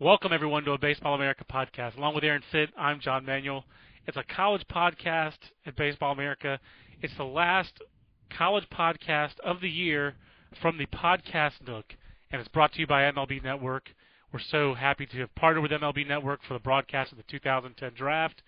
Welcome, 0.00 0.32
everyone, 0.32 0.62
to 0.62 0.70
a 0.70 0.78
Baseball 0.78 1.16
America 1.16 1.44
podcast. 1.52 1.96
Along 1.96 2.14
with 2.14 2.22
Aaron 2.22 2.44
Fitt, 2.52 2.70
I'm 2.78 3.00
John 3.00 3.26
Manuel. 3.26 3.64
It's 4.06 4.16
a 4.16 4.22
college 4.22 4.62
podcast 4.72 5.38
at 5.66 5.74
Baseball 5.74 6.12
America. 6.12 6.60
It's 7.02 7.16
the 7.16 7.24
last 7.24 7.82
college 8.30 8.68
podcast 8.72 9.40
of 9.42 9.60
the 9.60 9.68
year 9.68 10.14
from 10.62 10.78
the 10.78 10.86
Podcast 10.86 11.66
Nook, 11.66 11.96
and 12.30 12.40
it's 12.40 12.48
brought 12.48 12.74
to 12.74 12.78
you 12.78 12.86
by 12.86 13.10
MLB 13.10 13.42
Network. 13.42 13.88
We're 14.32 14.38
so 14.38 14.72
happy 14.72 15.04
to 15.04 15.18
have 15.18 15.34
partnered 15.34 15.64
with 15.64 15.72
MLB 15.72 16.06
Network 16.06 16.44
for 16.46 16.54
the 16.54 16.60
broadcast 16.60 17.10
of 17.10 17.18
the 17.18 17.24
2010 17.24 17.90
draft. 17.96 18.40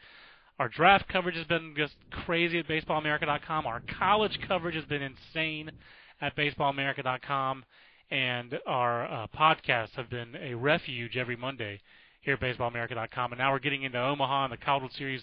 Our 0.60 0.68
draft 0.68 1.08
coverage 1.08 1.34
has 1.34 1.46
been 1.46 1.74
just 1.76 1.96
crazy 2.12 2.60
at 2.60 2.68
BaseballAmerica.com. 2.68 3.66
Our 3.66 3.82
college 3.98 4.38
coverage 4.46 4.76
has 4.76 4.84
been 4.84 5.02
insane 5.02 5.72
at 6.20 6.36
BaseballAmerica.com 6.36 7.64
and 8.10 8.58
our 8.66 9.04
uh, 9.04 9.26
podcasts 9.36 9.94
have 9.94 10.10
been 10.10 10.34
a 10.36 10.54
refuge 10.54 11.16
every 11.16 11.36
Monday 11.36 11.80
here 12.22 12.34
at 12.34 12.40
BaseballAmerica.com. 12.40 13.32
And 13.32 13.38
now 13.38 13.52
we're 13.52 13.60
getting 13.60 13.84
into 13.84 13.98
Omaha, 13.98 14.46
and 14.46 14.52
the 14.52 14.58
World 14.66 14.92
Series 14.96 15.22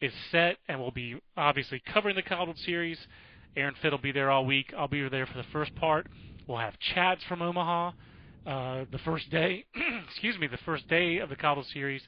is 0.00 0.12
set, 0.30 0.56
and 0.68 0.78
we'll 0.78 0.90
be 0.90 1.16
obviously 1.36 1.82
covering 1.92 2.16
the 2.16 2.22
World 2.34 2.58
Series. 2.58 2.98
Aaron 3.56 3.74
Fitt 3.80 3.90
will 3.90 3.98
be 3.98 4.12
there 4.12 4.30
all 4.30 4.44
week. 4.44 4.72
I'll 4.76 4.88
be 4.88 5.08
there 5.08 5.26
for 5.26 5.38
the 5.38 5.46
first 5.52 5.74
part. 5.76 6.08
We'll 6.46 6.58
have 6.58 6.74
chats 6.94 7.22
from 7.24 7.40
Omaha 7.40 7.92
uh, 8.46 8.84
the 8.92 8.98
first 8.98 9.30
day. 9.30 9.64
excuse 10.06 10.38
me, 10.38 10.46
the 10.46 10.58
first 10.58 10.86
day 10.88 11.18
of 11.18 11.30
the 11.30 11.36
World 11.42 11.66
Series. 11.72 12.02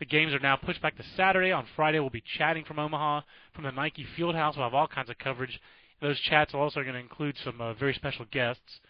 The 0.00 0.06
games 0.06 0.32
are 0.32 0.40
now 0.40 0.56
pushed 0.56 0.82
back 0.82 0.96
to 0.96 1.04
Saturday. 1.16 1.52
On 1.52 1.66
Friday, 1.76 2.00
we'll 2.00 2.10
be 2.10 2.24
chatting 2.38 2.64
from 2.64 2.78
Omaha 2.78 3.20
from 3.54 3.64
the 3.64 3.70
Nike 3.70 4.06
Fieldhouse. 4.18 4.56
We'll 4.56 4.64
have 4.64 4.74
all 4.74 4.88
kinds 4.88 5.10
of 5.10 5.18
coverage. 5.18 5.60
Those 6.00 6.18
chats 6.20 6.52
are 6.54 6.60
also 6.60 6.80
going 6.80 6.94
to 6.94 7.00
include 7.00 7.36
some 7.44 7.60
uh, 7.60 7.74
very 7.74 7.94
special 7.94 8.24
guests 8.32 8.80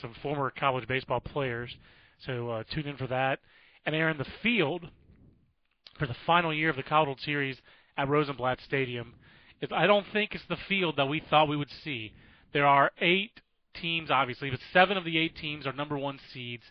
some 0.00 0.14
former 0.22 0.50
college 0.50 0.86
baseball 0.88 1.20
players. 1.20 1.76
So 2.26 2.50
uh, 2.50 2.62
tune 2.72 2.86
in 2.86 2.96
for 2.96 3.06
that. 3.06 3.40
And 3.84 3.94
they're 3.94 4.10
in 4.10 4.18
the 4.18 4.26
field 4.42 4.88
for 5.98 6.06
the 6.06 6.16
final 6.26 6.52
year 6.52 6.70
of 6.70 6.76
the 6.76 6.82
College 6.82 7.06
World 7.06 7.20
Series 7.24 7.56
at 7.96 8.08
Rosenblatt 8.08 8.58
Stadium. 8.64 9.14
If 9.60 9.72
I 9.72 9.86
don't 9.86 10.06
think 10.12 10.34
it's 10.34 10.44
the 10.48 10.56
field 10.68 10.96
that 10.96 11.06
we 11.06 11.20
thought 11.20 11.48
we 11.48 11.56
would 11.56 11.70
see. 11.84 12.12
There 12.52 12.66
are 12.66 12.92
eight 13.00 13.40
teams, 13.74 14.10
obviously, 14.10 14.50
but 14.50 14.60
seven 14.72 14.96
of 14.96 15.04
the 15.04 15.18
eight 15.18 15.36
teams 15.36 15.66
are 15.66 15.72
number 15.72 15.98
one 15.98 16.18
seeds. 16.32 16.62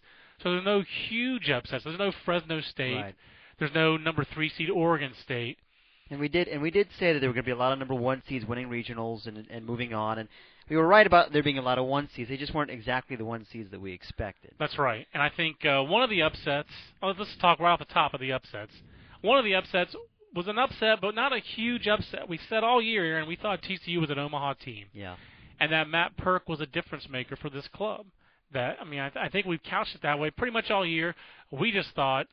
So 0.42 0.52
there's 0.52 0.66
no 0.66 0.83
huge 1.09 1.50
upsets. 1.50 1.83
There's 1.83 2.00
no 2.00 2.11
Fresno 2.25 2.61
State. 2.61 2.95
Right. 2.95 3.16
There's 3.59 3.73
no 3.73 3.98
number 3.98 4.23
three 4.23 4.50
seed 4.50 4.70
Oregon 4.70 5.14
State. 5.23 5.58
And 6.09 6.19
we 6.19 6.27
did, 6.30 6.47
and 6.47 6.61
we 6.61 6.72
did 6.72 6.88
say 7.00 7.13
that 7.13 7.19
there 7.19 7.30
were 7.30 7.33
going 7.33 7.44
to 7.44 7.47
be 7.47 7.52
a 7.52 7.55
lot 7.58 7.73
of 7.73 7.80
number 7.80 7.95
one 7.95 8.23
seeds 8.27 8.45
winning 8.45 8.69
regionals 8.69 9.27
and 9.27 9.45
and 9.50 9.66
moving 9.66 9.94
on. 9.94 10.19
And 10.19 10.30
we 10.69 10.75
were 10.77 10.88
right 10.88 11.05
about 11.08 11.31
there 11.33 11.44
being 11.44 11.58
a 11.58 11.61
lot 11.61 11.77
of 11.77 11.86
one 11.86 12.09
seeds. 12.16 12.30
They 12.30 12.38
just 12.38 12.53
weren't 12.53 12.72
exactly 12.72 13.16
the 13.16 13.25
one 13.25 13.45
seeds 13.52 13.72
that 13.72 13.81
we 13.81 13.91
expected. 13.94 14.52
That's 14.59 14.77
right. 14.77 15.05
And 15.14 15.22
I 15.22 15.30
think 15.30 15.66
uh, 15.66 15.83
one 15.83 16.03
of 16.03 16.09
the 16.09 16.22
upsets. 16.22 16.69
Oh, 17.02 17.14
let's 17.17 17.36
talk 17.41 17.59
right 17.59 17.72
off 17.72 17.80
the 17.80 17.86
top 17.86 18.14
of 18.14 18.19
the 18.22 18.31
upsets. 18.31 18.72
One 19.22 19.38
of 19.38 19.45
the 19.45 19.55
upsets 19.55 19.95
was 20.36 20.47
an 20.47 20.58
upset, 20.58 20.99
but 21.02 21.16
not 21.16 21.33
a 21.33 21.39
huge 21.39 21.88
upset. 21.88 22.30
We 22.30 22.39
said 22.49 22.64
all 22.64 22.81
year, 22.81 23.17
and 23.17 23.27
we 23.27 23.36
thought 23.36 23.61
TCU 23.64 23.99
was 23.99 24.09
an 24.09 24.19
Omaha 24.19 24.53
team, 24.64 24.86
Yeah. 24.93 25.15
and 25.60 25.71
that 25.71 25.89
Matt 25.89 26.15
Purke 26.17 26.48
was 26.48 26.61
a 26.61 26.65
difference 26.67 27.08
maker 27.10 27.36
for 27.36 27.49
this 27.49 27.67
club. 27.70 28.05
That 28.54 28.77
I 28.80 28.86
mean, 28.86 28.99
I, 28.99 29.10
th- 29.10 29.26
I 29.26 29.30
think 29.30 29.45
we've 29.45 29.64
couched 29.64 29.95
it 29.95 30.02
that 30.04 30.20
way 30.20 30.30
pretty 30.31 30.54
much 30.54 30.70
all 30.71 30.86
year. 30.86 31.15
We 31.52 31.71
just 31.71 31.89
thought 31.95 32.27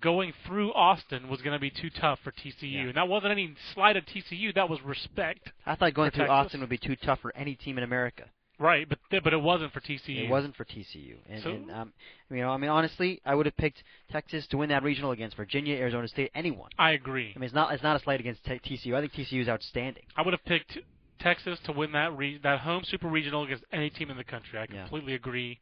going 0.00 0.32
through 0.46 0.72
Austin 0.72 1.28
was 1.28 1.40
going 1.42 1.54
to 1.54 1.58
be 1.60 1.70
too 1.70 1.90
tough 1.90 2.20
for 2.22 2.30
TCU, 2.30 2.72
Yeah. 2.72 2.80
and 2.82 2.94
that 2.94 3.08
wasn't 3.08 3.32
any 3.32 3.54
slight 3.74 3.96
of 3.96 4.04
TCU. 4.06 4.54
That 4.54 4.68
was 4.68 4.80
respect. 4.82 5.50
I 5.66 5.74
thought 5.74 5.94
going 5.94 6.10
through 6.12 6.26
Texas? 6.26 6.32
Austin 6.46 6.60
would 6.60 6.68
be 6.68 6.78
too 6.78 6.96
tough 6.96 7.20
for 7.20 7.34
any 7.36 7.54
team 7.56 7.76
in 7.78 7.84
America. 7.84 8.24
Right, 8.58 8.86
but 8.86 8.98
th- 9.10 9.22
but 9.24 9.32
it 9.32 9.40
wasn't 9.40 9.72
for 9.72 9.80
TCU. 9.80 10.24
It 10.24 10.28
wasn't 10.30 10.54
for 10.54 10.64
TCU. 10.66 11.16
And, 11.30 11.42
So- 11.42 11.50
and 11.50 11.70
um, 11.70 11.92
you 12.30 12.36
know, 12.42 12.50
I 12.50 12.58
mean, 12.58 12.68
honestly, 12.70 13.20
I 13.24 13.34
would 13.34 13.46
have 13.46 13.56
picked 13.56 13.82
Texas 14.12 14.46
to 14.48 14.58
win 14.58 14.68
that 14.68 14.82
regional 14.82 15.12
against 15.12 15.34
Virginia, 15.36 15.76
Arizona 15.76 16.06
State, 16.08 16.30
anyone. 16.34 16.70
I 16.78 16.90
agree. 16.90 17.32
I 17.34 17.38
mean, 17.38 17.46
it's 17.46 17.54
not 17.54 17.72
it's 17.72 17.82
not 17.82 17.96
a 17.96 18.00
slight 18.00 18.20
against 18.20 18.44
t- 18.44 18.60
TCU. 18.62 18.94
I 18.94 19.00
think 19.00 19.14
TCU 19.14 19.40
is 19.40 19.48
outstanding. 19.48 20.02
I 20.14 20.20
would 20.22 20.34
have 20.34 20.44
picked 20.44 20.76
Texas 21.20 21.58
to 21.64 21.72
win 21.72 21.92
that 21.92 22.14
re- 22.16 22.38
that 22.42 22.60
home 22.60 22.84
super 22.84 23.08
regional 23.08 23.44
against 23.44 23.64
any 23.72 23.88
team 23.88 24.10
in 24.10 24.18
the 24.18 24.24
country. 24.24 24.58
I 24.58 24.66
Yeah. 24.70 24.82
completely 24.82 25.14
agree. 25.14 25.58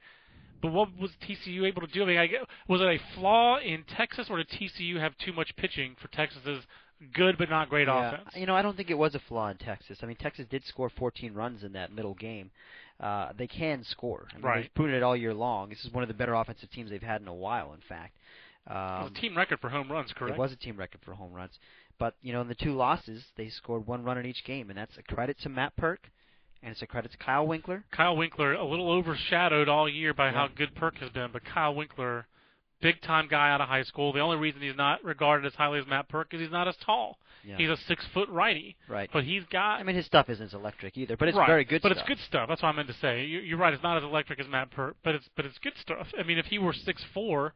But 0.61 0.73
what 0.73 0.89
was 0.99 1.11
TCU 1.23 1.65
able 1.67 1.83
to 1.83 1.87
do? 1.87 2.03
I 2.03 2.07
mean, 2.07 2.19
I 2.19 2.27
get, 2.27 2.41
was 2.69 2.81
it 2.81 2.87
a 2.87 2.99
flaw 3.15 3.59
in 3.59 3.85
Texas, 3.85 4.27
or 4.31 4.39
did 4.39 4.49
TCU 4.49 4.99
have 4.99 5.17
too 5.19 5.33
much 5.33 5.55
pitching 5.57 5.95
for 6.01 6.09
Texas's 6.09 6.65
good 7.15 7.39
but 7.39 7.49
not 7.49 7.69
great 7.69 7.87
Yeah. 7.87 8.13
offense? 8.15 8.31
You 8.35 8.47
know, 8.47 8.57
I 8.57 8.63
don't 8.63 8.77
think 8.77 8.91
it 8.91 8.99
was 8.99 9.15
a 9.15 9.21
flaw 9.21 9.49
in 9.49 9.57
Texas. 9.57 9.99
I 10.03 10.07
mean, 10.07 10.17
Texas 10.17 10.47
did 10.51 10.65
score 10.65 10.91
14 10.91 11.33
runs 11.35 11.63
in 11.63 11.73
that 11.73 11.93
middle 11.93 12.15
game. 12.15 12.51
Uh, 12.99 13.33
they 13.39 13.47
can 13.47 13.85
score. 13.85 14.27
I 14.33 14.37
mean, 14.37 14.45
Right. 14.45 14.63
They've 14.63 14.75
proven 14.75 14.95
it 14.95 15.03
all 15.05 15.17
year 15.17 15.33
long. 15.33 15.69
This 15.69 15.85
is 15.85 15.93
one 15.93 16.03
of 16.03 16.09
the 16.09 16.15
better 16.15 16.35
offensive 16.35 16.71
teams 16.73 16.91
they've 16.91 17.01
had 17.01 17.21
in 17.23 17.29
a 17.29 17.35
while, 17.35 17.73
in 17.73 17.81
fact. 17.81 18.17
it 18.67 18.73
was 18.73 19.07
Um, 19.11 19.17
a 19.17 19.21
team 19.21 19.37
record 19.37 19.61
for 19.61 19.69
home 19.71 19.91
runs, 19.91 20.13
correct? 20.13 20.35
It 20.35 20.39
was 20.39 20.53
a 20.53 20.57
team 20.57 20.77
record 20.77 21.01
for 21.03 21.15
home 21.15 21.33
runs. 21.33 21.59
But, 21.99 22.15
you 22.23 22.33
know, 22.33 22.41
in 22.43 22.49
the 22.49 22.55
two 22.55 22.75
losses, 22.75 23.25
they 23.37 23.49
scored 23.49 23.87
one 23.87 24.03
run 24.05 24.19
in 24.19 24.27
each 24.27 24.45
game, 24.45 24.69
and 24.69 24.79
that's 24.79 24.97
a 24.99 25.03
credit 25.05 25.39
to 25.41 25.49
Matt 25.49 25.75
Purke, 25.77 26.11
and 26.63 26.73
it's 26.73 26.83
a 26.83 26.87
credit 26.87 27.13
to 27.13 27.19
Kyle 27.19 27.47
Winkler. 27.47 27.85
Kyle 27.91 28.17
Winkler 28.17 28.55
a 28.55 28.65
little 28.65 28.91
overshadowed 28.91 29.69
all 29.69 29.89
year 29.89 30.15
by 30.15 30.31
how 30.31 30.49
good 30.55 30.75
Purke 30.75 30.99
has 30.99 31.11
been, 31.11 31.31
but 31.33 31.45
Kyle 31.45 31.75
Winkler, 31.75 32.27
big 32.81 33.01
time 33.03 33.29
guy 33.29 33.51
out 33.51 33.61
of 33.61 33.69
high 33.69 33.83
school. 33.83 34.13
The 34.13 34.21
only 34.21 34.37
reason 34.37 34.61
he's 34.61 34.77
not 34.77 35.03
regarded 35.05 35.47
as 35.47 35.55
highly 35.55 35.79
as 35.79 35.87
Matt 35.87 36.09
Purke 36.09 36.35
is 36.35 36.41
he's 36.41 36.51
not 36.51 36.69
as 36.69 36.77
tall. 36.85 37.19
Yeah. 37.45 37.57
He's 37.57 37.71
a 37.71 37.77
six 37.87 38.05
foot 38.13 38.29
righty, 38.29 38.77
right. 38.89 39.09
but 39.13 39.25
he's 39.25 39.45
got 39.51 39.77
I 39.77 39.83
mean, 39.85 39.97
his 39.97 40.07
stuff 40.07 40.29
isn't 40.29 40.47
as 40.47 40.55
electric 40.55 40.99
either, 40.99 41.17
but 41.17 41.29
it's 41.29 41.37
right. 41.37 41.47
very 41.47 41.65
good 41.65 41.81
stuff. 41.81 41.91
But 41.91 41.97
stuff. 41.99 42.09
it's 42.11 42.21
good 42.21 42.27
stuff. 42.27 42.49
That's 42.49 42.63
what 42.63 42.71
I 42.71 42.73
meant 42.73 42.89
to 42.89 42.97
say. 43.01 43.25
You, 43.25 43.39
you're 43.39 43.59
right. 43.59 43.73
It's 43.73 43.83
not 43.83 43.97
as 43.97 44.03
electric 44.03 44.41
as 44.41 44.47
Matt 44.49 44.71
Purke, 44.71 44.97
but 45.05 45.15
it's 45.15 45.29
but 45.37 45.47
it's 45.47 45.59
good 45.59 45.75
stuff. 45.81 46.09
I 46.19 46.25
mean, 46.25 46.39
if 46.39 46.47
he 46.47 46.59
were 46.59 46.73
six 46.73 47.03
four 47.15 47.55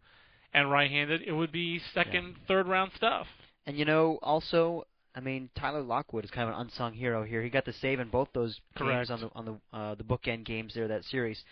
and 0.55 0.71
right-handed, 0.71 1.23
it 1.27 1.33
would 1.33 1.51
be 1.51 1.81
second, 1.95 2.37
third 2.47 2.69
round 2.69 2.93
stuff. 2.97 3.27
And 3.67 3.77
you 3.77 3.85
know, 3.85 4.19
also, 4.23 4.85
I 5.15 5.21
mean, 5.21 5.51
Tyler 5.55 5.83
Lockwood 5.83 6.25
is 6.25 6.31
kind 6.31 6.49
of 6.49 6.55
an 6.55 6.61
unsung 6.63 6.93
hero 6.95 7.23
here. 7.25 7.43
He 7.43 7.51
got 7.51 7.65
the 7.65 7.73
save 7.75 8.01
in 8.01 8.09
both 8.09 8.29
those 8.33 8.59
Correct. 8.77 9.09
games 9.09 9.11
on 9.11 9.21
the 9.21 9.31
on 9.35 9.45
the 9.73 9.77
uh, 9.77 9.95
the 9.95 10.05
bookend 10.05 10.45
games 10.45 10.73
there 10.75 10.89
that 10.89 11.05
series. 11.05 11.43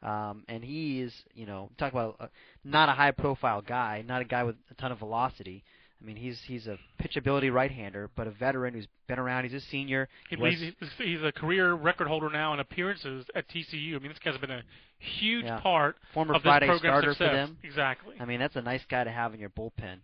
Um, 0.00 0.44
and 0.48 0.62
he 0.62 1.00
is, 1.00 1.12
you 1.34 1.44
know, 1.44 1.70
talk 1.76 1.90
about 1.92 2.14
uh, 2.20 2.26
not 2.62 2.88
a 2.88 2.92
high-profile 2.92 3.62
guy, 3.62 4.04
not 4.06 4.22
a 4.22 4.24
guy 4.24 4.44
with 4.44 4.54
a 4.70 4.74
ton 4.74 4.92
of 4.92 5.00
velocity. 5.00 5.64
I 6.00 6.04
mean, 6.06 6.14
he's 6.14 6.40
he's 6.46 6.68
a 6.68 6.78
pitchability 7.02 7.52
right-hander, 7.52 8.08
but 8.14 8.28
a 8.28 8.30
veteran 8.30 8.74
who's 8.74 8.86
been 9.08 9.18
around. 9.18 9.42
He's 9.42 9.54
a 9.54 9.60
senior. 9.66 10.08
He, 10.30 10.36
was- 10.36 10.54
he's, 10.54 10.72
he's 10.98 11.22
a 11.24 11.32
career 11.32 11.72
record 11.74 12.06
holder 12.06 12.30
now 12.30 12.54
in 12.54 12.60
appearances 12.60 13.26
at 13.34 13.48
TCU. 13.48 13.96
I 13.96 13.98
mean, 13.98 14.10
this 14.10 14.18
guy's 14.24 14.38
been 14.38 14.52
a 14.52 14.62
huge 15.00 15.46
Yeah. 15.46 15.58
part 15.58 15.96
former 16.14 16.34
of 16.34 16.42
this 16.44 16.48
Friday 16.48 16.66
program's 16.66 16.92
starter 16.92 17.10
success. 17.14 17.28
for 17.30 17.34
them. 17.34 17.58
Exactly. 17.64 18.14
I 18.20 18.24
mean, 18.24 18.38
that's 18.38 18.54
a 18.54 18.62
nice 18.62 18.84
guy 18.88 19.02
to 19.02 19.10
have 19.10 19.34
in 19.34 19.40
your 19.40 19.50
bullpen. 19.50 19.98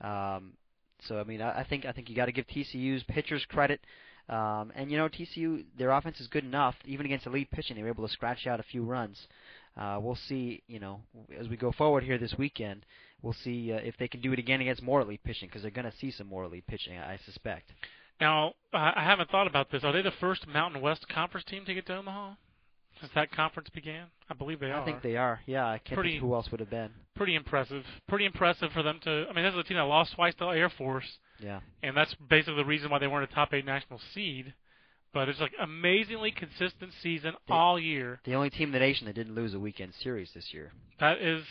Um, 0.00 0.54
so 1.00 1.18
I 1.18 1.24
mean, 1.24 1.40
I, 1.40 1.60
I 1.60 1.64
think 1.64 1.84
I 1.84 1.92
think 1.92 2.08
you 2.08 2.16
got 2.16 2.26
to 2.26 2.32
give 2.32 2.46
TCU's 2.46 3.02
pitchers 3.04 3.44
credit. 3.48 3.80
Um, 4.28 4.72
and 4.74 4.90
you 4.90 4.96
know, 4.96 5.08
TCU 5.08 5.64
their 5.78 5.90
offense 5.90 6.20
is 6.20 6.26
good 6.26 6.44
enough. 6.44 6.74
Even 6.84 7.06
against 7.06 7.26
elite 7.26 7.50
pitching, 7.50 7.76
they 7.76 7.82
were 7.82 7.88
able 7.88 8.06
to 8.06 8.12
scratch 8.12 8.46
out 8.46 8.60
a 8.60 8.64
few 8.64 8.82
runs. 8.82 9.28
Uh, 9.76 9.98
we'll 10.00 10.18
see. 10.28 10.62
You 10.66 10.80
know, 10.80 11.00
as 11.38 11.48
we 11.48 11.56
go 11.56 11.72
forward 11.72 12.02
here 12.02 12.18
this 12.18 12.34
weekend, 12.36 12.84
we'll 13.22 13.36
see 13.44 13.72
uh, 13.72 13.76
if 13.76 13.96
they 13.98 14.08
can 14.08 14.20
do 14.20 14.32
it 14.32 14.38
again 14.38 14.60
against 14.60 14.82
more 14.82 15.00
elite 15.00 15.22
pitching 15.24 15.48
because 15.48 15.62
they're 15.62 15.70
going 15.70 15.90
to 15.90 15.96
see 15.98 16.10
some 16.10 16.26
more 16.26 16.44
elite 16.44 16.66
pitching, 16.66 16.98
I 16.98 17.18
suspect. 17.24 17.70
Now, 18.20 18.54
I 18.72 19.04
haven't 19.04 19.30
thought 19.30 19.46
about 19.46 19.70
this. 19.70 19.84
Are 19.84 19.92
they 19.92 20.00
the 20.00 20.10
first 20.10 20.46
Mountain 20.48 20.80
West 20.80 21.06
Conference 21.06 21.44
team 21.44 21.66
to 21.66 21.74
get 21.74 21.86
to 21.86 21.96
Omaha 21.98 22.32
since 23.00 23.12
that 23.14 23.30
conference 23.32 23.68
began? 23.70 24.06
I 24.30 24.34
believe 24.34 24.60
they 24.60 24.70
are. 24.70 24.80
I 24.80 24.84
think 24.84 25.02
they 25.02 25.16
are. 25.16 25.40
Yeah, 25.46 25.66
I 25.66 25.78
can't 25.78 25.94
Pretty- 25.96 26.12
think 26.12 26.22
who 26.22 26.34
else 26.34 26.50
would 26.50 26.60
have 26.60 26.70
been. 26.70 26.90
pretty 27.14 27.34
impressive. 27.34 27.84
Pretty 28.08 28.24
impressive 28.24 28.72
for 28.72 28.82
them 28.82 28.98
to. 29.04 29.26
I 29.28 29.32
mean, 29.32 29.44
this 29.44 29.54
is 29.54 29.60
a 29.60 29.62
team 29.64 29.76
that 29.76 29.82
lost 29.84 30.14
twice 30.14 30.34
to 30.36 30.44
Air 30.46 30.68
Force. 30.70 31.18
Yeah. 31.38 31.60
and 31.82 31.94
that's 31.94 32.14
basically 32.14 32.56
the 32.56 32.64
reason 32.64 32.90
why 32.90 32.98
they 32.98 33.06
weren't 33.06 33.30
a 33.30 33.34
top 33.34 33.52
eight 33.52 33.66
national 33.66 33.98
seed. 34.14 34.54
But 35.12 35.28
it's 35.28 35.38
like 35.40 35.52
amazingly 35.60 36.30
consistent 36.30 36.92
season 37.02 37.34
They- 37.46 37.52
all 37.54 37.78
year. 37.78 38.20
The 38.24 38.34
only 38.34 38.48
team 38.50 38.68
in 38.68 38.72
the 38.72 38.78
nation 38.78 39.06
that 39.06 39.14
didn't 39.14 39.34
lose 39.34 39.52
a 39.54 39.60
weekend 39.60 39.92
series 39.94 40.32
this 40.32 40.52
year. 40.54 40.72
That 40.98 41.18
is, 41.18 41.44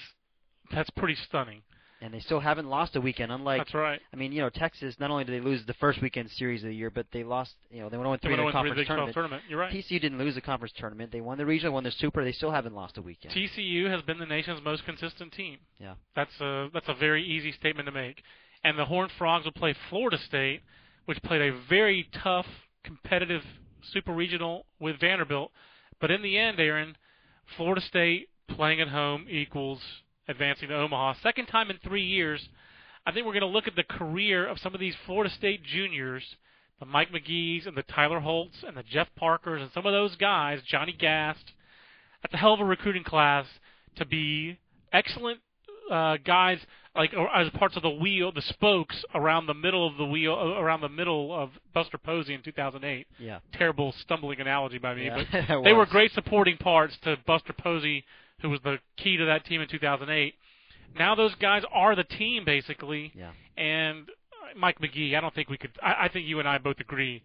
that's 0.72 0.90
pretty 0.92 1.14
stunning. 1.16 1.62
And 2.06 2.14
they 2.14 2.20
still 2.20 2.40
haven't 2.40 2.70
lost 2.70 2.96
a 2.96 3.02
weekend. 3.02 3.32
Unlike 3.32 3.62
That's 3.62 3.74
right. 3.74 4.00
I 4.14 4.16
mean, 4.16 4.32
you 4.32 4.42
know, 4.42 4.50
Texas. 4.50 4.96
Not 5.00 5.10
only 5.10 5.24
did 5.24 5.34
they 5.34 5.44
lose 5.44 5.66
the 5.66 5.74
first 5.74 6.02
weekend 6.02 6.30
series 6.32 6.64
of 6.64 6.70
the 6.70 6.76
year, 6.76 6.92
but 6.92 7.08
they 7.12 7.24
lost. 7.24 7.56
You 7.72 7.82
know, 7.82 7.90
they 7.90 7.98
went 7.98 8.08
0 8.08 8.14
They 8.14 8.28
three 8.28 8.34
in 8.34 8.38
the 8.38 8.44
on 8.44 8.48
the 8.48 8.52
conference 8.52 8.78
Big 8.78 8.88
12 8.88 8.98
tournament. 8.98 9.14
tournament. 9.14 9.44
You're 9.50 9.60
right. 9.60 9.74
TCU 9.74 10.00
didn't 10.00 10.20
lose 10.20 10.36
the 10.36 10.42
conference 10.42 10.74
tournament. 10.78 11.12
They 11.12 11.22
won 11.22 11.38
the 11.40 11.46
regional, 11.46 11.74
won 11.74 11.84
the 11.84 11.92
super. 11.92 12.24
They 12.24 12.32
still 12.32 12.52
haven't 12.52 12.76
lost 12.76 12.98
a 12.98 13.02
weekend. 13.02 13.34
TCU 13.34 13.90
has 13.90 14.04
been 14.04 14.20
the 14.20 14.26
nation's 14.26 14.64
most 14.64 14.86
consistent 14.86 15.34
team. 15.34 15.58
Yeah. 15.80 15.96
That's 16.16 16.40
a 16.40 16.70
that's 16.74 16.88
a 16.88 16.94
very 16.94 17.24
easy 17.24 17.52
statement 17.52 17.88
to 17.88 17.92
make. 17.92 18.22
And 18.64 18.78
the 18.78 18.86
Horned 18.86 19.12
Frogs 19.18 19.46
will 19.46 19.52
play 19.52 19.76
Florida 19.90 20.18
State, 20.18 20.62
which 21.06 21.22
played 21.24 21.42
a 21.42 21.58
very 21.70 22.08
tough, 22.24 22.48
competitive 22.84 23.42
super 23.92 24.14
regional 24.14 24.66
with 24.80 25.00
Vanderbilt. 25.00 25.52
But 26.00 26.12
in 26.12 26.22
the 26.22 26.38
end, 26.38 26.60
Aaron, 26.60 26.98
Florida 27.58 27.82
State 27.82 28.30
playing 28.48 28.82
at 28.82 28.90
home 28.90 29.26
equals 29.30 29.82
advancing 30.28 30.70
to 30.70 30.76
Omaha. 30.76 31.16
Second 31.22 31.48
time 31.48 31.70
in 31.70 31.78
three 31.84 32.06
years. 32.06 32.48
I 33.06 33.12
think 33.12 33.26
we're 33.26 33.34
going 33.34 33.42
to 33.42 33.48
look 33.48 33.68
at 33.68 33.76
the 33.76 33.84
career 33.84 34.48
of 34.48 34.60
some 34.60 34.74
of 34.74 34.80
these 34.80 34.96
Florida 35.06 35.34
State 35.34 35.64
juniors, 35.64 36.24
the 36.80 36.86
Mike 36.86 37.10
McGee's 37.12 37.68
and 37.68 37.78
the 37.78 37.84
Tyler 37.84 38.20
Holts 38.20 38.64
and 38.66 38.76
the 38.76 38.84
Jeff 38.84 39.08
Parkers 39.16 39.62
and 39.62 39.72
some 39.74 39.86
of 39.86 39.94
those 39.94 40.16
guys, 40.16 40.60
Johnny 40.68 40.94
Gast. 40.94 41.54
That's 42.22 42.34
a 42.34 42.38
hell 42.38 42.54
of 42.54 42.60
a 42.60 42.66
recruiting 42.66 43.04
class 43.04 43.46
to 43.98 44.06
be 44.06 44.58
excellent 44.92 45.40
uh, 45.92 46.18
guys 46.26 46.58
like 46.96 47.14
or 47.14 47.34
as 47.36 47.50
parts 47.52 47.76
of 47.76 47.84
the 47.84 47.90
wheel, 47.90 48.32
the 48.32 48.42
spokes 48.42 49.04
around 49.14 49.48
the 49.48 49.54
middle 49.54 49.86
of 49.88 49.98
the 49.98 50.06
wheel, 50.06 50.34
uh, 50.34 50.60
around 50.62 50.82
the 50.82 50.90
middle 50.90 51.34
of 51.38 51.52
Buster 51.74 51.98
Posey 51.98 52.34
in 52.34 52.42
2008. 52.42 53.08
Yeah. 53.20 53.40
Terrible 53.54 53.94
stumbling 54.02 54.40
analogy 54.40 54.78
by 54.78 54.96
me, 54.96 55.06
Yeah, 55.06 55.24
but 55.50 55.64
they 55.64 55.74
were 55.74 55.86
great 55.86 56.12
supporting 56.14 56.58
parts 56.58 56.96
to 57.04 57.18
Buster 57.28 57.54
Posey, 57.54 58.06
who 58.42 58.50
was 58.50 58.60
the 58.64 58.78
key 58.98 59.18
to 59.18 59.26
that 59.26 59.46
team 59.46 59.62
in 59.62 59.68
2008. 59.68 60.34
Now 60.98 61.16
those 61.16 61.36
guys 61.36 61.64
are 61.74 61.96
the 61.96 62.04
team 62.04 62.46
basically, 62.46 63.12
Yeah. 63.16 63.32
and 63.58 64.10
uh, 64.10 64.58
Mike 64.58 64.80
McGee. 64.80 65.16
I 65.16 65.22
don't 65.22 65.34
think 65.34 65.50
we 65.50 65.58
could. 65.58 65.72
I, 65.82 66.06
I 66.06 66.10
think 66.10 66.28
you 66.28 66.40
and 66.40 66.48
I 66.48 66.58
both 66.58 66.80
agree. 66.80 67.22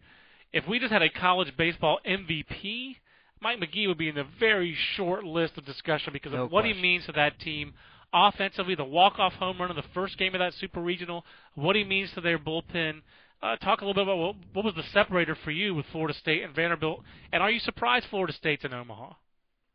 If 0.53 0.67
we 0.67 0.79
just 0.81 0.93
had 0.93 1.03
a 1.03 1.09
college 1.11 1.57
baseball 1.57 2.01
MVP, 2.07 2.97
Mike 3.41 3.61
McGee 3.61 3.87
would 3.87 3.99
be 3.99 4.09
in 4.09 4.17
the 4.17 4.27
very 4.41 4.77
short 4.97 5.25
list 5.25 5.57
of 5.57 5.65
discussion 5.65 6.13
because 6.13 6.33
No 6.33 6.45
of 6.45 6.53
what 6.53 6.65
he 6.65 6.75
means 6.75 7.07
to 7.07 7.13
that 7.13 7.39
team 7.39 7.75
offensively, 8.13 8.75
the 8.75 8.85
walk-off 8.85 9.35
home 9.35 9.61
run 9.61 9.71
in 9.71 9.77
the 9.77 9.85
first 9.95 10.19
game 10.19 10.35
of 10.35 10.41
that 10.41 10.53
super 10.55 10.81
regional, 10.81 11.25
what 11.55 11.77
he 11.77 11.85
means 11.85 12.11
to 12.15 12.21
their 12.21 12.39
bullpen. 12.39 13.03
Uh, 13.43 13.57
talk 13.57 13.81
a 13.81 13.87
little 13.87 13.95
bit 13.95 14.03
about 14.03 14.19
what, 14.19 14.35
what 14.53 14.65
was 14.65 14.75
the 14.75 14.83
separator 14.93 15.35
for 15.45 15.51
you 15.53 15.75
with 15.75 15.87
Florida 15.93 16.13
State 16.19 16.43
and 16.43 16.55
Vanderbilt, 16.55 17.03
and 17.33 17.43
are 17.43 17.51
you 17.51 17.61
surprised 17.61 18.05
Florida 18.11 18.33
State's 18.35 18.65
in 18.65 18.75
Omaha? 18.75 19.13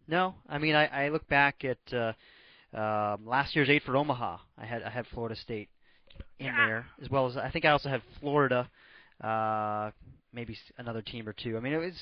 No, 0.07 0.35
I 0.47 0.57
mean 0.57 0.75
I, 0.75 1.05
I 1.05 1.09
look 1.09 1.27
back 1.27 1.63
at 1.65 1.93
uh, 1.93 2.13
um, 2.77 3.25
last 3.25 3.55
year's 3.55 3.69
eight 3.69 3.83
for 3.83 3.95
Omaha. 3.97 4.37
I 4.57 4.65
had 4.65 4.83
I 4.83 4.89
had 4.89 5.05
Florida 5.07 5.35
State 5.35 5.69
in 6.39 6.47
Yeah. 6.47 6.65
there 6.67 6.85
as 7.01 7.09
well 7.09 7.27
as 7.27 7.37
I 7.37 7.49
think 7.49 7.65
I 7.65 7.69
also 7.69 7.89
had 7.89 8.01
Florida, 8.19 8.69
uh, 9.21 9.91
maybe 10.33 10.57
another 10.77 11.01
team 11.01 11.27
or 11.27 11.33
two. 11.33 11.57
I 11.57 11.59
mean 11.59 11.73
it 11.73 11.77
was 11.77 11.93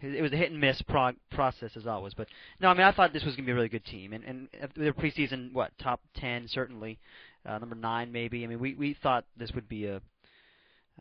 it 0.00 0.22
was 0.22 0.32
a 0.32 0.36
hit 0.36 0.50
and 0.50 0.60
miss 0.60 0.80
prog- 0.82 1.16
process 1.30 1.76
as 1.76 1.86
always. 1.86 2.14
But 2.14 2.26
no, 2.60 2.68
I 2.68 2.74
mean 2.74 2.82
I 2.82 2.92
thought 2.92 3.12
this 3.12 3.24
was 3.24 3.36
gonna 3.36 3.46
be 3.46 3.52
a 3.52 3.54
really 3.54 3.68
good 3.68 3.84
team 3.84 4.12
and 4.12 4.24
and 4.24 4.48
uh, 4.62 4.66
their 4.76 4.92
preseason 4.92 5.52
what 5.52 5.70
top 5.78 6.00
ten 6.16 6.48
certainly, 6.48 6.98
uh, 7.46 7.58
number 7.58 7.76
nine 7.76 8.10
maybe. 8.10 8.42
I 8.44 8.46
mean 8.48 8.58
we 8.60 8.74
we 8.74 8.94
thought 9.02 9.24
this 9.36 9.52
would 9.54 9.68
be 9.68 9.86
a 9.86 10.00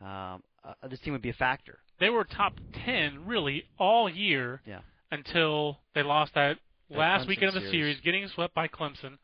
um, 0.02 0.44
uh, 0.64 0.88
this 0.90 1.00
team 1.00 1.14
would 1.14 1.22
be 1.22 1.30
a 1.30 1.34
factor. 1.34 1.80
They 2.00 2.10
were 2.10 2.24
top 2.24 2.54
10 2.86 3.26
really 3.28 3.66
all 3.78 4.10
year 4.10 4.62
Yeah. 4.66 4.80
Until 5.12 5.80
they 5.94 6.04
lost 6.04 6.34
that 6.36 6.58
That 6.90 6.98
last 6.98 7.26
Clemson 7.26 7.28
weekend 7.28 7.48
of 7.50 7.54
the 7.56 7.60
series. 7.62 7.72
series, 7.72 8.00
getting 8.02 8.28
swept 8.30 8.54
by 8.54 8.68
Clemson. 8.68 9.18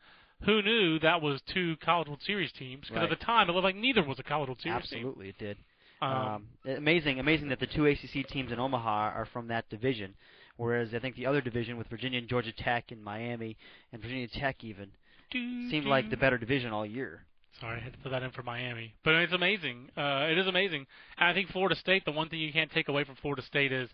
Who 0.44 0.62
knew 0.62 0.98
that 1.00 1.20
was 1.20 1.40
two 1.52 1.76
College 1.78 2.06
World 2.08 2.22
Series 2.22 2.52
teams? 2.52 2.82
Because 2.82 2.96
Right. 3.02 3.10
at 3.12 3.18
the 3.18 3.24
time, 3.24 3.48
it 3.48 3.52
looked 3.52 3.64
like 3.64 3.74
neither 3.74 4.02
was 4.04 4.18
a 4.20 4.22
College 4.22 4.48
World 4.48 4.60
Series 4.60 4.88
team. 4.88 4.98
Absolutely, 4.98 5.28
it 5.30 5.38
did. 5.38 5.58
Um, 6.00 6.12
Um, 6.12 6.48
amazing, 6.76 7.18
amazing 7.18 7.48
that 7.48 7.58
the 7.58 7.66
two 7.66 7.86
ACC 7.86 8.22
teams 8.22 8.52
in 8.52 8.60
Omaha 8.60 9.10
are 9.16 9.26
from 9.26 9.48
that 9.48 9.68
division, 9.68 10.14
whereas 10.56 10.94
I 10.94 11.00
think 11.00 11.16
the 11.16 11.26
other 11.26 11.40
division 11.40 11.76
with 11.76 11.88
Virginia 11.88 12.20
and 12.20 12.28
Georgia 12.28 12.52
Tech 12.52 12.92
and 12.92 13.02
Miami 13.02 13.56
and 13.92 14.00
Virginia 14.00 14.28
Tech 14.28 14.62
even 14.62 14.92
doo, 15.30 15.68
seemed 15.70 15.86
like 15.86 16.08
the 16.08 16.16
better 16.16 16.38
division 16.38 16.72
all 16.72 16.86
year. 16.86 17.24
Sorry, 17.60 17.78
I 17.78 17.80
had 17.80 17.92
to 17.94 17.98
put 17.98 18.10
that 18.10 18.22
in 18.22 18.30
for 18.30 18.44
Miami. 18.44 18.94
But 19.02 19.14
it's 19.16 19.32
amazing. 19.32 19.90
Uh, 19.96 20.28
it 20.30 20.38
is 20.38 20.46
amazing. 20.46 20.86
And 21.16 21.28
I 21.28 21.34
think 21.34 21.48
Florida 21.50 21.74
State, 21.74 22.04
the 22.04 22.12
one 22.12 22.28
thing 22.28 22.38
you 22.38 22.52
can't 22.52 22.70
take 22.70 22.86
away 22.86 23.02
from 23.02 23.16
Florida 23.16 23.42
State 23.42 23.72
is 23.72 23.90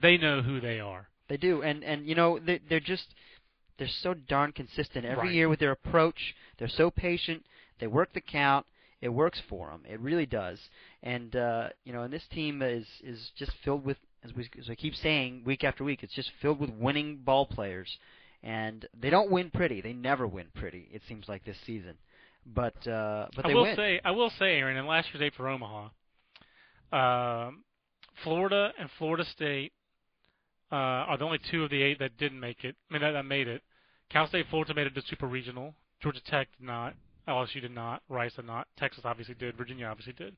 they 0.00 0.16
know 0.16 0.42
who 0.42 0.60
they 0.60 0.78
are. 0.78 1.08
They 1.30 1.36
do, 1.38 1.62
and 1.62 1.82
and 1.84 2.06
you 2.06 2.14
know 2.14 2.38
they 2.38 2.60
they're 2.68 2.80
just 2.80 3.14
they're 3.78 3.88
so 4.02 4.12
darn 4.14 4.52
consistent 4.52 5.06
every 5.06 5.28
Right. 5.28 5.34
year 5.34 5.48
with 5.48 5.60
their 5.60 5.70
approach. 5.70 6.34
They're 6.58 6.68
so 6.68 6.90
patient. 6.90 7.46
They 7.78 7.86
work 7.86 8.12
the 8.12 8.20
count. 8.20 8.66
It 9.00 9.08
works 9.08 9.40
for 9.48 9.70
them. 9.70 9.82
It 9.88 9.98
really 10.00 10.26
does. 10.26 10.58
And 11.02 11.34
uh, 11.36 11.68
you 11.84 11.92
know, 11.94 12.02
and 12.02 12.12
this 12.12 12.26
team 12.30 12.60
is 12.62 12.84
is 13.02 13.30
just 13.38 13.52
filled 13.64 13.84
with, 13.84 13.96
as 14.24 14.34
we 14.34 14.50
as 14.58 14.68
I 14.68 14.74
keep 14.74 14.94
saying 14.96 15.44
week 15.46 15.64
after 15.64 15.84
week, 15.84 16.02
it's 16.02 16.12
just 16.12 16.30
filled 16.42 16.58
with 16.60 16.70
winning 16.70 17.18
ball 17.24 17.46
players. 17.46 17.96
And 18.42 18.86
they 18.98 19.08
don't 19.10 19.30
win 19.30 19.50
pretty. 19.50 19.80
They 19.80 19.92
never 19.92 20.26
win 20.26 20.46
pretty. 20.54 20.88
It 20.92 21.02
seems 21.08 21.28
like 21.28 21.44
this 21.44 21.58
season, 21.64 21.94
but 22.44 22.74
uh, 22.88 23.28
but 23.36 23.44
I 23.44 23.48
they 23.48 23.54
will 23.54 23.62
win. 23.62 23.76
say, 23.76 24.00
I 24.04 24.10
will 24.10 24.30
say, 24.38 24.58
Aaron, 24.58 24.76
in 24.76 24.86
last 24.86 25.08
year's 25.12 25.22
eight 25.22 25.34
for 25.36 25.46
Omaha, 25.48 25.90
um, 26.92 27.62
Florida 28.24 28.72
and 28.78 28.88
Florida 28.98 29.24
State 29.24 29.72
uh, 30.72 30.74
are 30.74 31.18
the 31.18 31.24
only 31.24 31.40
two 31.50 31.64
of 31.64 31.70
the 31.70 31.82
eight 31.82 31.98
that 31.98 32.16
didn't 32.18 32.40
make 32.40 32.64
it. 32.64 32.76
I 32.90 32.92
mean, 32.92 33.02
that, 33.02 33.12
that 33.12 33.24
made 33.24 33.48
it. 33.48 33.62
Cal 34.10 34.26
State 34.26 34.46
Fullerton 34.50 34.76
made 34.76 34.86
it 34.86 34.94
to 34.94 35.02
Super 35.02 35.26
Regional. 35.26 35.74
Georgia 36.02 36.20
Tech 36.24 36.48
did 36.58 36.66
not. 36.66 36.94
LSU 37.28 37.60
did 37.60 37.74
not. 37.74 38.02
Rice 38.08 38.34
did 38.34 38.46
not. 38.46 38.66
Texas 38.76 39.02
obviously 39.04 39.34
did. 39.34 39.56
Virginia 39.56 39.86
obviously 39.86 40.12
did. 40.12 40.36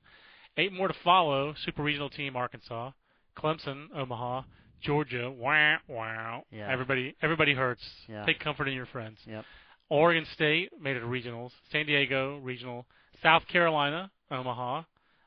Eight 0.56 0.72
more 0.72 0.88
to 0.88 0.94
follow. 1.02 1.54
Super 1.64 1.82
Regional 1.82 2.10
team 2.10 2.36
Arkansas, 2.36 2.90
Clemson, 3.38 3.86
Omaha, 3.96 4.42
Georgia. 4.82 5.30
Wow, 5.30 5.78
wow. 5.88 6.44
Yeah. 6.50 6.70
Everybody, 6.70 7.16
everybody 7.22 7.54
hurts. 7.54 7.82
Yeah. 8.08 8.24
Take 8.26 8.40
comfort 8.40 8.68
in 8.68 8.74
your 8.74 8.86
friends. 8.86 9.18
Yep. 9.26 9.44
Oregon 9.88 10.26
State 10.34 10.70
made 10.80 10.96
it 10.96 11.00
to 11.00 11.06
regionals. 11.06 11.50
San 11.70 11.86
Diego 11.86 12.38
regional. 12.38 12.86
South 13.22 13.46
Carolina, 13.50 14.10
Omaha. 14.30 14.82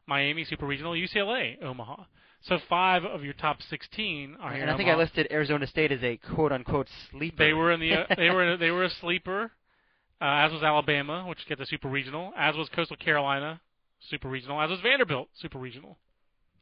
Miami 0.08 0.44
Super 0.44 0.68
Regional. 0.68 0.94
UCLA, 0.94 1.62
Omaha. 1.64 2.04
So 2.48 2.60
five 2.70 3.04
of 3.04 3.24
your 3.24 3.34
top 3.34 3.62
16 3.64 4.38
are 4.40 4.54
here. 4.54 4.62
And 4.62 4.70
I 4.72 4.78
think 4.78 4.88
I 4.88 4.96
listed 4.96 5.28
Arizona 5.32 5.66
State 5.66 5.92
as 5.92 6.04
a 6.04 6.18
quote 6.18 6.52
unquote 6.52 6.88
sleeper. 7.12 7.38
They 7.44 7.54
were 7.54 7.72
in 7.72 7.80
the 7.80 7.94
uh, 7.94 8.06
they 8.18 8.30
were 8.30 8.56
they 8.58 8.70
were 8.70 8.84
a 8.84 8.90
sleeper, 8.90 9.52
uh, 10.22 10.26
as 10.26 10.52
was 10.52 10.62
Alabama, 10.62 11.26
which 11.28 11.40
gets 11.48 11.60
a 11.62 11.66
super 11.66 11.88
regional, 11.90 12.34
as 12.38 12.56
was 12.56 12.70
Coastal 12.70 12.98
Carolina, 12.98 13.62
super 14.10 14.30
regional, 14.30 14.62
as 14.62 14.70
was 14.70 14.80
Vanderbilt, 14.82 15.30
super 15.42 15.58
regional. 15.58 15.98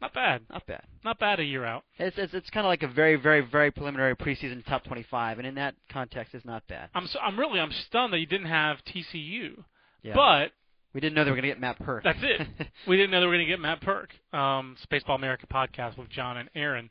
Not 0.01 0.13
bad, 0.13 0.41
not 0.49 0.65
bad. 0.67 0.83
not 1.05 1.17
bad 1.19 1.39
a 1.39 1.43
year 1.43 1.65
out. 1.65 1.83
It's 1.97 2.17
it's, 2.17 2.33
it's 2.33 2.49
kind 2.49 2.65
of 2.65 2.69
like 2.69 2.83
a 2.83 2.87
very 2.87 3.15
very 3.17 3.41
very 3.41 3.71
preliminary 3.71 4.15
preseason 4.15 4.65
top 4.65 4.85
25, 4.85 5.37
and 5.37 5.47
in 5.47 5.55
that 5.55 5.75
context, 5.89 6.33
it's 6.33 6.45
not 6.45 6.65
bad. 6.67 6.89
I'm 6.95 7.07
so, 7.07 7.19
I'm 7.19 7.37
really 7.37 7.59
I'm 7.59 7.71
stunned 7.87 8.13
that 8.13 8.19
you 8.19 8.25
didn't 8.25 8.47
have 8.47 8.77
TCU, 8.85 9.63
Yeah. 10.01 10.13
but 10.15 10.51
we 10.93 11.01
didn't 11.01 11.15
know 11.15 11.23
they 11.23 11.31
were 11.31 11.37
going 11.37 11.49
to 11.49 11.49
get 11.49 11.59
Matt 11.59 11.79
Purke. 11.79 12.03
That's 12.03 12.19
it. 12.21 12.47
we 12.87 12.97
didn't 12.97 13.11
know 13.11 13.19
they 13.19 13.25
were 13.25 13.33
going 13.33 13.45
to 13.45 13.51
get 13.51 13.59
Matt 13.59 13.81
Purke. 13.81 14.11
Um, 14.37 14.75
Baseball 14.89 15.15
America 15.15 15.47
podcast 15.47 15.97
with 15.97 16.09
John 16.09 16.37
and 16.37 16.49
Aaron. 16.55 16.89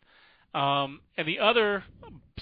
Um, 0.55 1.01
and 1.17 1.27
the 1.27 1.39
other 1.39 1.85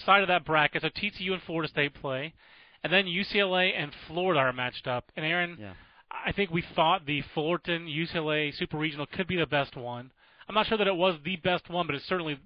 side 0.05 0.23
of 0.23 0.29
that 0.29 0.45
bracket, 0.45 0.83
so 0.83 0.88
TCU 0.88 1.33
and 1.33 1.43
Florida 1.43 1.69
State 1.69 1.95
play, 1.95 2.35
and 2.83 2.93
then 2.93 3.05
UCLA 3.05 3.73
and 3.76 3.93
Florida 4.09 4.40
are 4.40 4.52
matched 4.52 4.87
up. 4.87 5.05
And 5.17 5.25
Aaron, 5.25 5.57
yeah. 5.61 5.73
I 6.11 6.33
think 6.33 6.50
we 6.50 6.64
thought 6.75 7.07
the 7.07 7.23
Fullerton 7.35 7.87
UCLA 7.87 8.57
Super 8.57 8.79
Regional 8.79 9.07
could 9.07 9.26
be 9.26 9.37
the 9.37 9.47
best 9.47 9.76
one. 9.76 10.11
I'm 10.49 10.55
not 10.55 10.67
sure 10.67 10.79
that 10.79 10.87
it 10.87 10.97
was 10.97 11.17
the 11.25 11.37
best 11.37 11.69
one, 11.71 11.87
but 11.87 11.95
it 11.95 12.02
certainly 12.09 12.40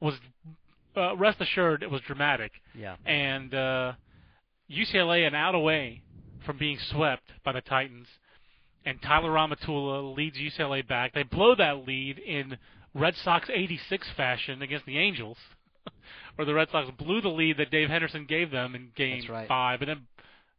was. 0.00 0.14
Uh, 0.96 1.16
rest 1.16 1.40
assured, 1.40 1.82
it 1.82 1.90
was 1.90 2.00
dramatic. 2.02 2.52
Yeah. 2.74 2.96
And 3.04 3.54
uh, 3.54 3.92
UCLA 4.70 5.26
an 5.26 5.34
out 5.34 5.54
away 5.54 6.02
from 6.44 6.58
being 6.58 6.78
swept 6.90 7.24
by 7.44 7.52
the 7.52 7.60
Titans, 7.60 8.06
and 8.84 9.00
Tyler 9.02 9.30
Rahmatulla 9.30 10.16
leads 10.16 10.38
UCLA 10.38 10.86
back. 10.86 11.12
They 11.12 11.22
blow 11.22 11.54
that 11.54 11.86
lead 11.86 12.18
in 12.18 12.58
Red 12.94 13.14
Sox 13.16 13.48
86 13.52 14.08
fashion 14.16 14.62
against 14.62 14.86
the 14.86 14.98
Angels, 14.98 15.36
where 16.36 16.46
the 16.46 16.54
Red 16.54 16.68
Sox 16.70 16.90
blew 16.98 17.20
the 17.20 17.28
lead 17.28 17.58
that 17.58 17.70
Dave 17.70 17.88
Henderson 17.88 18.26
gave 18.26 18.50
them 18.50 18.74
in 18.74 18.90
Game 18.96 19.24
right. 19.28 19.48
Five, 19.48 19.82
and 19.82 19.88
then 19.88 20.06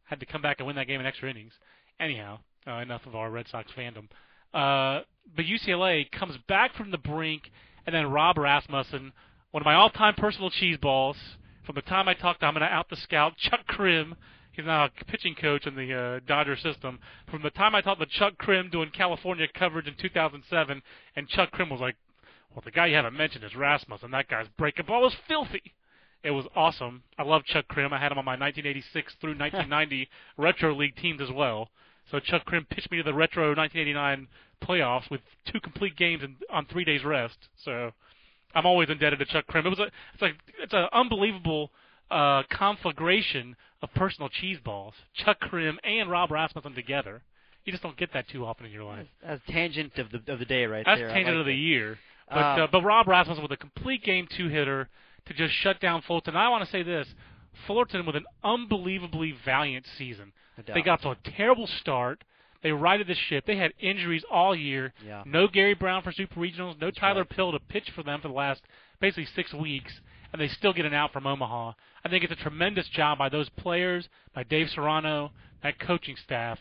had 0.04 0.20
to 0.20 0.26
come 0.26 0.42
back 0.42 0.58
and 0.58 0.66
win 0.66 0.76
that 0.76 0.86
game 0.86 1.00
in 1.00 1.06
extra 1.06 1.30
innings. 1.30 1.52
Anyhow, 1.98 2.40
uh, 2.66 2.78
enough 2.78 3.06
of 3.06 3.14
our 3.14 3.30
Red 3.30 3.46
Sox 3.48 3.70
fandom. 3.76 4.08
Uh, 4.52 5.04
but 5.36 5.44
UCLA 5.44 6.10
comes 6.10 6.36
back 6.48 6.74
from 6.74 6.90
the 6.90 6.98
brink, 6.98 7.50
and 7.86 7.94
then 7.94 8.10
Rob 8.10 8.36
Rasmussen, 8.36 9.12
one 9.52 9.62
of 9.62 9.64
my 9.64 9.74
all-time 9.74 10.14
personal 10.16 10.50
cheese 10.50 10.76
balls. 10.80 11.16
From 11.64 11.76
the 11.76 11.82
time 11.82 12.08
I 12.08 12.14
talked 12.14 12.40
to 12.40 12.46
him, 12.46 12.48
I'm 12.48 12.60
going 12.60 12.68
to 12.68 12.74
out 12.74 12.88
the 12.90 12.96
scout 12.96 13.36
Chuck 13.36 13.66
Crim. 13.66 14.16
He's 14.60 14.66
now 14.66 14.84
a 14.84 15.04
pitching 15.06 15.34
coach 15.34 15.66
in 15.66 15.74
the 15.74 15.94
uh, 15.94 16.20
Dodger 16.26 16.54
system. 16.54 16.98
From 17.30 17.40
the 17.42 17.48
time 17.48 17.74
I 17.74 17.80
talked 17.80 18.02
to 18.02 18.06
Chuck 18.06 18.36
Crim 18.36 18.68
doing 18.68 18.90
California 18.90 19.46
coverage 19.54 19.86
in 19.86 19.94
2007, 19.94 20.82
and 21.16 21.28
Chuck 21.28 21.50
Crim 21.50 21.70
was 21.70 21.80
like, 21.80 21.96
"Well, 22.52 22.60
the 22.62 22.70
guy 22.70 22.88
you 22.88 22.96
haven't 22.96 23.16
mentioned 23.16 23.42
is 23.42 23.56
Rasmussen. 23.56 24.10
That 24.10 24.28
guy's 24.28 24.48
breaking 24.58 24.84
ball 24.84 25.06
is 25.06 25.14
filthy." 25.26 25.72
It 26.22 26.32
was 26.32 26.44
awesome. 26.54 27.04
I 27.18 27.22
love 27.22 27.46
Chuck 27.46 27.68
Crim. 27.68 27.94
I 27.94 27.98
had 27.98 28.12
him 28.12 28.18
on 28.18 28.26
my 28.26 28.36
1986 28.36 29.14
through 29.18 29.30
1990 29.38 30.10
retro 30.36 30.74
league 30.74 30.96
teams 30.96 31.22
as 31.22 31.30
well. 31.32 31.70
So 32.10 32.20
Chuck 32.20 32.44
Crim 32.44 32.66
pitched 32.68 32.90
me 32.90 32.98
to 32.98 33.02
the 33.02 33.14
retro 33.14 33.54
1989 33.54 34.28
playoffs 34.62 35.10
with 35.10 35.22
two 35.50 35.60
complete 35.60 35.96
games 35.96 36.22
and 36.22 36.36
on 36.50 36.66
three 36.66 36.84
days 36.84 37.02
rest. 37.02 37.48
So 37.64 37.92
I'm 38.54 38.66
always 38.66 38.90
indebted 38.90 39.20
to 39.20 39.24
Chuck 39.24 39.46
Crim. 39.46 39.64
It 39.64 39.70
was 39.70 39.78
a 39.78 39.90
it's 40.12 40.20
like 40.20 40.34
it's 40.62 40.74
an 40.74 40.86
unbelievable 40.92 41.70
uh, 42.10 42.42
conflagration 42.50 43.56
of 43.82 43.92
personal 43.94 44.28
cheese 44.28 44.58
balls. 44.64 44.94
Chuck 45.14 45.40
Crim 45.40 45.78
and 45.84 46.10
Rob 46.10 46.30
Rasmussen 46.30 46.74
together. 46.74 47.22
You 47.64 47.72
just 47.72 47.82
don't 47.82 47.96
get 47.96 48.12
that 48.14 48.28
too 48.28 48.44
often 48.46 48.66
in 48.66 48.72
your 48.72 48.84
life. 48.84 49.06
That's 49.24 49.40
a 49.48 49.52
tangent 49.52 49.98
of 49.98 50.08
the 50.10 50.32
of 50.32 50.38
the 50.38 50.44
day 50.44 50.66
right 50.66 50.84
That's 50.84 51.00
there. 51.00 51.10
I 51.10 51.12
tangent 51.12 51.36
like 51.36 51.40
of 51.40 51.46
the 51.46 51.54
year. 51.54 51.98
But 52.28 52.36
Um, 52.38 52.60
uh, 52.62 52.66
but 52.70 52.82
Rob 52.82 53.06
Rasmussen 53.06 53.42
with 53.42 53.52
a 53.52 53.56
complete 53.56 54.02
game 54.04 54.26
two 54.36 54.48
hitter 54.48 54.88
to 55.26 55.34
just 55.34 55.52
shut 55.54 55.80
down 55.80 56.02
Fulton. 56.02 56.36
I 56.36 56.48
want 56.48 56.64
to 56.64 56.70
say 56.70 56.82
this: 56.82 57.06
Fullerton 57.66 58.06
with 58.06 58.16
an 58.16 58.24
unbelievably 58.42 59.34
valiant 59.44 59.86
season. 59.98 60.32
no. 60.66 60.74
They 60.74 60.82
got 60.82 61.02
to 61.02 61.10
a 61.10 61.16
terrible 61.36 61.66
start. 61.66 62.24
They 62.62 62.72
righted 62.72 63.06
the 63.06 63.14
ship. 63.14 63.46
They 63.46 63.56
had 63.56 63.72
injuries 63.80 64.22
all 64.30 64.54
year. 64.54 64.92
yeah. 65.06 65.22
No 65.24 65.48
Gary 65.48 65.74
Brown 65.74 66.02
for 66.02 66.12
Super 66.12 66.40
Regionals. 66.40 66.78
No 66.80 66.88
That's 66.88 66.98
Tyler 66.98 67.22
right. 67.22 67.30
Pill 67.30 67.52
to 67.52 67.58
pitch 67.58 67.90
for 67.94 68.02
them 68.02 68.20
for 68.20 68.28
the 68.28 68.34
last 68.34 68.60
basically 69.00 69.26
six 69.34 69.52
weeks, 69.54 70.00
and 70.32 70.40
they 70.40 70.48
still 70.48 70.72
get 70.72 70.86
an 70.86 70.94
out 70.94 71.12
from 71.12 71.26
Omaha. 71.26 71.72
I 72.04 72.08
think 72.08 72.24
it's 72.24 72.32
a 72.32 72.36
tremendous 72.36 72.88
job 72.88 73.18
by 73.18 73.28
those 73.28 73.48
players, 73.50 74.08
by 74.34 74.42
Dave 74.44 74.68
Serrano, 74.70 75.32
that 75.62 75.78
coaching 75.78 76.16
staff. 76.24 76.58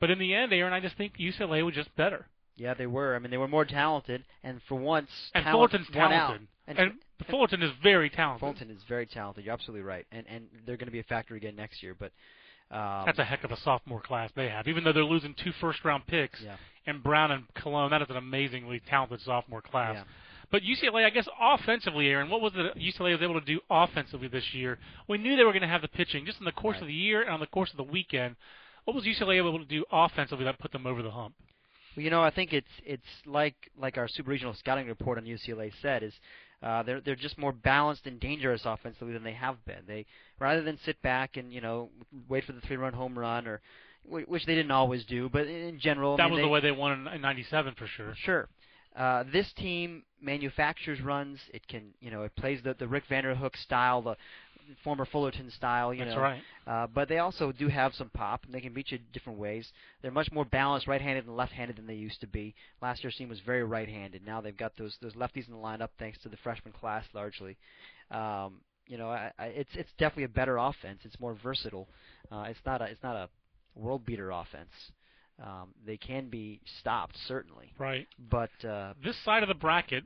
But 0.00 0.10
in 0.10 0.18
the 0.18 0.34
end, 0.34 0.52
Aaron, 0.52 0.72
I 0.72 0.80
just 0.80 0.96
think 0.96 1.14
UCLA 1.18 1.64
was 1.64 1.74
just 1.74 1.94
better. 1.96 2.26
Yeah, 2.56 2.74
they 2.74 2.86
were. 2.86 3.14
I 3.14 3.18
mean, 3.18 3.30
they 3.30 3.38
were 3.38 3.48
more 3.48 3.64
talented, 3.64 4.24
and 4.42 4.60
for 4.68 4.74
once, 4.74 5.08
And 5.34 5.44
talent 5.44 5.70
Fullerton's 5.70 5.88
talented. 5.94 6.48
And, 6.66 6.78
And 6.78 6.92
Fullerton 7.28 7.62
is 7.62 7.72
very 7.82 8.10
talented. 8.10 8.40
Fulton 8.40 8.70
is 8.70 8.82
very 8.88 9.06
talented. 9.06 9.44
You're 9.44 9.54
absolutely 9.54 9.84
right, 9.84 10.06
and 10.12 10.24
and 10.28 10.46
they're 10.66 10.76
going 10.76 10.86
to 10.86 10.92
be 10.92 11.00
a 11.00 11.04
factor 11.04 11.34
again 11.34 11.56
next 11.56 11.82
year. 11.82 11.94
But 11.98 12.12
um, 12.70 13.04
That's 13.06 13.18
a 13.18 13.24
heck 13.24 13.44
of 13.44 13.50
a 13.50 13.56
sophomore 13.58 14.00
class 14.00 14.30
they 14.36 14.48
have. 14.48 14.68
Even 14.68 14.84
though 14.84 14.92
they're 14.92 15.04
losing 15.04 15.34
two 15.42 15.52
first 15.60 15.84
round 15.84 16.06
picks, 16.06 16.40
yeah, 16.42 16.56
and 16.86 17.02
Brown 17.02 17.30
and 17.30 17.44
Colón, 17.54 17.90
that 17.90 18.02
is 18.02 18.10
an 18.10 18.16
amazingly 18.16 18.80
talented 18.88 19.20
sophomore 19.22 19.62
class. 19.62 19.96
yeah. 19.96 20.04
But 20.50 20.62
UCLA, 20.62 21.04
I 21.04 21.10
guess 21.10 21.28
offensively, 21.40 22.08
Aaron, 22.08 22.28
what 22.28 22.40
was 22.40 22.52
it 22.56 22.76
UCLA 22.76 23.12
was 23.12 23.22
able 23.22 23.38
to 23.38 23.46
do 23.46 23.60
offensively 23.70 24.26
this 24.28 24.52
year? 24.52 24.78
We 25.08 25.18
knew 25.18 25.36
they 25.36 25.44
were 25.44 25.52
going 25.52 25.62
to 25.62 25.68
have 25.68 25.82
the 25.82 25.88
pitching 25.88 26.26
just 26.26 26.38
in 26.40 26.44
the 26.44 26.52
course 26.52 26.74
Right. 26.74 26.82
of 26.82 26.88
the 26.88 26.94
year 26.94 27.22
and 27.22 27.30
on 27.30 27.40
the 27.40 27.46
course 27.46 27.70
of 27.70 27.76
the 27.76 27.84
weekend. 27.84 28.36
What 28.84 28.96
was 28.96 29.04
UCLA 29.04 29.36
able 29.36 29.58
to 29.58 29.64
do 29.64 29.84
offensively 29.92 30.44
that 30.46 30.58
put 30.58 30.72
them 30.72 30.86
over 30.86 31.02
the 31.02 31.10
hump? 31.10 31.34
Well, 31.96 32.04
you 32.04 32.10
know, 32.10 32.22
I 32.22 32.30
think 32.30 32.52
it's 32.52 32.66
it's 32.84 33.02
like 33.26 33.54
like 33.78 33.96
our 33.98 34.08
super 34.08 34.30
regional 34.30 34.54
scouting 34.54 34.86
report 34.88 35.18
on 35.18 35.24
UCLA 35.24 35.72
said 35.82 36.02
is 36.02 36.14
uh, 36.62 36.82
they're 36.82 37.00
they're 37.00 37.14
just 37.16 37.38
more 37.38 37.52
balanced 37.52 38.06
and 38.06 38.18
dangerous 38.18 38.62
offensively 38.64 39.12
than 39.12 39.22
they 39.22 39.32
have 39.32 39.64
been. 39.64 39.82
They 39.86 40.06
rather 40.40 40.62
than 40.62 40.78
sit 40.84 41.00
back 41.02 41.36
and 41.36 41.52
you 41.52 41.60
know 41.60 41.90
wait 42.28 42.44
for 42.44 42.52
the 42.52 42.60
three 42.62 42.76
run 42.76 42.92
home 42.92 43.16
run 43.18 43.46
or 43.46 43.60
which 44.08 44.46
they 44.46 44.54
didn't 44.54 44.70
always 44.70 45.04
do, 45.04 45.28
but 45.28 45.46
in 45.46 45.78
general, 45.78 46.14
I 46.14 46.16
that 46.16 46.22
mean, 46.24 46.32
was 46.32 46.38
they, 46.38 46.42
the 46.42 46.48
way 46.48 46.60
they 46.60 46.70
won 46.72 47.06
in 47.08 47.20
'97 47.20 47.74
for 47.74 47.86
sure. 47.86 48.14
Sure. 48.16 48.48
Uh, 48.96 49.24
this 49.32 49.52
team 49.52 50.02
manufactures 50.20 51.00
runs. 51.00 51.38
It 51.54 51.66
can, 51.68 51.94
you 52.00 52.10
know, 52.10 52.22
it 52.22 52.34
plays 52.36 52.60
the 52.62 52.74
the 52.74 52.88
Rick 52.88 53.04
Vanderhook 53.08 53.56
style, 53.56 54.02
the 54.02 54.16
former 54.82 55.04
Fullerton 55.04 55.50
style. 55.50 55.94
You 55.94 56.04
That's 56.04 56.16
know, 56.16 56.22
right. 56.22 56.42
uh, 56.66 56.86
but 56.92 57.08
they 57.08 57.18
also 57.18 57.52
do 57.52 57.68
have 57.68 57.94
some 57.94 58.10
pop, 58.10 58.44
and 58.44 58.54
they 58.54 58.60
can 58.60 58.72
beat 58.72 58.90
you 58.90 58.98
different 59.12 59.38
ways. 59.38 59.72
They're 60.02 60.10
much 60.10 60.30
more 60.32 60.44
balanced, 60.44 60.86
right-handed 60.86 61.26
and 61.26 61.36
left-handed 61.36 61.76
than 61.76 61.86
they 61.86 61.94
used 61.94 62.20
to 62.20 62.26
be. 62.26 62.54
Last 62.82 63.02
year's 63.04 63.16
team 63.16 63.28
was 63.28 63.40
very 63.40 63.64
right-handed. 63.64 64.26
Now 64.26 64.40
they've 64.40 64.56
got 64.56 64.76
those 64.76 64.96
those 65.00 65.14
lefties 65.14 65.46
in 65.46 65.54
the 65.54 65.60
lineup, 65.60 65.90
thanks 65.98 66.18
to 66.22 66.28
the 66.28 66.36
freshman 66.38 66.72
class 66.72 67.04
largely. 67.14 67.56
Um, 68.10 68.60
you 68.86 68.98
know, 68.98 69.08
I, 69.10 69.30
I, 69.38 69.46
it's 69.46 69.70
it's 69.74 69.92
definitely 69.98 70.24
a 70.24 70.28
better 70.28 70.56
offense. 70.56 71.00
It's 71.04 71.20
more 71.20 71.36
versatile. 71.40 71.88
Uh, 72.30 72.46
it's 72.48 72.60
not 72.66 72.82
a 72.82 72.86
it's 72.86 73.02
not 73.02 73.14
a 73.14 73.28
world 73.76 74.04
beater 74.04 74.30
offense. 74.30 74.70
Um, 75.42 75.68
they 75.86 75.96
can 75.96 76.28
be 76.28 76.60
stopped 76.80 77.16
certainly, 77.26 77.72
Right. 77.78 78.06
but 78.18 78.50
uh, 78.64 78.92
This 79.02 79.16
side 79.24 79.42
of 79.42 79.48
the 79.48 79.54
bracket, 79.54 80.04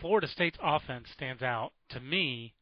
Florida 0.00 0.28
State's 0.28 0.58
offense 0.62 1.08
stands 1.12 1.42
out 1.42 1.72
to 1.90 2.00
me 2.00 2.54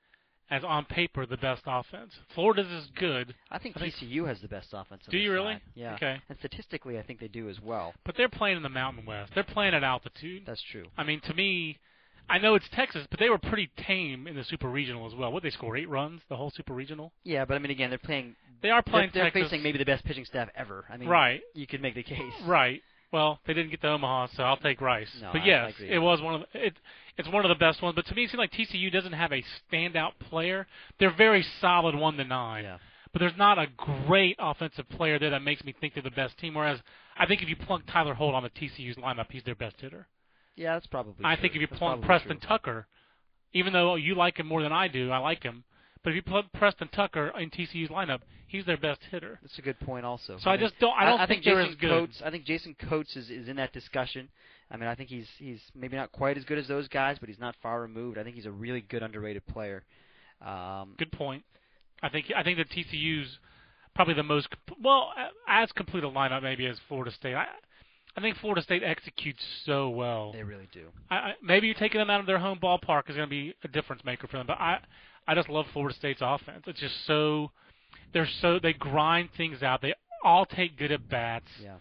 as 0.48 0.64
on 0.64 0.84
paper 0.86 1.26
the 1.26 1.36
best 1.36 1.62
offense. 1.66 2.12
Florida's 2.34 2.68
is 2.68 2.86
good, 2.96 3.34
I 3.50 3.58
think 3.58 3.76
I 3.76 3.80
think- 3.80 3.94
TCU 3.96 4.26
has 4.28 4.40
the 4.40 4.48
best 4.48 4.68
offense. 4.72 5.02
Do 5.10 5.18
you 5.18 5.30
really? 5.32 5.54
side. 5.54 5.62
Yeah. 5.74 5.94
Okay. 5.96 6.16
And 6.28 6.38
statistically, 6.38 6.98
I 6.98 7.02
think 7.02 7.20
they 7.20 7.28
do 7.28 7.48
as 7.50 7.60
well. 7.60 7.92
but 8.04 8.16
they're 8.16 8.28
playing 8.30 8.56
in 8.56 8.62
the 8.62 8.68
Mountain 8.70 9.04
West. 9.04 9.32
They're 9.34 9.42
playing 9.44 9.74
at 9.74 9.82
altitude. 9.84 10.44
That's 10.46 10.62
true. 10.62 10.86
I 10.96 11.02
mean, 11.04 11.20
to 11.22 11.34
me, 11.34 11.78
I 12.28 12.38
know 12.38 12.54
it's 12.54 12.68
Texas, 12.74 13.06
but 13.10 13.20
they 13.20 13.28
were 13.30 13.38
pretty 13.38 13.70
tame 13.86 14.26
in 14.26 14.34
the 14.36 14.44
Super 14.44 14.68
Regional 14.68 15.06
as 15.06 15.14
well. 15.14 15.30
What 15.32 15.42
they 15.42 15.50
score 15.50 15.76
eight 15.76 15.88
runs 15.88 16.22
the 16.28 16.36
whole 16.36 16.50
Super 16.50 16.74
Regional. 16.74 17.12
Yeah, 17.24 17.44
but 17.44 17.54
I 17.54 17.58
mean, 17.58 17.70
again, 17.70 17.90
they're 17.90 17.98
playing. 17.98 18.34
They 18.62 18.70
are 18.70 18.82
They're, 18.84 18.92
playing 18.92 19.10
they're 19.14 19.24
Texas. 19.24 19.44
facing 19.44 19.62
maybe 19.62 19.78
the 19.78 19.84
best 19.84 20.04
pitching 20.04 20.24
staff 20.24 20.48
ever. 20.56 20.84
I 20.90 20.96
mean, 20.96 21.08
right, 21.08 21.40
You 21.54 21.66
could 21.66 21.82
make 21.82 21.94
the 21.94 22.02
case. 22.02 22.18
right. 22.46 22.82
Well, 23.12 23.38
they 23.46 23.54
didn't 23.54 23.70
get 23.70 23.80
to 23.82 23.88
Omaha, 23.88 24.28
so 24.34 24.42
I'll 24.42 24.56
take 24.56 24.80
Rice. 24.80 25.08
No, 25.22 25.30
but 25.32 25.42
I- 25.42 25.46
yes, 25.46 25.74
I 25.80 25.84
it 25.84 25.98
was 25.98 26.20
one 26.20 26.34
of 26.34 26.40
the, 26.52 26.66
it. 26.66 26.74
It's 27.18 27.28
one 27.28 27.44
of 27.44 27.48
the 27.48 27.54
best 27.54 27.80
ones. 27.82 27.94
But 27.94 28.06
to 28.06 28.14
me, 28.14 28.24
it 28.24 28.30
seems 28.30 28.38
like 28.38 28.50
TCU 28.52 28.90
doesn't 28.92 29.12
have 29.12 29.32
a 29.32 29.42
standout 29.72 30.12
player. 30.28 30.66
They're 30.98 31.14
very 31.16 31.44
solid 31.60 31.94
one 31.94 32.16
to 32.16 32.24
nine. 32.24 32.64
Yeah. 32.64 32.78
But 33.12 33.20
there's 33.20 33.36
not 33.38 33.58
a 33.58 33.68
great 34.06 34.36
offensive 34.38 34.86
player 34.90 35.18
there 35.18 35.30
that 35.30 35.40
makes 35.42 35.64
me 35.64 35.72
think 35.80 35.94
they're 35.94 36.02
the 36.02 36.10
best 36.10 36.36
team. 36.38 36.54
Whereas 36.54 36.80
I 37.16 37.24
think 37.26 37.40
if 37.42 37.48
you 37.48 37.56
plunk 37.56 37.84
Tyler 37.90 38.12
Holt 38.12 38.34
on 38.34 38.42
the 38.42 38.50
TCU's 38.50 38.96
lineup, 38.96 39.26
he's 39.30 39.44
their 39.44 39.54
best 39.54 39.76
hitter. 39.80 40.06
Yeah, 40.56 40.74
that's 40.74 40.86
probably. 40.86 41.24
I 41.24 41.34
true. 41.34 41.42
think 41.42 41.54
if 41.54 41.60
you 41.60 41.66
That's 41.68 41.78
plunk 41.78 42.04
Preston 42.04 42.38
true. 42.38 42.48
Tucker, 42.48 42.86
even 43.52 43.72
though 43.72 43.94
you 43.94 44.14
like 44.14 44.38
him 44.38 44.46
more 44.46 44.62
than 44.62 44.72
I 44.72 44.88
do, 44.88 45.10
I 45.10 45.18
like 45.18 45.42
him. 45.42 45.64
But 46.02 46.10
if 46.10 46.16
you 46.16 46.22
plug 46.22 46.46
Preston 46.54 46.88
Tucker 46.88 47.32
in 47.38 47.50
TCU's 47.50 47.90
lineup, 47.90 48.20
he's 48.46 48.64
their 48.64 48.76
best 48.76 49.00
hitter. 49.10 49.38
That's 49.42 49.58
a 49.58 49.62
good 49.62 49.78
point, 49.80 50.06
also. 50.06 50.38
So 50.40 50.50
I, 50.50 50.56
mean, 50.56 50.60
just 50.60 50.78
don't. 50.78 50.94
I 50.96 51.04
don't 51.04 51.20
I 51.20 51.26
think, 51.26 51.44
think 51.44 51.56
Jason. 51.56 51.88
Coates. 51.88 52.22
I 52.24 52.30
think 52.30 52.44
Jason 52.44 52.76
Coats 52.88 53.16
is, 53.16 53.28
is 53.28 53.48
in 53.48 53.56
that 53.56 53.72
discussion. 53.72 54.28
I 54.70 54.76
mean, 54.76 54.88
I 54.88 54.94
think 54.94 55.10
he's 55.10 55.26
he's 55.38 55.60
maybe 55.74 55.96
not 55.96 56.12
quite 56.12 56.36
as 56.36 56.44
good 56.44 56.58
as 56.58 56.68
those 56.68 56.88
guys, 56.88 57.18
but 57.18 57.28
he's 57.28 57.38
not 57.38 57.54
far 57.62 57.80
removed. 57.80 58.18
I 58.18 58.24
think 58.24 58.36
he's 58.36 58.46
a 58.46 58.50
really 58.50 58.80
good 58.80 59.02
underrated 59.02 59.46
player. 59.46 59.84
Um, 60.44 60.94
Good 60.98 61.12
point. 61.12 61.44
I 62.02 62.08
think 62.08 62.26
I 62.36 62.42
think 62.42 62.58
that 62.58 62.68
TCU's 62.70 63.38
probably 63.94 64.14
the 64.14 64.22
most 64.22 64.48
well 64.82 65.12
as 65.48 65.72
complete 65.72 66.04
a 66.04 66.08
lineup 66.08 66.42
maybe 66.42 66.66
as 66.66 66.78
Florida 66.88 67.10
State. 67.10 67.34
I 67.34 67.46
I 68.16 68.20
think 68.22 68.38
Florida 68.38 68.62
State 68.62 68.82
executes 68.82 69.42
so 69.64 69.90
well. 69.90 70.32
they 70.32 70.42
really 70.42 70.68
do. 70.72 70.86
I, 71.10 71.14
I, 71.16 71.32
maybe 71.42 71.66
you're 71.66 71.76
taking 71.76 71.98
them 71.98 72.08
out 72.08 72.20
of 72.20 72.26
their 72.26 72.38
home 72.38 72.58
ballpark 72.62 73.10
is 73.10 73.16
going 73.16 73.28
to 73.28 73.30
be 73.30 73.54
a 73.62 73.68
difference 73.68 74.04
maker 74.04 74.26
for 74.26 74.38
them. 74.38 74.46
But 74.46 74.58
I, 74.58 74.78
I 75.28 75.34
just 75.34 75.50
love 75.50 75.66
Florida 75.72 75.94
State's 75.94 76.22
offense. 76.22 76.64
It's 76.66 76.80
just 76.80 76.94
so, 77.06 77.50
they're 78.14 78.28
so 78.40 78.58
they 78.58 78.72
grind 78.72 79.28
things 79.36 79.62
out. 79.62 79.82
They 79.82 79.94
all 80.24 80.46
take 80.46 80.78
good 80.78 80.92
at 80.92 81.08
bats. 81.08 81.48
Yeah. 81.62 81.74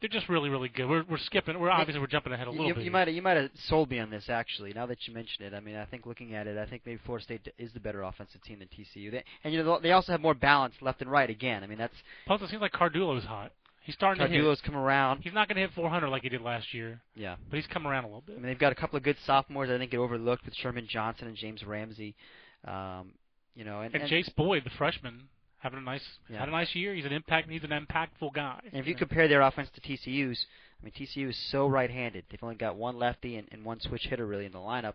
They're 0.00 0.10
just 0.10 0.28
really, 0.28 0.50
really 0.50 0.68
good. 0.68 0.88
We're 0.88 1.04
we're 1.08 1.16
skipping. 1.16 1.58
We're 1.58 1.70
obviously 1.70 2.00
we're 2.00 2.06
jumping 2.06 2.32
ahead 2.32 2.46
a 2.46 2.50
little 2.50 2.66
you, 2.66 2.74
bit. 2.74 2.84
you 2.84 2.90
might 2.90 3.08
you 3.08 3.22
might 3.22 3.38
have 3.38 3.50
sold 3.66 3.90
me 3.90 3.98
on 3.98 4.10
this 4.10 4.28
actually. 4.28 4.74
Now 4.74 4.84
that 4.86 4.98
you 5.08 5.14
mention 5.14 5.42
it, 5.42 5.54
I 5.54 5.60
mean, 5.60 5.74
I 5.74 5.86
think 5.86 6.04
looking 6.04 6.34
at 6.34 6.46
it, 6.46 6.58
I 6.58 6.66
think 6.66 6.82
maybe 6.84 7.00
Florida 7.06 7.24
State 7.24 7.48
is 7.56 7.72
the 7.72 7.80
better 7.80 8.02
offensive 8.02 8.42
team 8.42 8.58
than 8.58 8.68
TCU. 8.68 9.10
They, 9.10 9.24
and 9.42 9.54
you 9.54 9.62
know 9.62 9.80
they 9.80 9.92
also 9.92 10.12
have 10.12 10.20
more 10.20 10.34
balance 10.34 10.74
left 10.82 11.00
and 11.00 11.10
right. 11.10 11.30
Again, 11.30 11.64
I 11.64 11.66
mean 11.66 11.78
that's 11.78 11.94
Plus, 12.26 12.42
it 12.42 12.50
seems 12.50 12.60
like 12.60 12.72
Cardullo's 12.72 13.24
hot. 13.24 13.52
He's 13.86 13.94
starting 13.94 14.20
to 14.20 14.28
hit. 14.28 14.42
Cardullo's 14.42 14.60
come 14.60 14.76
around. 14.76 15.22
He's 15.22 15.32
not 15.32 15.48
going 15.48 15.54
to 15.56 15.60
hit 15.62 15.70
400 15.74 16.08
like 16.08 16.22
he 16.22 16.28
did 16.28 16.42
last 16.42 16.74
year, 16.74 17.00
Yeah. 17.14 17.36
but 17.48 17.56
he's 17.56 17.66
come 17.68 17.86
around 17.86 18.02
a 18.04 18.08
little 18.08 18.22
bit. 18.26 18.32
I 18.32 18.38
mean, 18.40 18.46
they've 18.48 18.58
got 18.58 18.72
a 18.72 18.74
couple 18.74 18.96
of 18.96 19.04
good 19.04 19.16
sophomores. 19.24 19.70
I 19.70 19.78
think 19.78 19.92
get 19.92 19.98
overlooked 19.98 20.44
with 20.44 20.54
Sherman 20.56 20.86
Johnson 20.88 21.28
and 21.28 21.36
James 21.36 21.64
Ramsey. 21.64 22.16
Um, 22.64 23.12
you 23.54 23.64
know, 23.64 23.80
and, 23.82 23.94
And, 23.94 24.02
and, 24.02 24.12
Jayce 24.12 24.34
Boyd, 24.34 24.64
the 24.64 24.70
freshman, 24.70 25.28
having 25.58 25.78
a 25.78 25.82
nice 25.82 26.04
Yeah. 26.28 26.40
had 26.40 26.48
a 26.48 26.52
nice 26.52 26.74
year. 26.74 26.94
He's 26.94 27.04
an 27.06 27.12
impact. 27.12 27.48
He's 27.48 27.62
an 27.64 27.70
impactful 27.70 28.34
guy. 28.34 28.60
and 28.72 28.74
if 28.80 28.86
you 28.88 28.94
know. 28.94 28.98
compare 28.98 29.28
their 29.28 29.40
offense 29.42 29.70
to 29.70 29.80
TCU's, 29.80 30.46
I 30.80 30.84
mean, 30.84 30.92
TCU 30.92 31.28
is 31.30 31.36
so 31.50 31.66
right-handed. 31.68 32.24
They've 32.28 32.42
only 32.42 32.56
got 32.56 32.76
one 32.76 32.98
lefty 32.98 33.36
and, 33.36 33.48
and 33.52 33.64
one 33.64 33.80
switch 33.80 34.02
hitter 34.08 34.26
really 34.26 34.46
in 34.46 34.52
the 34.52 34.58
lineup. 34.58 34.94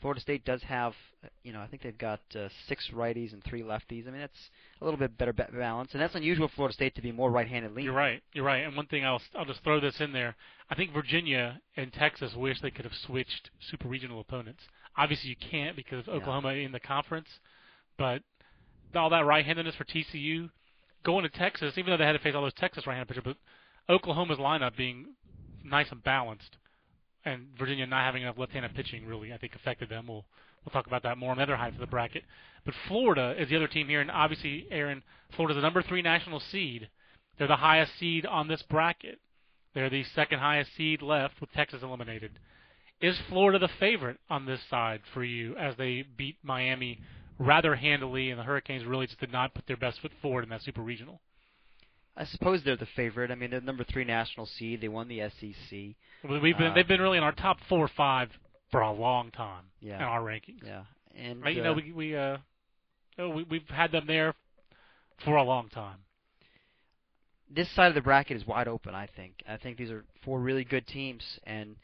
Florida 0.00 0.20
State 0.20 0.44
does 0.44 0.62
have, 0.62 0.94
you 1.42 1.52
know, 1.52 1.60
I 1.60 1.66
think 1.66 1.82
they've 1.82 1.96
got 1.98 2.20
uh, 2.34 2.48
six 2.68 2.88
righties 2.94 3.32
and 3.32 3.42
three 3.44 3.62
lefties. 3.62 4.06
I 4.08 4.10
mean, 4.10 4.20
that's 4.20 4.50
a 4.80 4.84
little 4.84 4.98
bit 4.98 5.18
better 5.18 5.32
balance, 5.32 5.90
and 5.92 6.00
that's 6.00 6.14
unusual 6.14 6.48
for 6.48 6.54
Florida 6.54 6.74
State 6.74 6.94
to 6.94 7.02
be 7.02 7.12
more 7.12 7.30
right-handed 7.30 7.72
leaning. 7.72 7.84
You're 7.86 7.94
right. 7.94 8.22
You're 8.32 8.44
right. 8.44 8.64
And 8.64 8.76
one 8.76 8.86
thing 8.86 9.04
I'll 9.04 9.20
I'll 9.34 9.44
just 9.44 9.62
throw 9.62 9.80
this 9.80 10.00
in 10.00 10.12
there. 10.12 10.36
I 10.70 10.74
think 10.74 10.92
Virginia 10.92 11.60
and 11.76 11.92
Texas 11.92 12.32
wish 12.34 12.60
they 12.60 12.70
could 12.70 12.84
have 12.84 12.94
switched 13.06 13.50
super 13.70 13.88
regional 13.88 14.20
opponents. 14.20 14.62
Obviously, 14.96 15.30
you 15.30 15.36
can't 15.50 15.76
because 15.76 16.06
of 16.06 16.14
Yeah. 16.14 16.20
Oklahoma 16.20 16.50
in 16.54 16.72
the 16.72 16.80
conference, 16.80 17.28
but 17.98 18.22
all 18.94 19.10
that 19.10 19.26
right-handedness 19.26 19.74
for 19.76 19.84
TCU 19.84 20.50
going 21.04 21.22
to 21.22 21.28
Texas, 21.30 21.76
even 21.76 21.90
though 21.90 21.96
they 21.96 22.04
had 22.04 22.12
to 22.12 22.18
face 22.18 22.34
all 22.34 22.42
those 22.42 22.54
Texas 22.54 22.86
right-handed 22.86 23.08
pitchers, 23.08 23.24
but 23.24 23.36
Oklahoma's 23.92 24.38
lineup 24.38 24.76
being 24.76 25.14
nice 25.64 25.90
and 25.90 26.02
balanced, 26.02 26.56
and 27.24 27.46
Virginia 27.58 27.86
not 27.86 28.04
having 28.04 28.22
enough 28.22 28.38
left-handed 28.38 28.74
pitching 28.74 29.06
really, 29.06 29.32
I 29.32 29.38
think, 29.38 29.54
affected 29.54 29.88
them. 29.88 30.06
We'll 30.06 30.24
we'll 30.64 30.72
talk 30.72 30.86
about 30.86 31.02
that 31.04 31.18
more 31.18 31.30
on 31.30 31.36
the 31.36 31.42
other 31.42 31.56
half 31.56 31.72
of 31.72 31.78
the 31.78 31.86
bracket. 31.86 32.24
But 32.64 32.74
Florida 32.88 33.34
is 33.38 33.48
the 33.48 33.56
other 33.56 33.68
team 33.68 33.88
here, 33.88 34.00
and 34.00 34.10
obviously, 34.10 34.66
Aaron, 34.70 35.02
Florida's 35.34 35.56
the 35.56 35.62
number 35.62 35.82
three 35.82 36.02
national 36.02 36.40
seed. 36.40 36.88
They're 37.38 37.48
the 37.48 37.56
highest 37.56 37.98
seed 37.98 38.26
on 38.26 38.48
this 38.48 38.62
bracket. 38.62 39.18
They're 39.74 39.90
the 39.90 40.04
second 40.04 40.40
highest 40.40 40.74
seed 40.76 41.00
left 41.00 41.40
with 41.40 41.52
Texas 41.52 41.82
eliminated. 41.82 42.32
Is 43.00 43.18
Florida 43.28 43.58
the 43.58 43.68
favorite 43.78 44.18
on 44.28 44.44
this 44.44 44.60
side 44.68 45.00
for 45.14 45.24
you 45.24 45.56
as 45.56 45.76
they 45.76 46.02
beat 46.02 46.36
Miami 46.42 47.00
rather 47.38 47.76
handily, 47.76 48.30
and 48.30 48.38
the 48.38 48.44
Hurricanes 48.44 48.84
really 48.84 49.06
just 49.06 49.20
did 49.20 49.32
not 49.32 49.54
put 49.54 49.66
their 49.66 49.78
best 49.78 50.00
foot 50.00 50.12
forward 50.20 50.44
in 50.44 50.50
that 50.50 50.62
super 50.62 50.82
regional? 50.82 51.20
I 52.20 52.24
suppose 52.26 52.62
they're 52.62 52.76
the 52.76 52.86
favorite. 52.96 53.30
I 53.30 53.34
mean, 53.34 53.50
they're 53.50 53.62
number 53.62 53.82
three 53.84 54.04
national 54.04 54.44
seed. 54.44 54.82
They 54.82 54.88
won 54.88 55.08
the 55.08 55.20
SEC. 55.20 55.70
We've 56.28 56.58
been 56.58 56.68
Uh, 56.68 56.74
they've 56.74 56.86
been 56.86 57.00
really 57.00 57.16
in 57.18 57.24
our 57.24 57.32
top 57.32 57.58
four 57.68 57.78
or 57.78 57.88
five 57.88 58.30
for 58.70 58.82
a 58.82 58.92
long 58.92 59.30
time 59.30 59.64
Yeah. 59.80 59.96
in 59.96 60.02
our 60.02 60.20
rankings. 60.20 60.62
Yeah, 60.62 60.84
and 61.14 61.42
Right, 61.42 61.56
you 61.56 61.62
uh, 61.62 61.64
know, 61.64 61.72
we 61.72 61.92
we 61.92 62.16
uh, 62.16 62.36
oh, 63.18 63.30
we 63.30 63.42
we've 63.44 63.68
had 63.70 63.90
them 63.90 64.06
there 64.06 64.34
for 65.24 65.36
a 65.36 65.42
long 65.42 65.68
time. 65.70 65.98
this 67.48 67.68
side 67.70 67.88
of 67.88 67.94
the 67.94 68.00
bracket 68.02 68.36
is 68.36 68.46
wide 68.46 68.68
open. 68.68 68.94
I 68.94 69.06
think. 69.06 69.42
I 69.48 69.56
think 69.56 69.78
these 69.78 69.90
are 69.90 70.04
four 70.22 70.40
really 70.40 70.64
good 70.64 70.86
teams, 70.86 71.24
and 71.44 71.76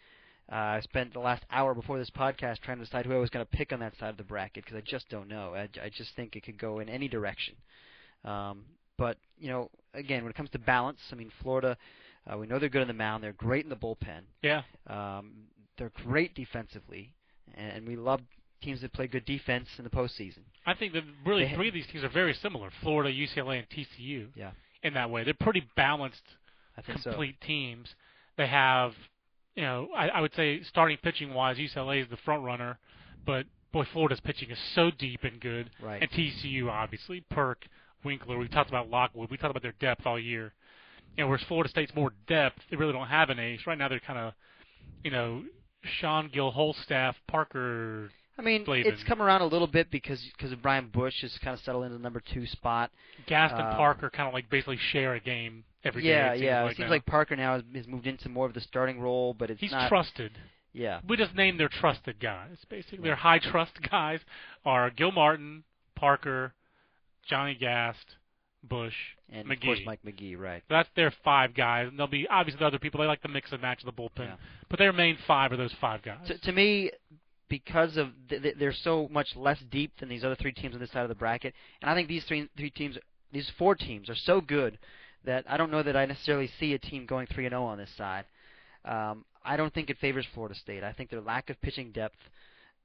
uh, 0.53 0.55
I 0.77 0.81
spent 0.81 1.13
the 1.13 1.19
last 1.21 1.45
hour 1.51 1.75
before 1.75 1.99
this 1.99 2.11
podcast 2.11 2.61
trying 2.61 2.79
to 2.79 2.85
decide 2.85 3.07
who 3.07 3.15
I 3.15 3.19
was 3.19 3.31
going 3.31 3.45
to 3.45 3.51
pick 3.51 3.73
on 3.73 3.81
that 3.81 3.97
side 3.99 4.11
of 4.11 4.17
the 4.17 4.23
bracket 4.23 4.65
because 4.65 4.77
I 4.77 4.83
just 4.83 5.09
don't 5.09 5.29
know. 5.29 5.55
I, 5.55 5.69
I 5.83 5.89
just 5.89 6.15
think 6.15 6.37
it 6.37 6.45
could 6.45 6.59
go 6.59 6.79
in 6.79 6.89
any 6.89 7.09
direction. 7.09 7.55
Um, 8.25 8.65
but 8.99 9.17
you 9.39 9.49
know, 9.49 9.71
again, 9.95 10.23
when 10.23 10.31
it 10.31 10.37
comes 10.37 10.51
to 10.51 10.59
balance, 10.59 11.01
I 11.13 11.15
mean, 11.15 11.31
Florida, 11.43 11.77
uh, 12.31 12.37
we 12.39 12.47
know 12.47 12.59
they're 12.59 12.69
good 12.69 12.83
on 12.83 12.89
the 12.89 12.95
mound. 12.95 13.23
They're 13.23 13.33
great 13.33 13.65
in 13.65 13.71
the 13.71 13.77
bullpen. 13.77 14.23
Yeah, 14.43 14.63
Um, 14.87 15.33
they're 15.79 15.93
great 16.05 16.35
defensively, 16.35 17.13
and, 17.55 17.87
we 17.87 17.97
love 17.97 18.21
teams 18.63 18.81
that 18.81 18.93
play 18.93 19.07
good 19.07 19.25
defense 19.27 19.69
in 19.79 19.85
the 19.85 19.91
postseason. 19.91 20.41
I 20.65 20.75
think 20.75 20.95
that 20.95 21.05
really 21.25 21.43
They 21.45 21.51
ha- 21.51 21.57
three 21.57 21.69
of 21.69 21.75
these 21.75 21.87
teams 21.87 22.03
are 22.05 22.09
very 22.09 22.35
similar: 22.35 22.71
Florida, 22.83 23.13
UCLA, 23.13 23.59
and 23.59 23.69
TCU. 23.69 24.29
Yeah. 24.35 24.51
In 24.83 24.95
that 24.95 25.11
way, 25.11 25.25
they're 25.25 25.35
pretty 25.35 25.67
balanced, 25.77 26.23
think 26.87 27.01
so. 27.01 27.11
complete 27.11 27.41
teams. 27.41 27.89
They 28.37 28.47
have, 28.47 28.93
you 29.55 29.63
know, 29.63 29.89
I, 29.97 30.09
I 30.09 30.21
would 30.21 30.35
say 30.35 30.63
starting 30.63 30.97
pitching 31.03 31.35
wise, 31.35 31.57
UCLA 31.59 32.03
is 32.03 32.09
the 32.09 32.17
front 32.19 32.45
runner, 32.45 32.79
but 33.25 33.47
boy, 33.73 33.85
Florida's 33.93 34.21
pitching 34.21 34.51
is 34.51 34.59
so 34.75 34.91
deep 34.91 35.25
and 35.25 35.41
good. 35.41 35.71
Right. 35.83 36.01
And 36.03 36.11
TCU, 36.11 36.69
obviously, 36.71 37.25
Purke, 37.33 37.65
Winkler. 38.07 38.39
We 38.39 38.49
talked 38.49 38.71
about 38.71 38.89
Lockwood. 38.89 39.31
We 39.31 39.37
talked 39.37 39.51
about 39.51 39.63
their 39.63 39.75
depth 39.81 40.07
all 40.07 40.19
year. 40.19 40.53
You 41.17 41.25
know, 41.25 41.29
whereas 41.29 41.43
Florida 41.49 41.69
State's 41.69 41.95
more 41.95 42.13
depth, 42.29 42.61
they 42.71 42.77
really 42.77 42.93
don't 42.93 43.07
have 43.09 43.31
an 43.31 43.39
ace. 43.39 43.61
Right 43.67 43.77
now, 43.79 43.89
they're 43.89 44.01
kind 44.01 44.19
of, 44.19 44.33
you 45.05 45.11
know, 45.11 45.43
Sean 46.01 46.29
Gill, 46.33 46.53
Holstaff, 46.53 47.15
Parker. 47.29 48.11
I 48.39 48.43
mean, 48.43 48.65
Flavin. 48.67 48.93
it's 48.93 49.03
come 49.05 49.23
around 49.23 49.41
a 49.41 49.47
little 49.47 49.67
bit 49.67 49.91
because 49.91 50.21
because 50.37 50.53
of 50.53 50.61
Brian 50.61 50.89
Busch 50.93 51.23
has 51.23 51.37
kind 51.43 51.55
of 51.55 51.61
settled 51.65 51.85
into 51.85 51.97
the 51.97 52.03
number 52.03 52.21
two 52.35 52.45
spot. 52.47 52.91
Gaston 53.27 53.61
Um, 53.63 53.77
Parker 53.77 54.11
kind 54.11 54.29
of 54.29 54.35
like 54.35 54.51
basically 54.51 54.77
share 54.93 55.15
a 55.15 55.21
game 55.21 55.65
every 55.85 56.03
day. 56.03 56.09
yeah, 56.11 56.33
it 56.33 56.37
seems 56.37 56.45
yeah. 56.45 56.63
Like 56.63 56.73
it 56.73 56.77
seems 56.77 56.87
now. 56.87 56.91
like 56.91 57.07
Parker 57.07 57.35
now 57.37 57.55
has, 57.55 57.63
has 57.75 57.87
moved 57.87 58.07
into 58.07 58.29
more 58.29 58.45
of 58.47 58.53
the 58.53 58.61
starting 58.61 59.01
role, 59.01 59.33
but 59.33 59.51
it's 59.51 59.61
he's 59.61 59.71
not. 59.73 59.89
trusted. 59.89 60.33
yeah, 60.75 61.01
We 61.09 61.17
just 61.17 61.35
named 61.35 61.59
their 61.59 61.71
trusted 61.71 62.21
guys. 62.21 62.59
Basically, 62.69 62.99
their 62.99 63.17
high 63.17 63.39
trust 63.39 63.73
guys 63.91 64.21
are 64.67 64.91
Gilmartin, 64.91 65.65
Parker, 65.95 66.53
Johnny 67.29 67.55
Gast, 67.55 68.17
Busch, 68.63 68.95
and 69.31 69.47
McGee. 69.49 69.53
of 69.55 69.61
course 69.63 69.79
Mike 69.87 70.01
McGee, 70.05 70.39
right? 70.39 70.63
That's 70.69 70.89
their 70.97 71.13
five 71.25 71.55
guys. 71.55 71.89
And 71.89 71.99
there'll 71.99 72.11
be 72.11 72.27
obviously 72.29 72.59
the 72.61 72.67
other 72.67 72.79
people. 72.79 73.01
They 73.01 73.07
like 73.07 73.23
to 73.23 73.29
mix 73.29 73.53
and 73.53 73.61
match 73.63 73.83
the 73.85 73.93
bullpen, 73.93 74.19
Yeah. 74.27 74.37
but 74.69 74.79
their 74.79 74.93
main 74.93 75.17
five 75.27 75.53
are 75.53 75.57
those 75.57 75.75
five 75.81 76.03
guys. 76.03 76.27
To, 76.29 76.39
to 76.39 76.53
me, 76.53 76.91
because 77.49 77.97
of 77.97 78.09
th- 78.29 78.43
th- 78.43 78.57
they're 78.59 78.73
so 78.73 79.09
much 79.11 79.29
less 79.37 79.59
deep 79.71 79.93
than 80.01 80.09
these 80.09 80.25
other 80.25 80.35
three 80.37 80.53
teams 80.53 80.75
on 80.75 80.81
this 80.81 80.91
side 80.91 81.03
of 81.03 81.09
the 81.09 81.15
bracket, 81.15 81.55
and 81.81 81.91
I 81.91 81.95
think 81.95 82.09
these 82.09 82.25
three 82.25 82.49
three 82.57 82.71
teams, 82.71 82.97
these 83.33 83.51
four 83.59 83.75
teams, 83.75 84.09
are 84.11 84.17
so 84.17 84.41
good 84.41 84.79
that 85.25 85.45
I 85.49 85.57
don't 85.57 85.71
know 85.71 85.83
that 85.83 85.97
I 85.97 86.07
necessarily 86.07 86.51
see 86.59 86.75
a 86.75 86.79
team 86.79 87.07
going 87.07 87.27
three 87.27 87.47
and 87.47 87.53
zero 87.53 87.65
on 87.65 87.79
this 87.79 87.91
side. 87.97 88.25
Um, 88.85 89.25
I 89.45 89.57
don't 89.57 89.73
think 89.75 89.91
it 89.91 89.99
favors 89.99 90.27
Florida 90.35 90.55
State. 90.57 90.83
I 90.83 90.93
think 90.93 91.11
their 91.11 91.21
lack 91.21 91.51
of 91.51 91.61
pitching 91.61 91.93
depth 91.93 92.19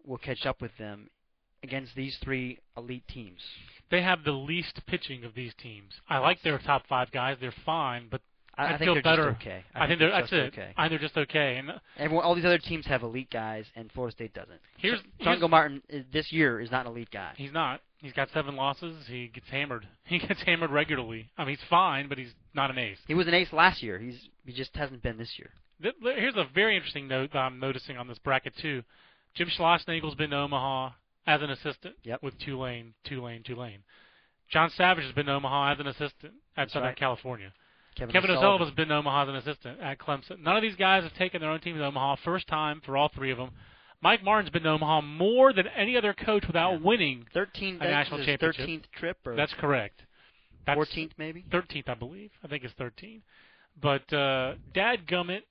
will 0.06 0.18
catch 0.18 0.46
up 0.46 0.62
with 0.62 0.76
them 0.78 1.10
against 1.64 1.96
these 1.96 2.18
three 2.24 2.60
elite 2.78 3.08
teams. 3.08 3.40
They 3.90 4.02
have 4.02 4.24
the 4.24 4.32
least 4.32 4.82
pitching 4.88 5.24
of 5.26 5.34
these 5.36 5.54
teams. 5.62 5.92
I 6.10 6.20
like 6.20 6.42
their 6.44 6.58
top 6.60 6.88
five 6.88 7.12
guys. 7.12 7.38
They're 7.42 7.54
fine, 7.66 8.08
but 8.10 8.22
I, 8.58 8.64
I 8.64 8.66
I 8.66 8.70
think 8.78 8.82
feel 8.84 8.94
they're 8.96 9.04
better. 9.04 9.32
just 9.32 9.42
okay. 9.42 9.64
I, 9.76 9.88
think 9.88 10.00
they're 10.00 10.10
just 10.10 10.32
that's 10.32 10.34
it. 10.34 10.54
okay. 10.60 10.74
I 10.78 10.84
think 10.88 10.92
they're 10.92 11.08
just 11.08 11.18
okay. 11.18 11.58
And 11.58 11.72
uh, 11.72 11.80
Everyone, 11.98 12.24
all 12.24 12.36
these 12.36 12.46
other 12.46 12.58
teams 12.58 12.86
have 12.86 13.04
elite 13.04 13.30
guys, 13.32 13.66
and 13.76 13.92
Florida 13.92 14.14
State 14.14 14.34
doesn't. 14.34 14.60
here's, 14.78 15.00
here's 15.18 15.40
Gilmartin 15.40 15.82
is, 15.90 16.02
uh, 16.02 16.04
this 16.14 16.32
year 16.32 16.60
is 16.60 16.72
not 16.72 16.86
an 16.86 16.92
elite 16.94 17.12
guy. 17.12 17.34
He's 17.36 17.52
not. 17.54 17.82
He's 18.00 18.14
got 18.14 18.30
seven 18.34 18.56
losses. 18.56 18.96
He 19.08 19.28
gets 19.28 19.48
hammered. 19.50 19.88
He 20.06 20.20
gets 20.20 20.42
hammered 20.42 20.72
regularly. 20.72 21.30
I 21.38 21.46
mean, 21.46 21.56
he's 21.56 21.68
fine, 21.70 22.10
but 22.10 22.18
he's 22.18 22.34
not 22.54 22.70
an 22.70 22.78
ace. 22.78 22.98
He 23.08 23.14
was 23.14 23.28
an 23.28 23.34
ace 23.34 23.54
last 23.54 23.82
year. 23.84 24.00
He's 24.00 24.20
he 24.46 24.52
just 24.54 24.76
hasn't 24.76 25.02
been 25.04 25.18
this 25.18 25.34
year. 25.38 25.52
Here's 26.04 26.36
a 26.36 26.46
very 26.54 26.76
interesting 26.76 27.08
note 27.08 27.32
that 27.34 27.40
I'm 27.40 27.60
noticing 27.60 27.98
on 27.98 28.08
this 28.08 28.20
bracket 28.20 28.54
too. 28.62 28.84
Jim 29.36 29.48
Schlossnagle's 29.58 30.16
been 30.16 30.32
to 30.32 30.36
Omaha 30.38 30.92
as 31.28 31.42
an 31.42 31.50
assistant 31.50 31.96
Yep. 32.04 32.24
with 32.24 32.38
Tulane, 32.40 32.94
Tulane, 33.04 33.44
Tulane. 33.44 33.84
John 34.50 34.70
Savage 34.72 35.06
has 35.06 35.14
been 35.14 35.28
to 35.28 35.34
Omaha 35.34 35.74
as 35.74 35.80
an 35.80 35.88
assistant 35.88 36.34
at 36.34 36.64
That's 36.64 36.74
Southern 36.74 36.88
right. 36.90 36.98
California. 36.98 37.54
Kevin, 37.96 38.14
Kevin 38.14 38.32
O'Sullivan. 38.32 38.48
O'Sullivan's 38.48 38.76
been 38.76 38.88
to 38.90 38.96
Omaha 38.96 39.24
as 39.24 39.30
an 39.30 39.36
assistant 39.36 39.80
at 39.82 39.98
Clemson. 40.00 40.40
None 40.40 40.56
of 40.56 40.62
these 40.62 40.76
guys 40.76 41.04
have 41.04 41.14
taken 41.16 41.42
their 41.42 41.50
own 41.50 41.60
team 41.60 41.78
to 41.78 41.86
Omaha. 41.86 42.18
First 42.24 42.48
time 42.48 42.82
for 42.86 42.96
all 42.98 43.10
three 43.14 43.32
of 43.32 43.38
them. 43.38 43.52
Mike 44.02 44.24
Martin's 44.24 44.50
been 44.50 44.64
to 44.64 44.70
Omaha 44.70 45.02
more 45.02 45.54
than 45.54 45.68
any 45.68 45.96
other 45.96 46.14
coach 46.14 46.46
without 46.48 46.74
Yeah. 46.74 46.80
winning. 46.80 47.28
Thirteen. 47.34 47.76
A 47.76 47.80
that's 47.80 47.92
national 47.92 48.26
championship. 48.26 48.56
Thirteenth 48.58 48.92
trip 48.94 49.18
or 49.26 49.36
That's 49.36 49.54
correct. 49.54 50.02
Fourteenth 50.74 51.14
maybe. 51.18 51.44
13th, 51.52 51.90
I 51.90 51.94
believe. 51.96 52.32
I 52.44 52.48
think 52.48 52.64
it's 52.64 52.74
13. 52.76 53.22
But 53.82 54.12
uh, 54.14 54.56
Dad 54.74 55.06
Gummit, 55.08 55.42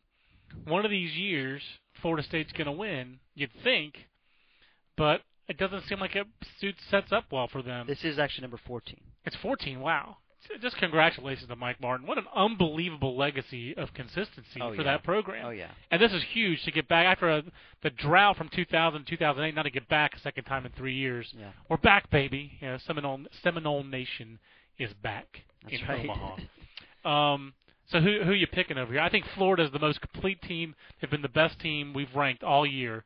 one 0.65 0.85
of 0.85 0.91
these 0.91 1.15
years, 1.17 1.63
Florida 2.01 2.23
State's 2.23 2.53
going 2.53 2.67
to 2.67 2.73
win. 2.73 3.19
You'd 3.35 3.51
think, 3.65 4.07
but 4.97 5.23
it 5.51 5.59
doesn't 5.59 5.83
seem 5.87 6.01
like 6.01 6.17
it 6.17 6.27
suits 6.61 6.79
sets 6.91 7.13
up 7.13 7.25
well 7.31 7.49
for 7.49 7.61
them. 7.63 7.87
This 7.87 8.05
is 8.05 8.19
actually 8.19 8.43
number 8.43 8.61
fourteen. 8.67 9.01
It's 9.27 9.37
14. 9.37 9.81
Wow. 9.81 10.17
Just 10.63 10.79
congratulations 10.79 11.47
to 11.49 11.57
Mike 11.57 11.79
Martin. 11.83 12.07
What 12.07 12.17
an 12.17 12.25
unbelievable 12.35 13.15
legacy 13.19 13.77
of 13.77 13.93
consistency 13.93 14.59
Oh, 14.63 14.71
for 14.71 14.77
yeah. 14.77 14.85
that 14.85 15.05
program. 15.05 15.45
Oh 15.45 15.51
yeah. 15.51 15.69
And 15.91 16.01
this 16.01 16.13
is 16.13 16.23
huge 16.33 16.63
to 16.65 16.71
get 16.71 16.89
back 16.89 17.05
after 17.05 17.29
a, 17.29 17.43
the 17.83 17.91
drought 17.91 18.39
from 18.39 18.49
2000 18.49 19.05
2008. 19.07 19.55
Now 19.55 19.63
to 19.63 19.71
get 19.71 19.87
back 19.91 20.15
a 20.17 20.21
second 20.21 20.45
time 20.45 20.65
in 20.65 20.73
three 20.73 20.95
years. 20.95 21.31
Yeah. 21.39 21.51
We're 21.69 21.77
back, 21.77 22.11
baby. 22.11 22.53
You 22.61 22.69
know, 22.69 22.79
Seminole 22.87 23.21
Seminole 23.43 23.85
Nation 23.85 24.39
is 24.79 24.95
back 25.03 25.27
That's 25.65 25.83
in 25.83 25.89
right. 25.89 26.01
Omaha. 26.09 26.37
Um, 27.03 27.55
so 27.91 27.99
who 28.01 28.21
who 28.25 28.33
you 28.33 28.47
picking 28.47 28.77
over 28.79 28.93
here? 28.93 29.01
I 29.01 29.09
think 29.11 29.25
Florida 29.35 29.65
is 29.65 29.71
the 29.73 29.79
most 29.79 30.01
complete 30.03 30.43
team. 30.43 30.75
They've 31.01 31.11
been 31.11 31.23
the 31.23 31.29
best 31.31 31.59
team 31.59 31.93
we've 31.95 32.15
ranked 32.15 32.43
all 32.43 32.67
year. 32.67 33.05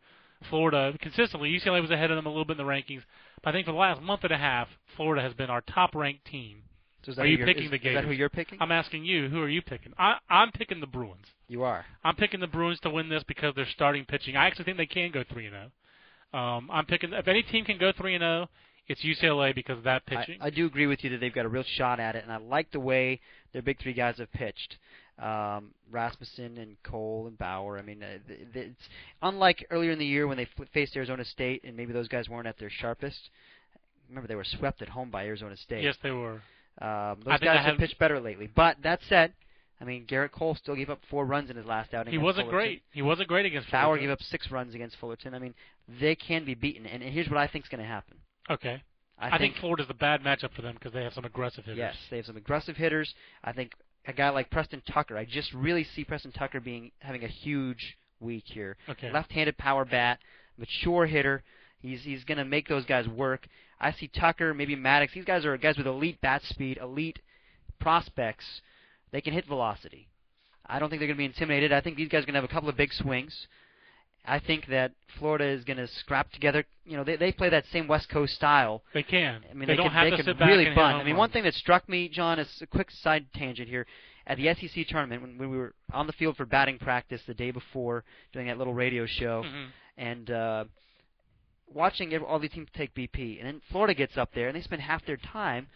Florida 0.51 0.97
consistently. 1.01 1.51
UCLA 1.51 1.81
was 1.81 1.91
ahead 1.91 2.11
of 2.11 2.17
them 2.17 2.27
a 2.27 2.29
little 2.29 2.45
bit 2.45 2.59
in 2.59 2.67
the 2.67 2.71
rankings, 2.71 3.03
but 3.43 3.51
I 3.51 3.53
think 3.53 3.67
for 3.67 3.73
the 3.73 3.79
last 3.79 4.03
month 4.03 4.25
and 4.25 4.33
a 4.33 4.39
half, 4.39 4.69
Florida 4.97 5.23
has 5.23 5.35
been 5.35 5.51
our 5.51 5.61
top 5.63 5.95
ranked 5.95 6.25
team. 6.27 6.63
So 7.05 7.11
is 7.11 7.17
that 7.17 7.23
Are 7.23 7.27
you 7.27 7.45
picking 7.45 7.65
is, 7.65 7.71
the 7.71 7.77
Is 7.77 7.95
that 7.95 8.05
who 8.05 8.13
you're 8.13 8.31
picking? 8.31 8.59
I'm 8.61 8.73
asking 8.73 9.05
you, 9.05 9.29
who 9.29 9.43
are 9.43 9.49
you 9.49 9.61
picking? 9.61 9.93
I 9.99 10.17
I'm 10.31 10.53
picking 10.53 10.81
the 10.81 10.87
Bruins. 10.87 11.27
you 11.49 11.63
are. 11.63 11.85
I'm 12.03 12.17
picking 12.17 12.41
the 12.41 12.47
Bruins 12.47 12.81
to 12.81 12.91
win 12.91 13.09
this 13.09 13.23
because 13.25 13.55
they're 13.55 13.69
starting 13.75 14.05
pitching. 14.07 14.37
I 14.37 14.47
actually 14.47 14.65
think 14.65 14.79
they 14.79 14.87
can 14.87 15.11
go 15.11 15.23
three 15.31 15.47
and 15.47 15.55
zero. 15.55 16.43
Um, 16.43 16.71
I'm 16.73 16.87
picking 16.87 17.13
if 17.13 17.29
any 17.29 17.43
team 17.43 17.65
can 17.65 17.79
go 17.79 17.93
three 17.93 18.15
and 18.15 18.23
zero, 18.23 18.49
it's 18.87 19.03
UCLA 19.03 19.55
because 19.55 19.79
of 19.79 19.85
that 19.85 20.03
I, 20.09 20.17
pitching. 20.17 20.39
I 20.41 20.51
do 20.51 20.67
agree 20.67 20.87
with 20.87 21.05
you 21.05 21.11
that 21.11 21.21
they've 21.21 21.35
got 21.35 21.45
a 21.45 21.49
real 21.49 21.65
shot 21.77 22.01
at 22.01 22.17
it, 22.17 22.25
and 22.25 22.33
I 22.33 22.39
like 22.39 22.71
the 22.71 22.81
way 22.81 23.21
their 23.53 23.63
big 23.63 23.81
three 23.81 23.93
guys 23.95 24.17
have 24.19 24.33
pitched. 24.33 24.79
Um, 25.17 25.71
Rasmussen 25.93 26.59
and 26.59 26.77
Cole 26.83 27.27
and 27.29 27.39
Bauer. 27.39 27.79
I 27.79 27.83
mean, 27.83 28.03
uh, 28.03 28.19
it's 28.29 28.89
unlike 29.23 29.65
earlier 29.71 29.93
in 29.93 29.99
the 29.99 30.07
year 30.07 30.27
when 30.27 30.37
they 30.37 30.49
faced 30.73 30.97
Arizona 30.97 31.25
State, 31.25 31.63
and 31.65 31.77
maybe 31.77 31.93
those 31.93 32.09
guys 32.09 32.29
weren't 32.29 32.49
at 32.49 32.59
their 32.59 32.71
sharpest. 32.71 33.31
Remember, 34.09 34.27
they 34.27 34.35
were 34.35 34.45
swept 34.45 34.83
at 34.83 34.89
home 34.89 35.11
by 35.11 35.27
Arizona 35.27 35.57
State. 35.57 35.85
yes, 35.85 35.97
they 36.03 36.11
were. 36.11 36.43
Um, 36.81 37.21
those 37.25 37.35
I 37.35 37.39
guys 37.39 37.57
have 37.59 37.65
have- 37.67 37.79
pitched 37.79 37.99
better 37.99 38.19
lately. 38.21 38.49
But 38.53 38.79
that 38.83 38.99
said, 39.09 39.33
I 39.81 39.85
mean, 39.85 40.05
Gerrit 40.07 40.33
Cole 40.33 40.57
still 40.57 40.75
gave 40.75 40.91
up 40.91 41.01
four 41.09 41.25
runs 41.27 41.49
in 41.49 41.57
his 41.57 41.67
last 41.67 41.95
outing. 41.95 42.13
He 42.13 42.19
wasn't 42.19 42.49
Fullerton. 42.49 42.69
great. 42.69 42.83
He 42.93 43.03
wasn't 43.03 43.29
great 43.29 43.47
against 43.47 43.71
Bauer 43.71 43.85
Fullerton. 43.97 44.05
gave 44.07 44.11
up 44.13 44.23
six 44.23 44.51
runs 44.51 44.75
against 44.75 44.97
Fullerton. 44.97 45.35
I 45.35 45.39
mean, 45.39 45.55
they 46.01 46.17
can 46.17 46.45
be 46.45 46.55
beaten. 46.55 46.87
And, 46.87 47.03
and 47.03 47.13
here's 47.13 47.29
what 47.29 47.39
I 47.39 47.47
think 47.47 47.67
is 47.67 47.69
going 47.69 47.83
to 47.83 47.87
happen. 47.87 48.17
Okay. 48.51 48.83
I, 49.19 49.37
I, 49.37 49.39
think, 49.39 49.55
Florida's 49.61 49.87
a 49.89 49.95
bad 49.95 50.23
matchup 50.23 50.53
for 50.57 50.63
them 50.63 50.75
because 50.75 50.93
they 50.93 51.05
have 51.05 51.13
some 51.13 51.25
aggressive 51.25 51.65
hitters. 51.65 51.79
yes, 51.79 51.95
they 52.11 52.17
have 52.17 52.27
some 52.27 52.37
aggressive 52.37 52.77
hitters. 52.77 53.15
I 53.45 53.53
think 53.53 53.73
a 54.07 54.13
guy 54.13 54.29
like 54.31 54.51
Preston 54.51 54.83
Tucker. 54.91 55.17
I 55.17 55.25
just 55.25 55.53
really 55.53 55.85
see 55.85 56.05
Preston 56.05 56.33
Tucker 56.33 56.61
being 56.61 56.91
having 57.01 57.25
a 57.25 57.29
huge 57.29 57.97
week 58.21 58.45
here. 58.47 58.77
Okay. 58.89 59.11
Left-handed 59.11 59.57
power 59.59 59.85
bat, 59.85 60.19
mature 60.59 61.07
hitter. 61.07 61.43
He's 61.81 62.03
he's 62.03 62.25
going 62.25 62.39
to 62.39 62.45
make 62.45 62.69
those 62.69 62.85
guys 62.85 63.07
work. 63.09 63.47
I 63.81 63.93
see 63.93 64.09
Tucker, 64.09 64.55
maybe 64.55 64.77
Maddox. 64.77 65.13
These 65.15 65.25
guys 65.25 65.45
are 65.45 65.57
guys 65.57 65.77
with 65.77 65.87
elite 65.87 66.21
bat 66.21 66.43
speed, 66.45 66.79
elite 66.81 67.19
prospects. 67.81 68.45
They 69.13 69.21
can 69.21 69.33
hit 69.35 69.47
velocity. 69.47 70.09
I 70.67 70.79
don't 70.79 70.89
think 70.89 71.01
they're 71.01 71.09
going 71.09 71.17
to 71.17 71.21
be 71.21 71.27
intimidated. 71.27 71.73
I 71.73 71.81
think 71.81 71.97
these 71.97 72.09
guys 72.09 72.23
are 72.23 72.27
going 72.27 72.35
to 72.35 72.41
have 72.41 72.51
a 72.51 72.53
couple 72.53 72.71
of 72.71 72.77
big 72.77 72.93
swings. 72.93 73.47
I 74.27 74.39
think 74.39 74.67
that 74.69 74.93
Florida 75.19 75.45
is 75.45 75.65
going 75.65 75.77
to 75.77 75.87
scrap 75.87 76.33
together. 76.33 76.65
You 76.85 76.97
know, 76.97 77.05
they 77.05 77.17
they 77.17 77.33
play 77.33 77.51
that 77.51 77.65
same 77.73 77.87
West 77.87 78.09
Coast 78.09 78.35
style. 78.35 78.83
They 78.95 79.03
can. 79.03 79.43
I 79.51 79.55
mean, 79.55 79.61
they, 79.69 79.73
they, 79.73 79.77
don't 79.77 79.87
can, 79.87 79.93
have 79.93 80.05
they 80.07 80.11
to 80.11 80.17
can 80.17 80.25
sit 80.25 80.39
back 80.39 80.49
really 80.49 80.65
and 80.67 80.75
hit 80.75 80.77
bunt. 80.77 80.97
I 80.97 81.05
mean, 81.05 81.17
one 81.17 81.31
thing 81.31 81.45
that 81.45 81.55
struck 81.55 81.89
me, 81.89 82.09
John, 82.09 82.39
is 82.39 82.49
a 82.63 82.67
quick 82.67 82.91
side 82.91 83.27
tangent 83.35 83.69
here. 83.69 83.87
At 84.27 84.39
the 84.39 84.55
SEC 84.55 84.87
tournament, 84.89 85.21
when, 85.21 85.37
when 85.37 85.51
we 85.51 85.59
were 85.59 85.75
on 85.93 86.07
the 86.07 86.15
field 86.15 86.37
for 86.39 86.47
batting 86.47 86.79
practice 86.79 87.21
the 87.27 87.35
day 87.35 87.51
before, 87.51 88.05
doing 88.33 88.47
that 88.47 88.57
little 88.57 88.73
radio 88.73 89.05
show, 89.05 89.43
Mhm. 89.45 89.67
and 89.99 90.31
uh, 90.31 90.65
watching 91.73 92.17
all 92.23 92.39
these 92.39 92.51
teams 92.53 92.69
take 92.75 92.95
BP, 92.95 93.39
and 93.39 93.47
then 93.47 93.61
Florida 93.71 93.95
gets 93.95 94.17
up 94.17 94.33
there, 94.35 94.49
and 94.49 94.57
they 94.57 94.63
spend 94.63 94.81
half 94.81 95.05
their 95.05 95.19
time 95.19 95.67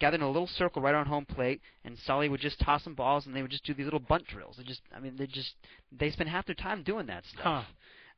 gathered 0.00 0.16
in 0.16 0.22
a 0.22 0.30
little 0.30 0.46
circle 0.48 0.82
right 0.82 0.94
on 0.94 1.06
home 1.06 1.24
plate, 1.24 1.60
and 1.84 1.96
Sully 1.98 2.28
would 2.28 2.40
just 2.40 2.58
toss 2.60 2.84
them 2.84 2.94
balls, 2.94 3.26
and 3.26 3.34
they 3.34 3.42
would 3.42 3.50
just 3.50 3.64
do 3.64 3.74
these 3.74 3.84
little 3.84 4.00
bunt 4.00 4.26
drills. 4.26 4.56
They 4.56 4.64
just, 4.64 4.82
I 4.94 4.98
mean, 5.00 5.16
they 5.16 5.26
just 5.26 5.54
they 5.92 6.10
spend 6.10 6.28
half 6.28 6.46
their 6.46 6.54
time 6.54 6.82
doing 6.82 7.06
that 7.06 7.24
stuff. 7.26 7.42
Huh. 7.42 7.62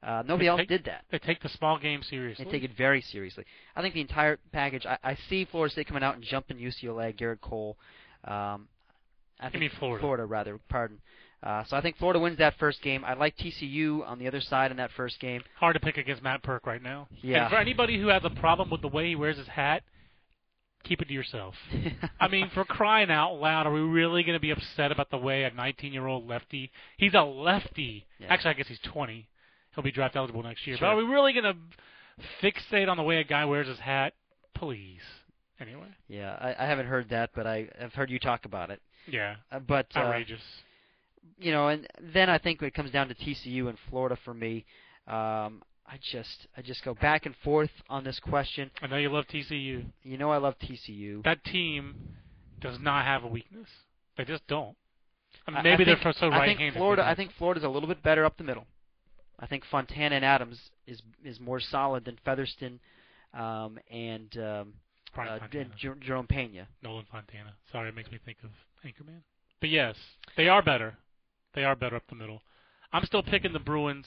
Uh, 0.06 0.22
nobody 0.24 0.46
else 0.46 0.60
take- 0.60 0.68
did 0.68 0.84
that. 0.84 1.04
They 1.10 1.18
take 1.18 1.42
the 1.42 1.48
small 1.48 1.78
game 1.78 2.02
seriously. 2.02 2.44
They 2.44 2.50
take 2.50 2.62
it 2.62 2.76
very 2.76 3.00
seriously. 3.00 3.44
I 3.74 3.82
think 3.82 3.94
the 3.94 4.00
entire 4.00 4.38
package. 4.52 4.86
I, 4.86 4.98
I 5.02 5.16
see 5.28 5.44
Florida 5.44 5.72
State 5.72 5.88
coming 5.88 6.04
out 6.04 6.14
and 6.14 6.22
jumping 6.22 6.58
UCLA, 6.58 7.18
Gerrit 7.18 7.40
Cole. 7.40 7.76
Um, 8.24 8.68
I 9.40 9.50
think 9.50 9.72
Florida. 9.72 10.00
Florida, 10.00 10.24
rather. 10.24 10.58
Pardon. 10.68 10.98
Uh, 11.42 11.64
so 11.64 11.76
I 11.76 11.80
think 11.80 11.96
Florida 11.98 12.18
wins 12.20 12.38
that 12.38 12.54
first 12.58 12.80
game. 12.82 13.04
I 13.04 13.14
like 13.14 13.36
TCU 13.36 14.06
on 14.06 14.18
the 14.18 14.26
other 14.26 14.40
side 14.40 14.70
in 14.70 14.76
that 14.78 14.90
first 14.96 15.20
game. 15.20 15.42
Hard 15.58 15.74
to 15.74 15.80
pick 15.80 15.96
against 15.96 16.22
Matt 16.22 16.42
Purke 16.42 16.66
right 16.66 16.82
now. 16.82 17.08
Yeah. 17.20 17.42
And 17.42 17.50
for 17.50 17.56
anybody 17.56 18.00
who 18.00 18.08
has 18.08 18.22
a 18.24 18.30
problem 18.30 18.70
with 18.70 18.80
the 18.82 18.88
way 18.88 19.08
he 19.08 19.16
wears 19.16 19.36
his 19.36 19.46
hat, 19.48 19.82
keep 20.84 21.02
it 21.02 21.08
to 21.08 21.14
yourself. 21.14 21.54
I 22.20 22.28
mean, 22.28 22.50
for 22.54 22.64
crying 22.64 23.10
out 23.10 23.34
loud, 23.34 23.66
are 23.66 23.72
we 23.72 23.80
really 23.80 24.22
going 24.22 24.36
to 24.36 24.40
be 24.40 24.50
upset 24.50 24.92
about 24.92 25.10
the 25.10 25.18
way 25.18 25.44
a 25.44 25.50
19-year-old 25.50 26.26
lefty? 26.26 26.70
He's 26.96 27.14
a 27.14 27.22
lefty. 27.22 28.06
Yeah. 28.18 28.28
Actually, 28.30 28.50
I 28.50 28.54
guess 28.54 28.68
he's 28.68 28.80
20. 28.92 29.28
He'll 29.76 29.84
be 29.84 29.92
draft 29.92 30.16
eligible 30.16 30.42
next 30.42 30.66
year. 30.66 30.76
Sure. 30.76 30.88
But 30.88 30.94
are 30.94 30.96
we 30.96 31.04
really 31.04 31.34
going 31.34 31.44
to 31.44 31.56
fixate 32.42 32.88
on 32.88 32.96
the 32.96 33.02
way 33.02 33.18
a 33.18 33.24
guy 33.24 33.44
wears 33.44 33.68
his 33.68 33.78
hat? 33.78 34.14
Please. 34.54 35.02
Anyway. 35.60 35.86
yeah, 36.08 36.36
I, 36.38 36.64
I 36.64 36.66
haven't 36.66 36.86
heard 36.86 37.10
that, 37.10 37.30
but 37.34 37.46
I, 37.46 37.68
I've 37.80 37.94
heard 37.94 38.10
you 38.10 38.18
talk 38.18 38.44
about 38.44 38.70
it. 38.70 38.80
Yeah. 39.06 39.36
Uh, 39.50 39.58
but 39.60 39.86
uh, 39.94 40.00
Outrageous. 40.00 40.40
you 41.38 41.52
know, 41.52 41.68
and 41.68 41.86
then 42.12 42.28
I 42.28 42.38
think 42.38 42.60
it 42.62 42.74
comes 42.74 42.90
down 42.90 43.08
to 43.08 43.14
TCU 43.14 43.68
and 43.68 43.78
Florida 43.88 44.18
for 44.24 44.34
me. 44.34 44.66
Um, 45.06 45.62
I 45.86 45.98
just 46.12 46.48
I 46.56 46.62
just 46.62 46.84
go 46.84 46.94
back 46.94 47.26
and 47.26 47.34
forth 47.44 47.70
on 47.88 48.04
this 48.04 48.18
question. 48.18 48.70
I 48.82 48.86
know 48.88 48.96
you 48.96 49.08
love 49.08 49.26
TCU. 49.32 49.84
You 50.02 50.18
know, 50.18 50.30
I 50.30 50.38
love 50.38 50.54
TCU. 50.58 51.22
That 51.24 51.44
team 51.44 51.94
does 52.60 52.78
not 52.80 53.04
have 53.04 53.24
a 53.24 53.28
weakness. 53.28 53.68
They 54.18 54.24
just 54.24 54.46
don't. 54.48 54.76
I 55.46 55.52
mean, 55.52 55.62
maybe 55.62 55.84
I 55.84 55.86
think, 55.86 56.02
they're 56.02 56.12
so 56.12 56.28
right-handed. 56.28 56.54
I 56.54 56.58
think 56.58 56.74
Florida. 56.74 57.06
I 57.06 57.14
think 57.14 57.30
Florida's 57.38 57.64
a 57.64 57.68
little 57.68 57.88
bit 57.88 58.02
better 58.02 58.24
up 58.24 58.36
the 58.36 58.44
middle. 58.44 58.66
I 59.38 59.46
think 59.46 59.64
Fontana 59.70 60.16
and 60.16 60.24
Adams 60.24 60.58
is 60.86 61.02
is 61.24 61.40
more 61.40 61.60
solid 61.60 62.04
than 62.04 62.18
Featherston 62.24 62.80
um, 63.34 63.78
and 63.90 64.36
um, 64.38 64.74
uh, 65.16 65.38
Fontana. 65.38 65.70
Jer- 65.76 65.96
Jerome 66.00 66.26
Pena. 66.26 66.68
Nolan 66.82 67.06
Fontana. 67.10 67.54
Sorry, 67.70 67.88
it 67.88 67.94
makes 67.94 68.10
me 68.10 68.18
think 68.24 68.38
of 68.44 68.50
Anchorman. 68.84 69.20
But 69.60 69.70
yes, 69.70 69.96
they 70.36 70.48
are 70.48 70.62
better. 70.62 70.94
They 71.54 71.64
are 71.64 71.76
better 71.76 71.96
up 71.96 72.04
the 72.08 72.14
middle. 72.14 72.40
I'm 72.92 73.04
still 73.04 73.22
picking 73.22 73.52
the 73.52 73.58
Bruins. 73.58 74.06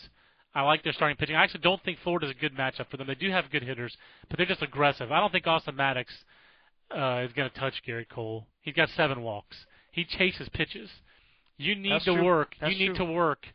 I 0.54 0.64
like 0.64 0.84
their 0.84 0.94
starting 0.94 1.18
pitching. 1.18 1.36
I 1.36 1.44
actually 1.44 1.62
don't 1.62 1.82
think 1.84 2.00
Florida's 2.04 2.32
a 2.32 2.34
good 2.34 2.56
matchup 2.56 2.90
for 2.90 2.98
them. 2.98 3.08
They 3.08 3.16
do 3.16 3.30
have 3.30 3.52
good 3.52 3.64
hitters, 3.64 3.96
but 4.30 4.38
they're 4.38 4.48
just 4.48 4.64
aggressive. 4.64 5.12
I 5.12 5.20
don't 5.20 5.32
think 5.32 5.46
Austin 5.46 5.76
Maddox 5.76 6.12
uh, 6.92 7.24
is 7.26 7.34
going 7.34 7.50
to 7.50 7.60
touch 7.60 7.74
Gerrit 7.88 8.10
Cole. 8.10 8.48
He's 8.62 8.74
got 8.74 8.90
seven 8.96 9.22
walks. 9.22 9.58
He 9.92 10.06
chases 10.06 10.50
pitches. 10.50 10.90
You 11.58 11.76
need 11.76 11.92
That's 11.92 12.06
to 12.06 12.16
true. 12.16 12.24
work. 12.24 12.56
That's 12.60 12.74
you 12.74 12.90
need 12.90 12.96
true. 12.96 13.06
to 13.06 13.12
work. 13.12 13.46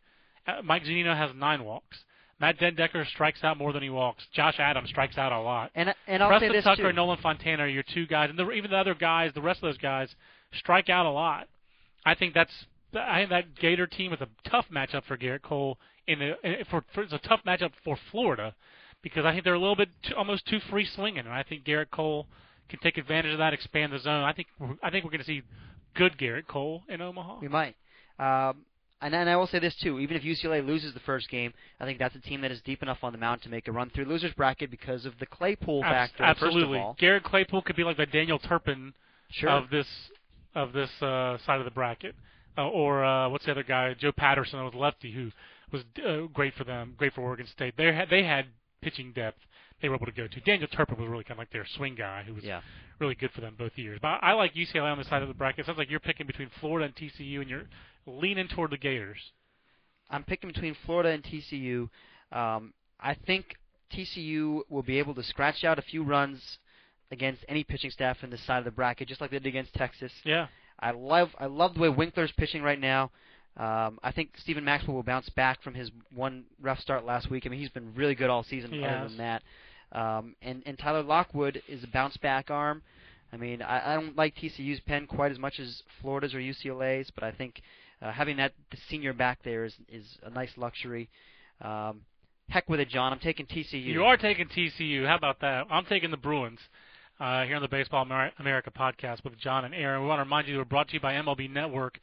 Uh, 0.47 0.63
Mike 0.63 0.85
Zunino 0.85 1.17
has 1.17 1.31
nine 1.37 1.65
walks. 1.65 1.99
Matt 2.41 2.59
den 2.59 2.75
Dekker 2.77 3.07
strikes 3.07 3.45
out 3.45 3.57
more 3.57 3.73
than 3.73 3.83
he 3.83 3.91
walks. 3.91 4.25
Josh 4.33 4.57
Adams 4.59 4.89
strikes 4.91 5.17
out 5.17 5.33
a 5.33 5.39
lot. 5.41 5.71
And 5.75 5.95
and 6.07 6.23
I'll 6.23 6.29
Preston 6.29 6.51
say 6.51 6.57
this 6.57 6.65
Tucker 6.65 6.83
too. 6.83 6.89
and 6.89 6.97
Nolan 6.97 7.19
Fontana 7.23 7.63
are 7.63 7.69
your 7.69 7.85
two 7.85 8.07
guys, 8.07 8.29
and 8.31 8.39
the, 8.39 8.51
even 8.51 8.71
the 8.71 8.77
other 8.77 8.95
guys, 8.95 9.33
the 9.35 9.41
rest 9.41 9.59
of 9.59 9.69
those 9.69 9.79
guys, 9.79 10.15
strike 10.53 10.89
out 10.91 11.07
a 11.07 11.11
lot. 11.11 11.49
I 12.05 12.15
think 12.15 12.35
that's 12.35 12.53
I 12.95 13.21
think 13.21 13.31
that 13.31 13.55
Gator 13.59 13.87
team 13.87 14.13
is 14.13 14.21
a 14.21 14.29
tough 14.49 14.67
matchup 14.73 15.05
for 15.05 15.17
Gerrit 15.17 15.43
Cole. 15.43 15.79
In 16.07 16.19
the 16.19 16.35
for, 16.71 16.85
for 16.93 17.03
it's 17.03 17.13
a 17.15 17.19
tough 17.19 17.41
matchup 17.47 17.71
for 17.83 17.97
Florida 18.11 18.55
because 19.03 19.25
I 19.25 19.33
think 19.33 19.45
they're 19.45 19.55
a 19.55 19.59
little 19.59 19.77
bit 19.77 19.89
too, 20.03 20.15
almost 20.17 20.47
too 20.47 20.59
free 20.71 20.85
swinging, 20.85 21.21
and 21.21 21.29
I 21.31 21.45
think 21.45 21.65
Gerrit 21.65 21.91
Cole 21.91 22.27
can 22.69 22.79
take 22.81 22.99
advantage 22.99 23.33
of 23.33 23.39
that, 23.39 23.53
expand 23.55 23.93
the 23.93 23.99
zone. 23.99 24.25
I 24.25 24.33
think 24.33 24.49
we're- 24.59 24.77
I 24.83 24.91
think 24.91 25.05
we're 25.05 25.11
going 25.11 25.21
to 25.21 25.27
see 25.27 25.43
good 25.95 26.19
Gerrit 26.19 26.47
Cole 26.47 26.83
in 26.89 27.01
Omaha. 27.01 27.39
We 27.41 27.49
might. 27.49 27.77
Um, 28.19 28.65
and 29.05 29.13
then 29.13 29.29
I 29.29 29.37
will 29.37 29.47
say 29.47 29.59
this 29.59 29.75
too: 29.83 30.01
even 30.01 30.17
if 30.17 30.23
UCLA 30.23 30.67
loses 30.67 30.95
the 30.95 31.01
first 31.01 31.29
game, 31.29 31.53
I 31.79 31.85
think 31.85 31.99
that's 31.99 32.17
a 32.17 32.21
team 32.21 32.41
that 32.41 32.51
is 32.51 32.63
deep 32.63 32.83
enough 32.83 32.99
on 33.03 33.13
the 33.13 33.19
mound 33.19 33.43
to 33.43 33.51
make 33.51 33.69
a 33.69 33.73
run 33.73 33.91
through 33.91 34.07
losers 34.07 34.33
bracket 34.33 34.71
because 34.71 35.05
of 35.05 35.13
the 35.21 35.27
Claypool 35.27 35.83
factor. 35.83 36.23
absolutely, 36.23 36.63
First 36.63 36.75
of 36.75 36.81
all, 36.81 36.97
Garrett 36.99 37.23
Claypool 37.23 37.63
could 37.63 37.77
be 37.77 37.85
like 37.85 37.99
the 37.99 38.07
Daniel 38.07 38.39
Turpin 38.39 38.95
sure. 39.31 39.51
of 39.51 39.69
this 39.69 39.87
of 40.55 40.73
this 40.73 40.91
uh, 41.03 41.37
side 41.45 41.59
of 41.59 41.67
the 41.67 41.71
bracket. 41.71 42.15
Uh, 42.57 42.69
or 42.69 43.05
uh, 43.05 43.29
what's 43.29 43.45
the 43.45 43.51
other 43.51 43.63
guy? 43.63 43.93
Joe 43.95 44.13
Patterson 44.13 44.65
was 44.65 44.75
lefty 44.75 45.13
who 45.13 45.31
was 45.71 45.83
uh, 46.03 46.27
great 46.33 46.55
for 46.55 46.65
them, 46.65 46.95
great 46.97 47.13
for 47.13 47.21
Oregon 47.21 47.47
State. 47.47 47.75
They 47.77 47.93
had 47.93 48.09
they 48.09 48.25
had 48.25 48.47
pitching 48.81 49.13
depth 49.13 49.39
they 49.83 49.89
were 49.89 49.97
able 49.97 50.07
to 50.07 50.13
go 50.13 50.27
to. 50.27 50.41
Daniel 50.41 50.69
Turpin 50.69 50.97
was 50.99 51.09
really 51.09 51.25
kind 51.25 51.33
of 51.33 51.39
like 51.39 51.51
their 51.51 51.67
swing 51.77 51.95
guy 51.95 52.23
who 52.27 52.35
was 52.35 52.45
yeah. 52.45 52.61
really 53.01 53.15
good 53.15 53.31
for 53.33 53.41
them 53.41 53.55
both 53.59 53.73
years. 53.77 53.99
But 54.01 54.19
I 54.23 54.33
like 54.33 54.55
UCLA 54.55 54.91
on 54.93 54.99
the 54.99 55.05
side 55.05 55.23
of 55.23 55.29
the 55.29 55.35
bracket. 55.35 55.61
It 55.61 55.67
sounds 55.67 55.79
like 55.79 55.91
you're 55.91 56.01
picking 56.01 56.27
between 56.27 56.51
Florida 56.61 56.87
and 56.87 56.95
TCU, 56.95 57.41
and 57.41 57.51
you're 57.51 57.65
leaning 58.07 58.49
toward 58.49 58.71
the 58.71 58.79
Gators. 58.79 59.19
I'm 60.11 60.23
picking 60.23 60.51
between 60.51 60.77
Florida 60.87 61.11
and 61.11 61.23
TCU. 61.23 61.89
Um, 62.33 62.73
I 63.01 63.15
think 63.27 63.57
TCU 63.93 64.61
will 64.69 64.83
be 64.83 64.99
able 64.99 65.15
to 65.15 65.23
scratch 65.23 65.65
out 65.65 65.79
a 65.79 65.83
few 65.83 66.03
runs 66.03 66.59
against 67.11 67.45
any 67.49 67.65
pitching 67.65 67.91
staff 67.91 68.19
in 68.23 68.31
this 68.31 68.45
side 68.47 68.59
of 68.59 68.65
the 68.65 68.71
bracket, 68.71 69.09
just 69.09 69.21
like 69.21 69.31
they 69.31 69.39
did 69.39 69.49
against 69.49 69.75
Texas. 69.75 70.13
Yeah, 70.25 70.47
I 70.79 70.91
love 70.93 71.31
I 71.39 71.47
love 71.47 71.75
the 71.75 71.81
way 71.81 71.89
Winkler's 71.89 72.33
pitching 72.37 72.63
right 72.63 72.81
now. 72.81 73.11
Um, 73.57 74.01
I 74.03 74.11
think 74.11 74.31
Stephen 74.37 74.65
Maxwell 74.65 74.97
will 74.97 75.05
bounce 75.05 75.29
back 75.31 75.63
from 75.63 75.75
his 75.75 75.91
one 76.13 76.45
rough 76.61 76.81
start 76.81 77.05
last 77.05 77.31
week. 77.31 77.45
I 77.47 77.49
mean, 77.49 77.61
he's 77.61 77.69
been 77.69 77.95
really 77.95 78.17
good 78.17 78.29
all 78.29 78.43
season. 78.43 78.73
He 78.73 78.83
other 78.83 78.99
has. 78.99 79.11
than 79.11 79.19
that, 79.19 79.43
um, 79.93 80.35
and 80.43 80.63
and 80.67 80.77
Tyler 80.79 81.03
Lockwood 81.03 81.63
is 81.69 81.85
a 81.85 81.87
bounce 81.87 82.17
back 82.17 82.51
arm. 82.51 82.83
I 83.33 83.37
mean, 83.37 83.63
I, 83.63 83.93
I 83.93 83.95
don't 83.95 84.17
like 84.17 84.35
TCU's 84.37 84.81
pen 84.81 85.07
quite 85.07 85.31
as 85.31 85.39
much 85.39 85.61
as 85.61 85.83
Florida's 86.01 86.35
or 86.35 86.39
UCLA's, 86.39 87.11
but 87.15 87.23
I 87.23 87.31
think 87.31 87.63
uh, 88.03 88.11
having 88.11 88.37
that 88.39 88.53
the 88.71 88.77
senior 88.89 89.13
back 89.13 89.39
there 89.45 89.65
is 89.65 89.75
is 89.89 90.05
a 90.25 90.31
nice 90.31 90.51
luxury. 90.57 91.09
Um, 91.61 92.01
heck 92.49 92.69
with 92.69 92.81
it, 92.81 92.89
John. 92.89 93.13
I'm 93.13 93.21
taking 93.21 93.47
TCU. 93.47 93.85
you 93.85 94.05
are 94.05 94.17
taking 94.17 94.49
TCU. 94.49 95.07
How 95.07 95.17
about 95.17 95.41
that? 95.41 95.67
I'm 95.71 95.85
taking 95.85 96.11
the 96.11 96.17
Bruins. 96.17 96.61
Uh, 97.21 97.45
here 97.45 97.55
on 97.55 97.63
the 97.63 97.69
Baseball 97.69 98.05
America 98.41 98.73
podcast 98.77 99.23
with 99.23 99.39
John 99.39 99.65
and 99.65 99.73
Aaron. 99.73 100.03
We 100.03 100.09
want 100.09 100.19
to 100.19 100.25
remind 100.25 100.49
you 100.49 100.57
we're 100.57 100.65
brought 100.65 100.89
to 100.89 100.95
you 100.95 101.01
by 101.01 101.15
MLB 101.15 101.49
Network. 101.49 102.01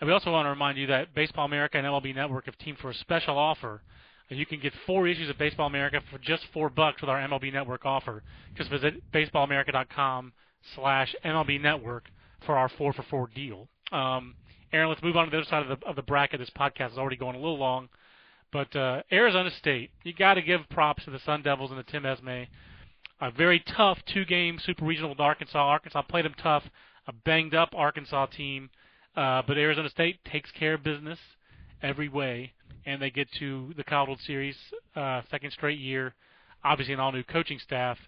And 0.00 0.08
we 0.08 0.12
also 0.12 0.32
want 0.32 0.46
to 0.46 0.50
remind 0.50 0.78
you 0.78 0.86
that 0.88 1.14
Baseball 1.14 1.46
America 1.46 1.78
and 1.78 1.86
MLB 1.86 2.14
Network 2.14 2.46
have 2.46 2.58
teamed 2.58 2.78
for 2.78 2.90
a 2.90 2.94
special 2.94 3.38
offer. 3.38 3.82
You 4.30 4.46
can 4.46 4.58
get 4.58 4.72
four 4.86 5.06
issues 5.06 5.28
of 5.28 5.38
Baseball 5.38 5.66
America 5.66 6.00
for 6.10 6.18
just 6.18 6.44
four 6.52 6.70
bucks 6.70 7.00
with 7.00 7.10
our 7.10 7.18
MLB 7.28 7.52
Network 7.52 7.84
offer. 7.84 8.22
Just 8.56 8.70
visit 8.70 8.94
baseballamerica.com 9.12 10.32
slash 10.74 11.14
MLB 11.24 11.60
Network 11.60 12.06
for 12.44 12.56
our 12.56 12.68
four 12.68 12.92
for 12.92 13.02
four 13.02 13.28
deal. 13.34 13.68
Um, 13.92 14.34
Aaron, 14.72 14.88
let's 14.88 15.02
move 15.02 15.16
on 15.16 15.26
to 15.26 15.30
the 15.30 15.38
other 15.38 15.46
side 15.46 15.62
of 15.62 15.78
the, 15.78 15.86
of 15.86 15.94
the 15.94 16.02
bracket. 16.02 16.40
This 16.40 16.50
podcast 16.50 16.92
is 16.92 16.98
already 16.98 17.16
going 17.16 17.36
a 17.36 17.38
little 17.38 17.58
long. 17.58 17.88
But 18.52 18.74
uh, 18.74 19.02
Arizona 19.12 19.50
State, 19.50 19.90
you 20.02 20.14
got 20.14 20.34
to 20.34 20.42
give 20.42 20.68
props 20.70 21.04
to 21.04 21.10
the 21.10 21.18
Sun 21.20 21.42
Devils 21.42 21.70
and 21.70 21.78
the 21.78 21.84
Tim 21.84 22.04
Esmay. 22.04 22.48
A 23.20 23.30
very 23.30 23.60
tough 23.60 23.98
two-game 24.12 24.58
Super 24.64 24.84
Regional 24.84 25.10
with 25.10 25.20
Arkansas. 25.20 25.58
Arkansas 25.58 26.02
played 26.02 26.24
them 26.24 26.34
tough. 26.42 26.64
A 27.06 27.12
banged-up 27.12 27.70
Arkansas 27.74 28.26
team, 28.26 28.70
uh, 29.16 29.42
but 29.46 29.56
Arizona 29.56 29.88
State 29.88 30.24
takes 30.24 30.50
care 30.52 30.74
of 30.74 30.82
business 30.82 31.18
every 31.82 32.08
way, 32.08 32.52
and 32.86 33.00
they 33.00 33.10
get 33.10 33.28
to 33.38 33.72
the 33.76 33.84
College 33.84 34.20
Series 34.26 34.56
uh, 34.96 35.22
second 35.30 35.50
straight 35.52 35.78
year. 35.78 36.14
Obviously, 36.64 36.94
an 36.94 37.00
all-new 37.00 37.24
coaching 37.24 37.58
staff. 37.58 37.98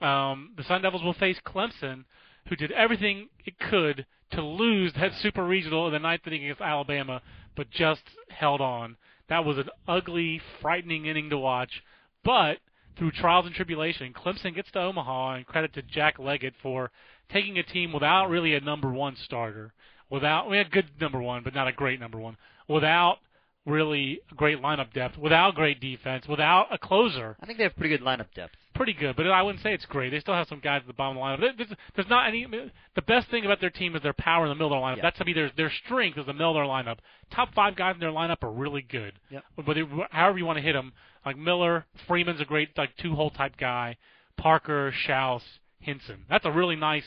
Um, 0.00 0.52
the 0.56 0.64
Sun 0.64 0.82
Devils 0.82 1.02
will 1.02 1.14
face 1.14 1.38
Clemson, 1.46 2.04
who 2.48 2.56
did 2.56 2.72
everything 2.72 3.28
it 3.44 3.58
could 3.58 4.06
to 4.32 4.42
lose 4.42 4.92
that 4.94 5.12
Super 5.20 5.44
Regional 5.44 5.86
in 5.88 5.92
the 5.92 5.98
ninth 5.98 6.22
inning 6.26 6.44
against 6.44 6.62
Alabama, 6.62 7.20
but 7.56 7.70
just 7.70 8.02
held 8.28 8.60
on. 8.60 8.96
That 9.28 9.44
was 9.44 9.58
an 9.58 9.68
ugly, 9.86 10.40
frightening 10.62 11.06
inning 11.06 11.30
to 11.30 11.38
watch. 11.38 11.82
But 12.24 12.58
through 12.96 13.12
trials 13.12 13.46
and 13.46 13.54
tribulation, 13.54 14.12
Clemson 14.12 14.54
gets 14.54 14.70
to 14.72 14.80
Omaha, 14.80 15.34
and 15.34 15.46
credit 15.46 15.72
to 15.74 15.82
Jack 15.82 16.18
Leggett 16.18 16.54
for 16.62 16.90
taking 17.32 17.58
a 17.58 17.62
team 17.62 17.92
without 17.92 18.28
really 18.28 18.54
a 18.54 18.60
number 18.60 18.90
one 18.90 19.16
starter, 19.16 19.72
without 20.10 20.50
we 20.50 20.56
had 20.56 20.70
good 20.70 20.86
number 21.00 21.20
one, 21.20 21.42
but 21.42 21.54
not 21.54 21.68
a 21.68 21.72
great 21.72 22.00
number 22.00 22.18
one, 22.18 22.36
without 22.68 23.18
really 23.66 24.20
great 24.36 24.60
lineup 24.60 24.92
depth, 24.92 25.16
without 25.18 25.54
great 25.54 25.80
defense, 25.80 26.26
without 26.26 26.66
a 26.72 26.78
closer 26.78 27.36
I 27.40 27.46
think 27.46 27.58
they 27.58 27.64
have 27.64 27.76
pretty 27.76 27.96
good 27.96 28.04
lineup 28.04 28.32
depth. 28.34 28.54
pretty 28.74 28.94
good, 28.94 29.16
but 29.16 29.26
I 29.26 29.42
wouldn't 29.42 29.62
say 29.62 29.74
it's 29.74 29.84
great. 29.86 30.10
They 30.10 30.20
still 30.20 30.34
have 30.34 30.48
some 30.48 30.60
guys 30.60 30.80
at 30.80 30.86
the 30.86 30.94
bottom 30.94 31.18
of 31.18 31.38
the 31.40 31.46
lineup. 31.46 31.56
There's, 31.56 31.72
there's 31.94 32.08
not 32.08 32.26
any. 32.26 32.46
The 32.94 33.02
best 33.02 33.30
thing 33.30 33.44
about 33.44 33.60
their 33.60 33.70
team 33.70 33.94
is 33.94 34.02
their 34.02 34.14
power 34.14 34.46
in 34.46 34.48
the 34.48 34.54
middle 34.54 34.68
of 34.68 34.72
their 34.72 34.80
lineup. 34.80 34.96
Yeah. 34.96 35.02
That's 35.02 35.18
to 35.18 35.24
be 35.24 35.34
their 35.34 35.50
their 35.56 35.72
strength 35.84 36.18
is 36.18 36.26
the 36.26 36.32
middle 36.32 36.50
of 36.50 36.54
their 36.56 36.64
lineup. 36.64 36.98
Top 37.34 37.52
five 37.54 37.76
guys 37.76 37.94
in 37.94 38.00
their 38.00 38.10
lineup 38.10 38.42
are 38.42 38.50
really 38.50 38.82
good. 38.82 39.12
Yep. 39.30 39.44
Whether 39.66 39.84
however 40.10 40.38
you 40.38 40.46
want 40.46 40.56
to 40.56 40.62
hit 40.62 40.72
them, 40.72 40.92
like 41.24 41.36
Miller, 41.36 41.84
Freeman's 42.08 42.40
a 42.40 42.46
great 42.46 42.76
like 42.78 42.96
two 42.96 43.14
hole 43.14 43.30
type 43.30 43.56
guy. 43.58 43.96
Parker, 44.38 44.92
Schaus, 45.06 45.42
Hinson. 45.80 46.24
That's 46.30 46.46
a 46.46 46.50
really 46.50 46.76
nice 46.76 47.04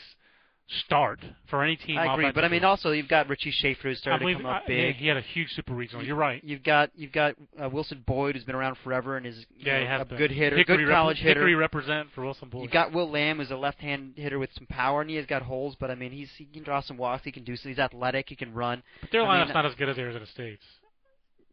start 0.86 1.20
for 1.50 1.62
any 1.62 1.76
team. 1.76 1.98
I 1.98 2.12
agree, 2.14 2.32
but 2.32 2.44
I 2.44 2.48
mean 2.48 2.64
also 2.64 2.90
you've 2.92 3.08
got 3.08 3.28
Richie 3.28 3.50
Shaffer 3.50 3.88
who's 3.88 3.98
starting 3.98 4.26
to 4.28 4.34
come 4.34 4.46
up 4.46 4.62
I- 4.64 4.66
big. 4.66 4.96
he 4.96 5.06
had 5.06 5.16
a 5.16 5.20
huge 5.20 5.50
super 5.52 5.74
regional. 5.74 6.04
You're 6.04 6.16
right. 6.16 6.42
You've 6.42 6.62
got 6.62 6.90
you've 6.96 7.12
got 7.12 7.34
uh, 7.62 7.68
Wilson 7.68 8.02
Boyd 8.06 8.34
who's 8.34 8.44
been 8.44 8.54
around 8.54 8.76
forever 8.82 9.16
and 9.16 9.26
is 9.26 9.44
Yeah, 9.58 9.84
know, 9.84 10.00
a 10.00 10.04
been. 10.04 10.18
good 10.18 10.30
hitter, 10.30 10.56
Hickory 10.56 10.78
good 10.78 10.88
rep- 10.88 10.96
college 10.96 11.18
hitter. 11.18 11.40
Hickory 11.40 11.54
represent 11.54 12.08
for 12.14 12.24
Wilson 12.24 12.48
Boyd. 12.48 12.62
You've 12.62 12.72
got 12.72 12.92
Will 12.92 13.10
Lamb 13.10 13.38
who's 13.38 13.50
a 13.50 13.56
left-hand 13.56 14.14
hitter 14.16 14.38
with 14.38 14.50
some 14.54 14.66
power, 14.66 15.00
and 15.02 15.10
he 15.10 15.16
has 15.16 15.26
got 15.26 15.42
holes. 15.42 15.76
But 15.78 15.90
I 15.90 15.94
mean, 15.94 16.12
he's 16.12 16.30
he 16.36 16.46
can 16.46 16.62
draw 16.62 16.80
some 16.80 16.96
walks. 16.96 17.24
He 17.24 17.32
can 17.32 17.44
do 17.44 17.56
some. 17.56 17.70
He's 17.70 17.78
athletic. 17.78 18.28
He 18.28 18.36
can 18.36 18.54
run. 18.54 18.82
but 19.02 19.10
their 19.12 19.22
I 19.22 19.38
mean, 19.38 19.46
lineup's 19.46 19.54
not 19.54 19.66
as 19.66 19.74
good 19.74 19.88
as 19.88 19.98
Arizona 19.98 20.26
State's. 20.26 20.64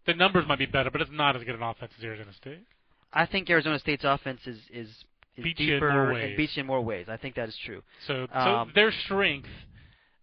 The 0.07 0.13
numbers 0.15 0.45
might 0.47 0.57
be 0.59 0.65
better, 0.65 0.89
but 0.89 1.01
it's 1.01 1.11
not 1.13 1.35
as 1.35 1.43
good 1.43 1.53
an 1.55 1.61
offense 1.61 1.91
as 1.97 2.03
Arizona 2.03 2.33
State. 2.33 2.65
I 3.13 3.25
think 3.25 3.49
Arizona 3.49 3.77
State's 3.77 4.03
offense 4.05 4.39
is 4.47 4.57
is, 4.73 5.03
is 5.37 5.43
Beats 5.43 5.59
you 5.59 5.73
in 5.73 5.79
deeper 5.79 5.91
more 5.93 6.03
and 6.03 6.13
ways. 6.13 6.37
beats 6.37 6.57
you 6.57 6.61
in 6.61 6.67
more 6.67 6.81
ways. 6.81 7.07
I 7.09 7.17
think 7.17 7.35
that 7.35 7.47
is 7.49 7.57
true. 7.65 7.81
So, 8.07 8.27
so 8.31 8.37
Um, 8.39 8.71
their 8.75 8.91
strength. 8.91 9.47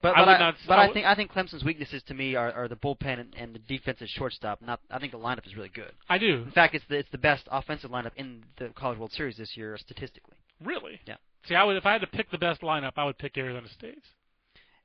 But 0.00 0.16
I 0.16 0.20
but 0.20 0.26
would 0.28 0.32
I, 0.34 0.38
not- 0.38 0.54
but 0.68 0.78
I 0.78 0.84
I 0.88 0.92
think 0.92 1.06
I 1.06 1.14
think 1.16 1.32
Clemson's 1.32 1.64
weaknesses 1.64 2.02
to 2.04 2.14
me 2.14 2.36
are, 2.36 2.52
are 2.52 2.68
the 2.68 2.76
bullpen 2.76 3.18
and, 3.18 3.34
and 3.36 3.52
the 3.54 3.58
defense 3.58 3.98
shortstop. 4.06 4.60
Not 4.62 4.80
I 4.90 4.98
think 5.00 5.10
the 5.12 5.18
lineup 5.18 5.44
is 5.46 5.56
really 5.56 5.70
good. 5.70 5.90
I 6.08 6.18
do 6.18 6.42
In 6.44 6.52
fact, 6.52 6.74
it's 6.76 6.84
the 6.88 6.96
it's 6.98 7.10
the 7.10 7.18
best 7.18 7.48
offensive 7.50 7.90
lineup 7.90 8.12
in 8.16 8.44
the 8.58 8.68
College 8.76 8.98
World 8.98 9.12
Series 9.12 9.36
this 9.36 9.56
year 9.56 9.76
statistically. 9.76 10.36
really. 10.62 11.00
Yeah. 11.06 11.16
See, 11.48 11.56
I 11.56 11.64
would 11.64 11.76
if 11.76 11.84
I 11.86 11.92
had 11.92 12.00
to 12.02 12.06
pick 12.06 12.30
the 12.30 12.38
best 12.38 12.60
lineup, 12.60 12.92
I 12.96 13.04
would 13.04 13.18
pick 13.18 13.36
Arizona 13.38 13.68
State's. 13.68 14.06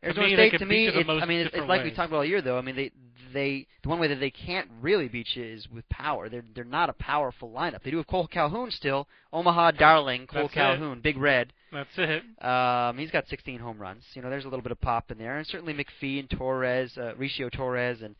To 0.04 0.08
Arizona 0.08 0.28
me, 0.28 0.36
they 0.36 0.48
State 0.50 0.58
to 0.60 0.66
me, 0.66 0.84
you 0.86 0.92
the 0.92 1.00
it's, 1.00 1.08
most 1.08 1.24
I 1.24 1.26
mean, 1.26 1.40
it's, 1.40 1.56
like 1.68 1.84
we 1.84 1.92
talked 1.92 2.10
about 2.10 2.18
all 2.18 2.26
year 2.26 2.42
though. 2.42 2.58
I 2.58 2.62
mean, 2.62 2.76
they 2.76 2.92
they 3.34 3.68
the 3.82 3.90
one 3.90 4.00
way 4.00 4.08
that 4.08 4.20
they 4.20 4.30
can't 4.30 4.70
really 4.82 5.08
beat 5.08 5.28
you 5.34 5.44
is 5.44 5.68
with 5.74 5.88
power. 5.90 6.30
They're 6.30 6.44
they're 6.54 6.64
not 6.64 6.90
a 6.90 6.94
powerful 6.94 7.50
lineup. 7.50 7.84
They 7.84 7.92
do 7.92 7.98
have 7.98 8.08
Cole 8.08 8.28
Calhoun 8.28 8.72
still, 8.72 9.08
Omaha 9.32 9.72
darling 9.72 10.28
Cole 10.28 10.44
That's 10.44 10.54
it. 10.54 10.56
Calhoun, 10.56 11.02
Big 11.02 11.18
Red. 11.18 11.54
That's 11.72 11.90
it. 11.98 12.24
Um, 12.46 12.98
he's 12.98 13.10
got 13.10 13.28
16 13.28 13.60
home 13.60 13.80
runs. 13.80 14.04
You 14.14 14.22
know, 14.22 14.30
there's 14.30 14.46
a 14.46 14.48
little 14.48 14.62
bit 14.62 14.72
of 14.72 14.80
pop 14.80 15.10
in 15.10 15.18
there, 15.18 15.38
and 15.38 15.48
certainly 15.48 15.74
McPhee 15.74 16.20
and 16.20 16.30
Torrez, 16.30 16.96
uh, 16.98 17.16
Riccio 17.16 17.50
Torrez, 17.50 18.04
and 18.04 18.16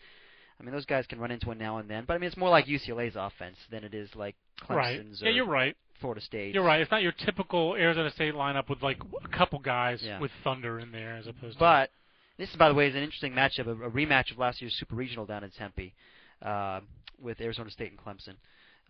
I 0.60 0.64
mean 0.64 0.74
those 0.74 0.86
guys 0.86 1.06
can 1.06 1.20
run 1.20 1.32
into 1.32 1.48
one 1.48 1.60
now 1.60 1.78
and 1.78 1.90
then. 1.90 2.06
But 2.08 2.16
I 2.16 2.18
mean, 2.18 2.28
it's 2.28 2.38
more 2.38 2.50
like 2.50 2.66
UCLA's 2.66 3.16
offense 3.16 3.58
than 3.70 3.84
it 3.84 3.94
is 3.94 4.10
like 4.16 4.36
Right. 4.70 5.00
Clemson's 5.00 5.22
Yeah, 5.22 5.30
you're 5.30 5.48
right. 5.48 5.76
Florida 6.00 6.22
State. 6.22 6.54
You're 6.54 6.64
right. 6.64 6.82
It's 6.82 6.92
not 6.92 7.02
your 7.02 7.12
typical 7.12 7.76
Arizona 7.76 8.12
State 8.12 8.34
lineup 8.34 8.70
with 8.70 8.82
like 8.82 9.00
a 9.24 9.28
couple 9.30 9.60
guys 9.60 10.02
Yeah. 10.04 10.20
with 10.20 10.32
thunder 10.44 10.80
in 10.80 10.92
there 10.92 11.16
as 11.16 11.28
opposed 11.28 11.54
to. 11.56 11.60
But 11.60 11.90
this, 12.38 12.50
by 12.58 12.68
the 12.70 12.74
way, 12.74 12.88
is 12.88 12.96
an 12.96 13.04
interesting 13.04 13.34
matchup, 13.34 13.68
a, 13.68 13.72
a 13.72 13.90
rematch 13.92 14.32
of 14.32 14.38
last 14.38 14.62
year's 14.62 14.76
Super 14.76 14.96
Regional 14.96 15.26
down 15.26 15.44
in 15.44 15.52
Tempe 15.52 15.94
uh, 16.42 16.82
with 17.22 17.40
Arizona 17.42 17.70
State 17.70 17.92
and 17.92 18.00
Clemson. 18.00 18.36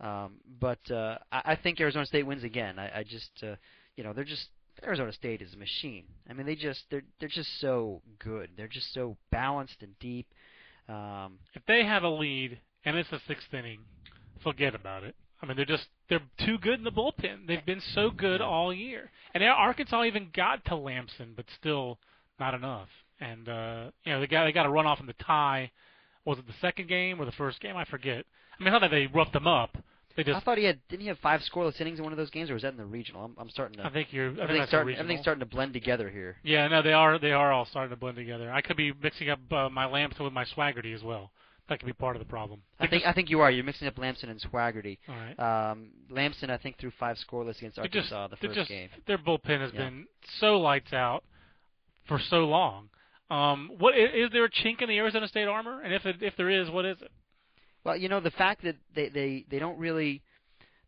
Um, 0.04 0.34
but 0.60 0.90
uh, 0.90 1.18
I, 1.30 1.42
I 1.52 1.56
think 1.56 1.80
Arizona 1.80 2.06
State 2.06 2.26
wins 2.26 2.42
again. 2.42 2.78
I, 2.78 3.00
I 3.00 3.04
just, 3.04 3.30
uh, 3.42 3.54
you 3.96 4.02
know, 4.02 4.12
they're 4.12 4.24
just 4.24 4.48
Arizona 4.82 5.12
State 5.12 5.40
is 5.40 5.54
a 5.54 5.56
machine. 5.56 6.04
I 6.28 6.32
mean, 6.32 6.46
they 6.46 6.56
just 6.56 6.82
they're 6.90 7.04
they're 7.20 7.28
just 7.28 7.60
so 7.60 8.02
good. 8.18 8.50
They're 8.56 8.66
just 8.66 8.92
so 8.92 9.16
balanced 9.30 9.82
and 9.82 9.96
deep. 10.00 10.26
Um, 10.88 11.38
if 11.54 11.62
they 11.66 11.84
have 11.84 12.02
a 12.02 12.08
lead 12.08 12.58
and 12.84 12.96
it's 12.96 13.08
the 13.10 13.20
sixth 13.28 13.54
inning, 13.54 13.80
forget 14.42 14.74
about 14.74 15.04
it. 15.04 15.14
I 15.40 15.46
mean, 15.46 15.56
they're 15.56 15.64
just 15.64 15.86
they're 16.08 16.20
too 16.44 16.58
good 16.58 16.78
in 16.78 16.84
the 16.84 16.92
bullpen. 16.92 17.46
They've 17.46 17.64
been 17.64 17.80
so 17.94 18.10
good 18.10 18.40
all 18.40 18.72
year, 18.72 19.10
and 19.32 19.42
Arkansas 19.42 20.04
even 20.04 20.28
got 20.34 20.64
to 20.66 20.76
Lambson, 20.76 21.32
but 21.36 21.46
still 21.58 21.98
not 22.38 22.54
enough. 22.54 22.88
And 23.20 23.48
uh, 23.48 23.90
you 24.04 24.12
know, 24.12 24.20
they 24.20 24.26
got 24.26 24.44
they 24.44 24.52
got 24.52 24.66
a 24.66 24.70
run 24.70 24.86
off 24.86 25.00
in 25.00 25.06
the 25.06 25.14
tie. 25.14 25.70
Was 26.24 26.38
it 26.38 26.46
the 26.46 26.54
second 26.60 26.88
game 26.88 27.20
or 27.20 27.24
the 27.24 27.32
first 27.32 27.60
game? 27.60 27.76
I 27.76 27.84
forget. 27.84 28.24
I 28.58 28.62
mean, 28.62 28.72
not 28.72 28.80
that 28.80 28.90
they 28.90 29.06
roughed 29.06 29.32
them 29.32 29.46
up. 29.46 29.76
They 30.16 30.32
I 30.32 30.40
thought 30.40 30.58
he 30.58 30.64
had 30.64 30.78
didn't 30.88 31.02
he 31.02 31.08
have 31.08 31.18
five 31.18 31.40
scoreless 31.40 31.80
innings 31.80 31.98
in 31.98 32.04
one 32.04 32.12
of 32.12 32.16
those 32.16 32.30
games, 32.30 32.48
or 32.48 32.54
was 32.54 32.62
that 32.62 32.72
in 32.72 32.76
the 32.76 32.84
regional? 32.84 33.24
I'm, 33.24 33.34
I'm 33.36 33.50
starting 33.50 33.78
to 33.78 33.86
I 33.86 33.90
think 33.90 34.12
you're. 34.12 34.30
I 34.30 34.34
think 34.34 34.40
everything's 34.42 34.68
starting 34.68 34.96
everything's 34.96 35.20
starting 35.22 35.40
to 35.40 35.46
blend 35.46 35.72
together 35.72 36.08
here. 36.08 36.36
Yeah, 36.44 36.68
no, 36.68 36.82
they 36.82 36.92
are. 36.92 37.18
They 37.18 37.32
are 37.32 37.52
all 37.52 37.64
starting 37.64 37.90
to 37.90 37.96
blend 37.96 38.16
together. 38.16 38.52
I 38.52 38.60
could 38.60 38.76
be 38.76 38.92
mixing 39.02 39.30
up 39.30 39.40
uh, 39.50 39.68
my 39.70 39.86
Lambson 39.86 40.22
with 40.24 40.32
my 40.32 40.44
Swagerty 40.44 40.94
as 40.94 41.02
well. 41.02 41.30
That 41.68 41.78
could 41.80 41.86
be 41.86 41.94
part 41.94 42.14
of 42.14 42.20
the 42.20 42.28
problem. 42.28 42.60
I 42.78 42.86
think 42.86 43.04
I 43.06 43.12
think 43.14 43.30
you 43.30 43.40
are. 43.40 43.50
You're 43.50 43.64
mixing 43.64 43.88
up 43.88 43.96
Lambson 43.96 44.28
and 44.28 44.38
Swagerty. 44.40 44.98
All 45.08 45.14
right. 45.14 45.70
Um, 45.70 45.88
Lambson, 46.10 46.50
I 46.50 46.58
think, 46.58 46.76
threw 46.78 46.90
five 47.00 47.16
scoreless 47.16 47.56
against 47.58 47.76
They're 47.76 47.88
just- 47.88 48.12
Arkansas 48.12 48.28
the 48.28 48.36
first 48.36 48.54
just- 48.54 48.68
game. 48.68 48.90
Their 49.06 49.16
bullpen 49.18 49.60
has 49.60 49.72
Yeah. 49.72 49.84
been 49.84 50.06
so 50.40 50.60
lights 50.60 50.92
out 50.92 51.24
for 52.06 52.18
so 52.18 52.44
long. 52.44 52.90
Um, 53.30 53.70
what 53.78 53.96
is 53.96 54.30
there 54.30 54.44
a 54.44 54.50
chink 54.50 54.82
in 54.82 54.88
the 54.90 54.98
Arizona 54.98 55.26
State 55.26 55.48
armor? 55.48 55.80
And 55.80 55.94
if 55.94 56.04
it, 56.04 56.22
if 56.22 56.36
there 56.36 56.50
is, 56.50 56.70
what 56.70 56.84
is 56.84 57.00
it? 57.00 57.10
Well, 57.82 57.96
you 57.96 58.08
know, 58.10 58.20
the 58.20 58.30
fact 58.30 58.62
that 58.64 58.76
they 58.94 59.08
they 59.08 59.44
they 59.48 59.58
don't 59.58 59.78
really 59.78 60.22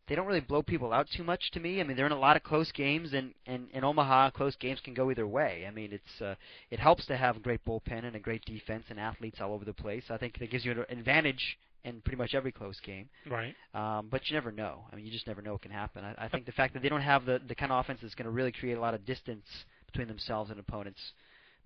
they 0.07 0.15
don't 0.15 0.27
really 0.27 0.39
blow 0.39 0.63
people 0.63 0.93
out 0.93 1.07
too 1.09 1.23
much 1.23 1.51
to 1.51 1.59
me. 1.59 1.81
I 1.81 1.83
mean, 1.83 1.97
they're 1.97 2.05
in 2.05 2.11
a 2.11 2.19
lot 2.19 2.37
of 2.37 2.43
close 2.43 2.71
games, 2.71 3.13
and 3.13 3.33
and 3.45 3.67
in 3.73 3.83
Omaha, 3.83 4.31
close 4.31 4.55
games 4.55 4.79
can 4.83 4.93
go 4.93 5.11
either 5.11 5.27
way. 5.27 5.65
I 5.67 5.71
mean, 5.71 5.91
it's 5.91 6.21
uh, 6.21 6.35
it 6.71 6.79
helps 6.79 7.05
to 7.07 7.17
have 7.17 7.37
a 7.37 7.39
great 7.39 7.63
bullpen 7.65 8.05
and 8.05 8.15
a 8.15 8.19
great 8.19 8.45
defense 8.45 8.85
and 8.89 8.99
athletes 8.99 9.39
all 9.41 9.53
over 9.53 9.65
the 9.65 9.73
place. 9.73 10.05
I 10.09 10.17
think 10.17 10.39
that 10.39 10.49
gives 10.49 10.65
you 10.65 10.71
an 10.71 10.85
advantage 10.89 11.57
in 11.83 12.01
pretty 12.01 12.17
much 12.17 12.33
every 12.33 12.51
close 12.51 12.79
game. 12.79 13.09
Right. 13.29 13.55
Um, 13.73 14.07
but 14.09 14.29
you 14.29 14.33
never 14.35 14.51
know. 14.51 14.85
I 14.91 14.95
mean, 14.95 15.05
you 15.05 15.11
just 15.11 15.27
never 15.27 15.41
know 15.41 15.53
what 15.53 15.61
can 15.61 15.71
happen. 15.71 16.03
I, 16.03 16.25
I 16.25 16.27
think 16.27 16.45
the 16.45 16.51
fact 16.51 16.73
that 16.73 16.83
they 16.83 16.89
don't 16.89 17.01
have 17.01 17.25
the 17.25 17.41
the 17.47 17.55
kind 17.55 17.71
of 17.71 17.83
offense 17.83 17.99
that's 18.01 18.15
going 18.15 18.25
to 18.25 18.31
really 18.31 18.51
create 18.51 18.77
a 18.77 18.81
lot 18.81 18.93
of 18.93 19.05
distance 19.05 19.45
between 19.87 20.07
themselves 20.07 20.51
and 20.51 20.59
opponents 20.59 20.99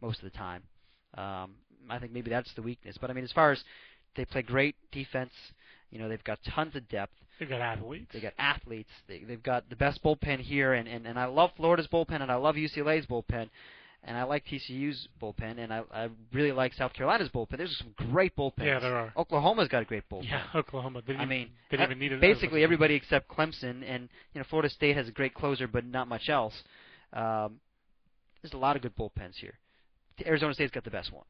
most 0.02 0.20
of 0.20 0.32
the 0.32 0.38
time. 0.38 0.64
Um, 1.16 1.52
I 1.90 2.00
think 2.00 2.12
maybe 2.12 2.30
that's 2.30 2.54
the 2.54 2.62
weakness. 2.62 2.98
But 3.00 3.10
I 3.10 3.14
mean, 3.14 3.24
as 3.24 3.32
far 3.32 3.52
as 3.52 3.64
they 4.16 4.26
play 4.26 4.42
great 4.42 4.76
defense, 4.92 5.32
you 5.90 6.00
know, 6.00 6.10
they've 6.10 6.24
got 6.24 6.40
tons 6.44 6.76
of 6.76 6.88
depth. 6.90 7.14
They've 7.42 7.50
got 7.50 7.60
athletes. 7.60 8.06
They 8.14 8.20
got 8.20 8.34
athletes. 8.38 8.92
They, 9.08 9.24
they've 9.28 9.42
got 9.42 9.68
the 9.68 9.76
best 9.76 10.04
bullpen 10.04 10.42
here, 10.42 10.74
and, 10.74 10.88
and 10.88 11.08
and 11.08 11.18
I 11.18 11.26
love 11.26 11.50
Florida's 11.58 11.88
bullpen, 11.92 12.22
and 12.22 12.32
I 12.32 12.36
love 12.36 12.54
UCLA's 12.54 13.08
bullpen, 13.08 13.50
and 14.04 14.16
I 14.16 14.22
like 14.26 14.46
TCU's 14.46 15.08
bullpen, 15.20 15.58
and 15.58 15.74
I 15.74 15.82
I 15.92 16.10
really 16.32 16.52
like 16.52 16.76
South 16.76 16.94
Carolina's 16.94 17.30
bullpen. 17.30 17.58
There's 17.58 17.76
some 17.80 17.96
great 18.12 18.36
bullpens. 18.36 18.66
Yeah, 18.66 18.78
there 18.78 18.96
are. 18.96 19.12
Oklahoma's 19.18 19.70
got 19.70 19.82
a 19.82 19.86
great 19.86 20.08
bullpen. 20.08 20.30
Yeah, 20.30 20.44
Oklahoma. 20.54 21.02
They 21.02 21.14
didn't 21.14 21.22
I 21.22 21.26
mean, 21.26 21.50
they 21.72 21.78
didn't 21.78 21.90
uh, 21.90 21.90
even 21.90 22.00
need 22.00 22.12
it. 22.12 22.22
basically 22.22 22.64
everybody 22.64 22.94
except 22.94 23.28
Clemson, 23.28 23.82
and 23.88 24.08
you 24.34 24.40
know 24.40 24.46
Florida 24.48 24.70
State 24.70 24.96
has 24.96 25.08
a 25.08 25.12
great 25.12 25.34
closer, 25.34 25.68
but 25.68 25.84
not 25.84 26.08
much 26.08 26.30
else. 26.30 26.54
Um, 27.12 27.60
there's 28.44 28.54
a 28.54 28.58
lot 28.58 28.76
of 28.76 28.84
good 28.84 28.96
bullpens 28.96 29.38
here. 29.38 29.58
Arizona 30.28 30.54
State's 30.54 30.72
got 30.72 30.84
the 30.84 30.92
best 30.92 31.12
one. 31.12 31.24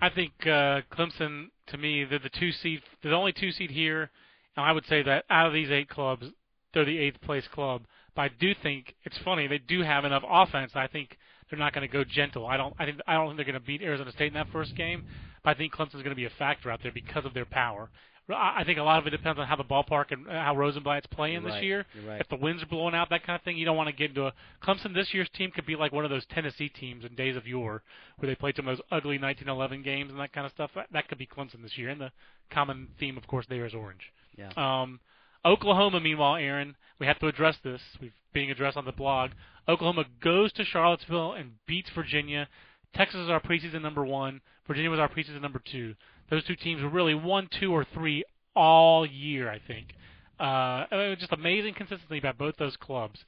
I 0.00 0.08
think 0.08 0.32
uh, 0.46 0.80
Clemson, 0.90 1.50
to 1.66 1.76
me, 1.76 2.04
they're 2.04 2.18
the 2.18 2.30
two 2.30 2.52
seed. 2.52 2.80
They're 3.02 3.10
the 3.10 3.16
only 3.18 3.34
two 3.34 3.50
seed 3.50 3.70
here, 3.70 4.10
and 4.58 4.66
I 4.66 4.72
would 4.72 4.86
say 4.86 5.02
that 5.04 5.24
out 5.30 5.46
of 5.46 5.52
these 5.52 5.70
eight 5.70 5.88
clubs, 5.88 6.26
they're 6.74 6.84
the 6.84 6.98
eighth 6.98 7.20
place 7.20 7.46
club. 7.54 7.82
But 8.16 8.22
I 8.22 8.28
do 8.40 8.54
think 8.60 8.96
it's 9.04 9.16
funny 9.24 9.46
they 9.46 9.58
do 9.58 9.82
have 9.82 10.04
enough 10.04 10.24
offense. 10.28 10.72
I 10.74 10.88
think 10.88 11.16
they're 11.48 11.58
not 11.60 11.72
going 11.72 11.86
to 11.86 11.92
go 11.92 12.02
gentle. 12.02 12.44
I 12.44 12.56
don't. 12.56 12.74
I 12.76 12.84
think 12.84 12.98
I 13.06 13.14
don't 13.14 13.28
think 13.28 13.36
they're 13.36 13.44
going 13.44 13.54
to 13.54 13.66
beat 13.66 13.82
Arizona 13.82 14.10
State 14.10 14.26
in 14.26 14.34
that 14.34 14.48
first 14.52 14.74
game. 14.74 15.04
But 15.44 15.50
I 15.50 15.54
think 15.54 15.72
Clemson's 15.72 16.02
going 16.02 16.10
to 16.10 16.16
be 16.16 16.24
a 16.24 16.30
factor 16.30 16.72
out 16.72 16.80
there 16.82 16.90
because 16.90 17.24
of 17.24 17.34
their 17.34 17.44
power. 17.44 17.88
I 18.28 18.56
I 18.58 18.64
think 18.64 18.80
a 18.80 18.82
lot 18.82 18.98
of 18.98 19.06
it 19.06 19.10
depends 19.10 19.38
on 19.38 19.46
how 19.46 19.54
the 19.54 19.62
ballpark 19.62 20.10
and 20.10 20.26
how 20.26 20.56
Rosenblatt's 20.56 21.06
playing 21.06 21.34
You're 21.34 21.42
this 21.42 21.52
right. 21.52 21.62
year. 21.62 21.86
Right. 22.04 22.20
If 22.20 22.28
the 22.28 22.34
winds 22.34 22.60
are 22.60 22.66
blowing 22.66 22.96
out, 22.96 23.10
that 23.10 23.24
kind 23.24 23.38
of 23.38 23.44
thing, 23.44 23.56
you 23.58 23.64
don't 23.64 23.76
want 23.76 23.88
to 23.90 23.94
get 23.94 24.10
into 24.10 24.26
a 24.26 24.32
Clemson. 24.60 24.92
This 24.92 25.14
year's 25.14 25.28
team 25.36 25.52
could 25.52 25.66
be 25.66 25.76
like 25.76 25.92
one 25.92 26.04
of 26.04 26.10
those 26.10 26.26
Tennessee 26.34 26.68
teams 26.68 27.04
in 27.04 27.14
days 27.14 27.36
of 27.36 27.46
yore, 27.46 27.84
where 28.16 28.28
they 28.28 28.34
played 28.34 28.56
some 28.56 28.66
of 28.66 28.76
those 28.76 28.84
ugly 28.90 29.18
1911 29.18 29.84
games 29.84 30.10
and 30.10 30.18
that 30.18 30.32
kind 30.32 30.46
of 30.46 30.50
stuff. 30.50 30.72
That, 30.74 30.88
that 30.92 31.08
could 31.08 31.18
be 31.18 31.28
Clemson 31.28 31.62
this 31.62 31.78
year. 31.78 31.90
And 31.90 32.00
the 32.00 32.10
common 32.50 32.88
theme, 32.98 33.16
of 33.16 33.28
course, 33.28 33.46
there 33.48 33.64
is 33.64 33.72
orange. 33.72 34.12
Yeah. 34.38 34.52
Um, 34.56 35.00
Oklahoma, 35.44 36.00
meanwhile, 36.00 36.36
Aaron, 36.36 36.76
we 36.98 37.06
have 37.06 37.18
to 37.20 37.26
address 37.26 37.56
this. 37.62 37.80
We've 38.00 38.12
being 38.32 38.50
addressed 38.50 38.76
on 38.76 38.84
the 38.84 38.92
blog. 38.92 39.30
Oklahoma 39.68 40.04
goes 40.22 40.52
to 40.54 40.64
Charlottesville 40.64 41.32
and 41.32 41.52
beats 41.66 41.90
Virginia. 41.94 42.48
Texas 42.94 43.20
is 43.20 43.30
our 43.30 43.40
preseason 43.40 43.82
number 43.82 44.04
one. 44.04 44.40
Virginia 44.66 44.90
was 44.90 45.00
our 45.00 45.08
preseason 45.08 45.40
number 45.40 45.60
two. 45.70 45.94
Those 46.30 46.44
two 46.44 46.56
teams 46.56 46.82
were 46.82 46.88
really 46.88 47.14
one, 47.14 47.48
two, 47.58 47.72
or 47.72 47.84
three 47.84 48.24
all 48.54 49.06
year, 49.06 49.50
I 49.50 49.60
think. 49.66 49.94
Uh, 50.38 50.84
it 50.90 51.10
was 51.10 51.18
just 51.18 51.32
amazing 51.32 51.74
consistency 51.74 52.20
by 52.20 52.32
both 52.32 52.56
those 52.58 52.76
clubs. 52.76 53.24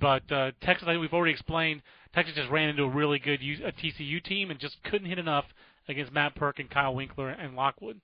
But 0.00 0.30
uh, 0.32 0.52
Texas, 0.62 0.88
I 0.88 0.92
think 0.92 1.02
we've 1.02 1.12
already 1.12 1.32
explained, 1.32 1.82
Texas 2.14 2.34
just 2.34 2.50
ran 2.50 2.70
into 2.70 2.84
a 2.84 2.88
really 2.88 3.18
good 3.18 3.42
U- 3.42 3.64
a 3.64 3.72
TCU 3.72 4.22
team 4.22 4.50
and 4.50 4.58
just 4.58 4.82
couldn't 4.84 5.08
hit 5.08 5.18
enough 5.18 5.44
against 5.88 6.12
Matt 6.12 6.34
Purke 6.34 6.58
and 6.58 6.70
Kyle 6.70 6.94
Winkler 6.94 7.28
and 7.28 7.54
Lockwood. 7.54 8.00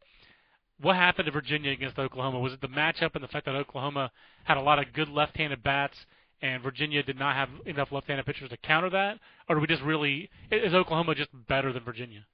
What 0.80 0.96
happened 0.96 1.26
to 1.26 1.32
Virginia 1.32 1.72
against 1.72 1.98
Oklahoma? 1.98 2.38
Was 2.38 2.52
it 2.52 2.60
the 2.60 2.68
matchup 2.68 3.14
and 3.14 3.24
the 3.24 3.28
fact 3.28 3.46
that 3.46 3.54
Oklahoma 3.54 4.10
had 4.44 4.56
a 4.56 4.60
lot 4.60 4.78
of 4.78 4.92
good 4.92 5.08
left-handed 5.08 5.62
bats 5.62 5.96
and 6.42 6.62
Virginia 6.62 7.02
did 7.02 7.18
not 7.18 7.34
have 7.34 7.48
enough 7.64 7.92
left-handed 7.92 8.26
pitchers 8.26 8.50
to 8.50 8.56
counter 8.58 8.90
that, 8.90 9.18
or 9.48 9.56
do 9.56 9.60
we 9.60 9.66
just 9.66 9.82
really 9.82 10.28
is 10.50 10.74
Oklahoma 10.74 11.14
just 11.14 11.30
better 11.48 11.72
than 11.72 11.82
Virginia? 11.82 12.26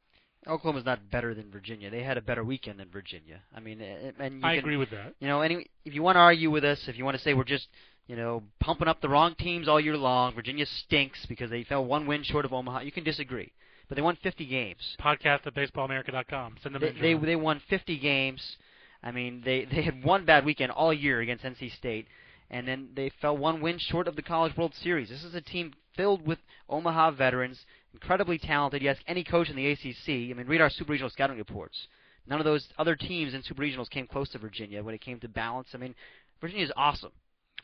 Oklahoma's 0.47 0.85
not 0.85 1.09
better 1.11 1.35
than 1.35 1.51
Virginia. 1.53 1.89
They 1.89 2.03
had 2.03 2.19
a 2.19 2.21
better 2.21 2.43
weekend 2.43 2.81
than 2.81 2.89
Virginia. 2.91 3.41
I 3.55 3.61
mean, 3.61 3.81
and 3.81 4.41
you 4.41 4.41
I 4.43 4.55
can, 4.55 4.59
agree 4.59 4.77
with 4.77 4.91
that. 4.91 5.15
You 5.21 5.29
know, 5.29 5.41
any 5.41 5.67
if 5.85 5.95
you 5.95 6.03
want 6.03 6.17
to 6.17 6.21
argue 6.21 6.51
with 6.51 6.65
us, 6.65 6.89
if 6.89 6.99
you 6.99 7.05
want 7.05 7.17
to 7.17 7.23
say 7.23 7.33
we're 7.33 7.45
just 7.45 7.69
you 8.09 8.17
know 8.17 8.43
pumping 8.59 8.89
up 8.89 9.01
the 9.01 9.09
wrong 9.09 9.37
teams 9.37 9.69
all 9.69 9.79
year 9.81 9.97
long, 9.97 10.35
Virginia 10.35 10.67
stinks 10.67 11.25
because 11.27 11.51
they 11.51 11.63
fell 11.63 11.85
one 11.85 12.07
win 12.07 12.25
short 12.25 12.45
of 12.45 12.53
Omaha. 12.53 12.81
You 12.81 12.91
can 12.91 13.05
disagree, 13.05 13.53
but 13.89 13.97
they 13.97 14.03
won 14.03 14.17
50 14.23 14.47
games. 14.47 14.97
Podcast 15.01 15.47
at 15.47 15.55
baseballamerica.com. 15.55 16.57
Send 16.63 16.75
them 16.75 16.83
They 16.83 16.93
they, 16.93 17.15
they 17.15 17.37
won 17.37 17.61
50 17.69 17.99
games. 17.99 18.57
I 19.03 19.11
mean, 19.11 19.43
they 19.45 19.65
they 19.65 19.83
had 19.83 20.05
one 20.05 20.25
bad 20.25 20.45
weekend 20.45 20.71
all 20.73 20.93
year 20.93 21.21
against 21.21 21.45
NC 21.45 21.73
State, 21.77 22.07
and 22.51 22.67
then 22.69 22.91
they 22.95 23.11
fell 23.21 23.37
one 23.37 23.61
win 23.61 23.79
short 23.79 24.07
of 24.09 24.17
the 24.17 24.23
College 24.23 24.57
World 24.57 24.75
Series. 24.75 25.09
This 25.09 25.25
is 25.25 25.35
a 25.35 25.41
team 25.41 25.73
filled 25.97 26.25
with 26.27 26.39
Omaha 26.69 27.11
veterans, 27.13 27.67
incredibly 27.93 28.39
talented. 28.39 28.81
You 28.83 28.91
ask 28.91 29.03
any 29.07 29.25
coach 29.25 29.51
in 29.51 29.57
the 29.57 29.67
ACC. 29.73 30.31
I 30.31 30.35
mean, 30.35 30.47
read 30.47 30.61
our 30.61 30.71
Super 30.71 30.93
Regional 30.93 31.11
scouting 31.11 31.37
reports. 31.37 31.89
None 32.29 32.39
of 32.39 32.45
those 32.45 32.69
other 32.79 32.95
teams 32.95 33.35
in 33.35 33.43
Super 33.43 33.63
Regionals 33.63 33.91
came 33.91 34.07
close 34.07 34.29
to 34.31 34.39
Virginia 34.39 34.83
when 34.83 34.95
it 34.95 35.01
came 35.01 35.19
to 35.21 35.29
balance. 35.29 35.69
I 35.75 35.79
mean, 35.79 35.95
Virginia 36.41 36.65
is 36.65 36.73
awesome. 36.77 37.11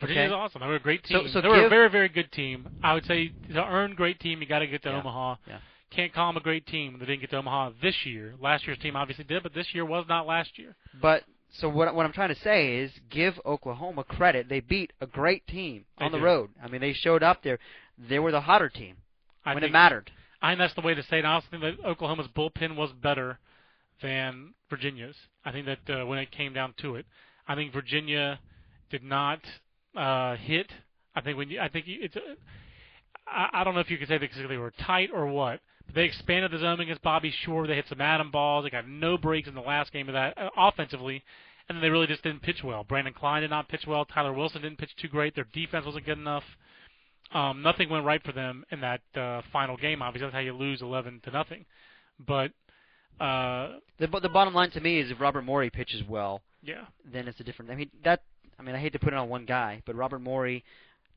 Virginia's 0.01 0.33
Okay. 0.33 0.35
awesome. 0.35 0.61
They 0.61 0.67
were 0.67 0.75
a 0.77 0.81
great 0.81 1.05
team. 1.05 1.27
So- 1.27 1.27
so 1.29 1.41
they 1.41 1.49
were 1.49 1.67
a 1.67 1.69
very, 1.69 1.89
very 1.89 2.09
good 2.09 2.31
team. 2.33 2.69
I 2.83 2.95
would 2.95 3.05
say 3.07 3.29
to 3.53 3.65
earn 3.65 3.95
great 3.95 4.19
team, 4.21 4.41
you 4.41 4.47
got 4.49 4.61
to 4.61 4.67
get 4.67 4.83
to 4.83 4.91
Yeah. 4.91 5.01
Omaha. 5.01 5.37
Yeah. 5.47 5.59
Can't 5.91 6.13
call 6.13 6.29
them 6.29 6.37
a 6.37 6.45
great 6.45 6.67
team. 6.67 6.97
They 6.99 7.07
didn't 7.07 7.21
get 7.23 7.31
to 7.31 7.37
Omaha 7.39 7.71
this 7.83 7.95
year. 8.05 8.35
Last 8.41 8.67
year's 8.67 8.79
team 8.79 8.95
obviously 8.95 9.25
did, 9.25 9.43
but 9.43 9.55
this 9.55 9.69
year 9.73 9.85
was 9.85 10.05
not 10.09 10.27
last 10.27 10.59
year. 10.59 10.77
But 11.01 11.25
so 11.61 11.69
what 11.69 11.95
what 11.95 12.05
I'm 12.05 12.13
trying 12.13 12.29
to 12.35 12.41
say 12.41 12.77
is 12.77 12.91
give 13.11 13.39
Oklahoma 13.47 14.05
credit. 14.05 14.49
They 14.49 14.61
beat 14.61 14.93
a 15.01 15.07
great 15.07 15.47
team 15.47 15.87
They 15.99 16.05
on 16.05 16.13
the 16.13 16.19
did. 16.19 16.25
road. 16.25 16.51
I 16.63 16.69
mean, 16.69 16.81
they 16.81 16.93
showed 16.93 17.23
up 17.23 17.43
there. 17.43 17.59
They 18.09 18.19
were 18.19 18.31
the 18.33 18.43
hotter 18.43 18.69
team 18.69 18.97
I 19.45 19.55
when 19.55 19.65
it 19.65 19.73
mattered. 19.73 20.11
I 20.43 20.51
think 20.51 20.59
that's 20.59 20.75
the 20.75 20.83
way 20.83 20.95
to 20.95 21.03
say 21.05 21.19
it. 21.21 21.25
I 21.25 21.33
also 21.35 21.47
think 21.51 21.63
that 21.63 21.85
Oklahoma's 21.85 22.29
bullpen 22.29 22.77
was 22.77 22.91
better 22.93 23.39
than 24.03 24.55
Virginia's. 24.71 25.17
I 25.45 25.53
think 25.53 25.67
that 25.67 26.03
uh, 26.03 26.07
when 26.07 26.19
it 26.19 26.31
came 26.31 26.53
down 26.53 26.75
to 26.83 26.95
it, 26.97 27.07
I 27.49 27.55
think 27.55 27.73
Virginia 27.73 28.39
did 28.91 29.03
not 29.03 29.41
uh, 29.97 30.37
hit. 30.37 30.71
I 31.17 31.23
think 31.23 31.39
when 31.39 31.51
you, 31.51 31.61
I 31.61 31.69
think 31.69 31.87
you, 31.89 31.99
it's. 32.03 32.17
Uh, 32.17 32.21
I, 33.27 33.49
I 33.61 33.65
don't 33.65 33.75
know 33.75 33.81
if 33.81 33.91
you 33.91 33.99
could 33.99 34.09
say 34.09 34.19
because 34.19 34.37
they 34.49 34.57
were 34.59 34.73
tight 34.87 35.11
or 35.13 35.27
what. 35.27 35.61
They 35.95 36.05
expanded 36.05 36.51
the 36.51 36.59
zone 36.59 36.81
against 36.81 37.03
Bobby 37.03 37.33
Shore. 37.45 37.67
They 37.67 37.75
hit 37.75 37.87
some 37.89 38.01
Adam 38.01 38.31
balls. 38.31 38.65
They 38.65 38.71
got 38.71 38.89
no 38.89 39.17
breaks 39.17 39.49
in 39.49 39.55
the 39.55 39.61
last 39.61 39.93
game 39.93 40.09
of 40.09 40.13
that 40.15 40.37
uh, 40.37 40.51
offensively, 40.57 41.25
and 41.69 41.77
then 41.77 41.83
they 41.83 41.89
really 41.91 42.07
just 42.07 42.23
didn't 42.23 42.43
pitch 42.43 42.63
well. 42.63 42.85
Brandon 42.85 43.15
Kline 43.15 43.43
did 43.43 43.51
not 43.51 43.69
pitch 43.69 43.87
well. 43.87 44.05
Tyler 44.05 44.33
Wilson 44.33 44.63
didn't 44.63 44.79
pitch 44.79 44.95
too 45.01 45.09
great. 45.09 45.35
Their 45.35 45.47
defense 45.53 45.87
wasn't 45.87 46.05
good 46.07 46.19
enough. 46.19 46.45
Um, 47.33 47.63
nothing 47.63 47.89
went 47.91 48.07
right 48.07 48.23
for 48.23 48.33
them 48.33 48.65
in 48.71 48.81
that 48.81 49.01
uh, 49.15 49.43
final 49.53 49.77
game. 49.77 50.03
Obviously, 50.03 50.27
that's 50.27 50.35
how 50.35 50.41
you 50.41 50.53
lose 50.55 50.81
11 50.83 51.21
to 51.25 51.31
nothing. 51.31 51.65
But 52.27 52.53
uh, 53.21 53.77
The 53.99 54.07
the 54.07 54.29
bottom 54.29 54.55
line 54.55 54.71
to 54.73 54.81
me 54.81 55.01
is 55.01 55.11
if 55.11 55.21
Robert 55.21 55.43
Morey 55.43 55.71
pitches 55.71 56.03
well, 56.09 56.43
yeah, 56.63 56.85
then 57.11 57.29
it's 57.29 57.41
a 57.41 57.45
different. 57.45 57.71
I 57.71 57.75
mean 57.75 57.91
that. 58.05 58.23
I 58.59 58.63
mean 58.63 58.75
I 58.75 58.79
hate 58.79 58.93
to 58.95 58.99
put 58.99 59.13
it 59.13 59.17
on 59.17 59.29
one 59.29 59.45
guy, 59.45 59.83
but 59.87 59.95
Robert 59.95 60.21
Morey 60.21 60.65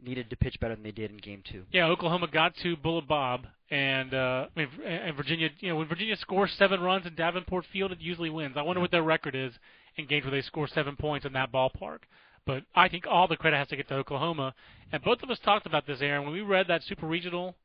needed 0.01 0.29
to 0.29 0.35
pitch 0.35 0.59
better 0.59 0.75
than 0.75 0.83
they 0.83 0.91
did 0.91 1.11
in 1.11 1.17
game 1.17 1.43
two. 1.49 1.63
yeah. 1.71 1.85
Oklahoma 1.85 2.27
got 2.31 2.55
to 2.63 2.75
Bullet 2.77 3.07
Bob, 3.07 3.45
and 3.69 4.13
uh, 4.13 4.47
I 4.55 4.59
mean, 4.59 4.69
and 4.85 5.15
Virginia. 5.15 5.49
You 5.59 5.69
know, 5.69 5.75
when 5.77 5.87
Virginia 5.87 6.15
scores 6.17 6.51
seven 6.57 6.81
runs 6.81 7.05
in 7.05 7.15
Davenport 7.15 7.65
Field, 7.71 7.91
it 7.91 7.99
usually 8.01 8.29
wins. 8.29 8.55
I 8.57 8.61
wonder 8.61 8.79
Yeah. 8.79 8.83
what 8.83 8.91
their 8.91 9.03
record 9.03 9.35
is 9.35 9.53
in 9.97 10.07
games 10.07 10.25
where 10.25 10.31
they 10.31 10.41
score 10.41 10.67
seven 10.67 10.95
points 10.95 11.25
in 11.25 11.33
that 11.33 11.51
ballpark. 11.51 11.99
But 12.45 12.63
I 12.73 12.87
think 12.87 13.05
all 13.07 13.27
the 13.27 13.37
credit 13.37 13.57
has 13.57 13.67
to 13.67 13.75
get 13.75 13.87
to 13.89 13.95
Oklahoma. 13.95 14.53
And 14.91 15.03
both 15.03 15.21
of 15.21 15.29
us 15.29 15.37
talked 15.39 15.65
about 15.67 15.85
this, 15.85 16.01
Aaron, 16.01 16.23
when 16.23 16.33
we 16.33 16.41
read 16.41 16.67
that 16.67 16.81
super 16.83 17.05
regional 17.05 17.55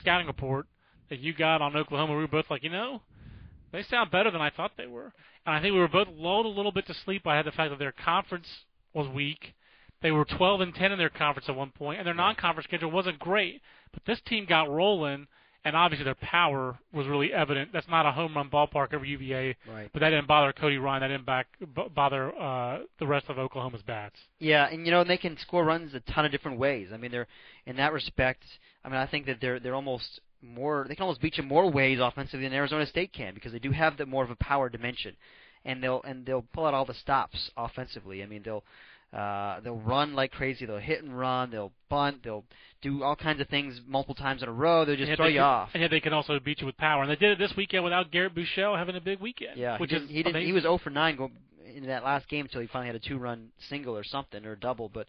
scouting 0.00 0.26
report 0.26 0.66
that 1.10 1.20
you 1.20 1.32
got 1.32 1.62
on 1.62 1.76
Oklahoma. 1.76 2.14
We 2.14 2.22
were 2.22 2.26
both 2.28 2.50
like, 2.50 2.64
you 2.64 2.70
know, 2.70 3.02
they 3.72 3.84
sound 3.84 4.10
better 4.10 4.30
than 4.32 4.40
I 4.40 4.50
thought 4.50 4.72
they 4.76 4.88
were. 4.88 5.12
And 5.46 5.54
I 5.54 5.60
think 5.62 5.74
we 5.74 5.78
were 5.78 5.86
both 5.86 6.08
lulled 6.08 6.44
a 6.46 6.48
little 6.48 6.72
bit 6.72 6.86
to 6.88 6.94
sleep 6.94 7.22
by 7.22 7.40
the 7.42 7.52
fact 7.52 7.70
that 7.70 7.78
their 7.78 7.92
conference 7.92 8.48
was 8.92 9.06
weak. 9.08 9.54
They 10.02 10.10
were 10.10 10.24
12 10.24 10.60
and 10.60 10.74
10 10.74 10.92
in 10.92 10.98
their 10.98 11.08
conference 11.10 11.48
at 11.48 11.56
one 11.56 11.70
point, 11.70 11.98
and 11.98 12.06
their 12.06 12.14
non-conference 12.14 12.66
schedule 12.68 12.90
wasn't 12.90 13.18
great. 13.18 13.62
But 13.92 14.04
this 14.04 14.20
team 14.26 14.44
got 14.46 14.68
rolling, 14.70 15.26
and 15.64 15.74
obviously 15.74 16.04
their 16.04 16.14
power 16.16 16.78
was 16.92 17.06
really 17.06 17.32
evident. 17.32 17.70
That's 17.72 17.88
not 17.88 18.04
a 18.06 18.12
home 18.12 18.34
run 18.36 18.50
ballpark 18.50 18.92
over 18.92 19.04
UVA, 19.04 19.56
Right. 19.68 19.88
but 19.92 20.00
that 20.00 20.10
didn't 20.10 20.28
bother 20.28 20.52
Cody 20.52 20.76
Reine. 20.78 21.00
That 21.00 21.08
didn't 21.08 21.24
back, 21.26 21.46
b- 21.60 21.88
bother 21.94 22.30
uh, 22.38 22.80
the 22.98 23.06
rest 23.06 23.26
of 23.30 23.38
Oklahoma's 23.38 23.82
bats. 23.82 24.16
Yeah, 24.38 24.68
and 24.70 24.84
you 24.84 24.92
know 24.92 25.02
they 25.02 25.16
can 25.16 25.36
score 25.38 25.64
runs 25.64 25.94
a 25.94 26.00
ton 26.00 26.24
of 26.26 26.30
different 26.30 26.58
ways. 26.58 26.88
I 26.92 26.98
mean, 26.98 27.10
they're 27.10 27.26
in 27.64 27.76
that 27.76 27.92
respect. 27.92 28.42
I 28.84 28.88
mean, 28.88 28.98
I 28.98 29.06
think 29.06 29.26
that 29.26 29.38
they're 29.40 29.58
they're 29.58 29.74
almost 29.74 30.20
more. 30.42 30.84
They 30.86 30.94
can 30.94 31.02
almost 31.04 31.22
beat 31.22 31.38
you 31.38 31.42
more 31.42 31.68
ways 31.70 31.98
offensively 32.00 32.46
than 32.46 32.52
Arizona 32.56 32.84
State 32.86 33.12
can 33.14 33.32
because 33.34 33.52
they 33.52 33.58
do 33.58 33.72
have 33.72 33.96
the 33.96 34.04
more 34.06 34.22
of 34.24 34.30
a 34.30 34.36
power 34.36 34.68
dimension, 34.68 35.16
and 35.64 35.82
they'll 35.82 36.02
and 36.02 36.24
they'll 36.26 36.44
pull 36.52 36.66
out 36.66 36.74
all 36.74 36.84
the 36.84 36.94
stops 36.94 37.50
offensively. 37.56 38.22
I 38.22 38.26
mean, 38.26 38.42
they'll. 38.44 38.62
Uh, 39.16 39.60
they'll 39.60 39.78
run 39.78 40.14
like 40.14 40.30
crazy. 40.30 40.66
They'll 40.66 40.76
hit 40.76 41.02
and 41.02 41.18
run. 41.18 41.50
They'll 41.50 41.72
bunt. 41.88 42.22
They'll 42.22 42.44
do 42.82 43.02
all 43.02 43.16
kinds 43.16 43.40
of 43.40 43.48
things 43.48 43.80
multiple 43.86 44.14
times 44.14 44.42
in 44.42 44.48
a 44.48 44.52
row. 44.52 44.84
They'll 44.84 44.96
just 44.96 45.16
throw 45.16 45.26
they 45.26 45.34
you 45.34 45.40
off. 45.40 45.70
And 45.72 45.80
yet 45.80 45.90
they 45.90 46.00
can 46.00 46.12
also 46.12 46.38
beat 46.38 46.60
you 46.60 46.66
with 46.66 46.76
power. 46.76 47.00
And 47.00 47.10
they 47.10 47.16
did 47.16 47.30
it 47.30 47.38
this 47.38 47.56
weekend 47.56 47.82
without 47.82 48.10
Garrett 48.10 48.34
Buechele 48.34 48.76
having 48.76 48.94
a 48.94 49.00
big 49.00 49.20
weekend. 49.20 49.58
Yeah, 49.58 49.78
which 49.78 49.90
he 49.90 49.96
is 49.96 50.10
he 50.10 50.22
didn't. 50.22 50.44
He 50.44 50.52
was 50.52 50.64
0 50.64 50.78
for 50.78 50.90
9 50.90 51.16
go 51.16 51.30
in 51.74 51.86
that 51.86 52.04
last 52.04 52.28
game 52.28 52.44
until 52.44 52.60
he 52.60 52.66
finally 52.66 52.88
had 52.88 52.96
a 52.96 53.08
two-run 53.08 53.48
single 53.70 53.96
or 53.96 54.04
something 54.04 54.44
or 54.44 54.52
a 54.52 54.60
double. 54.60 54.90
But 54.90 55.08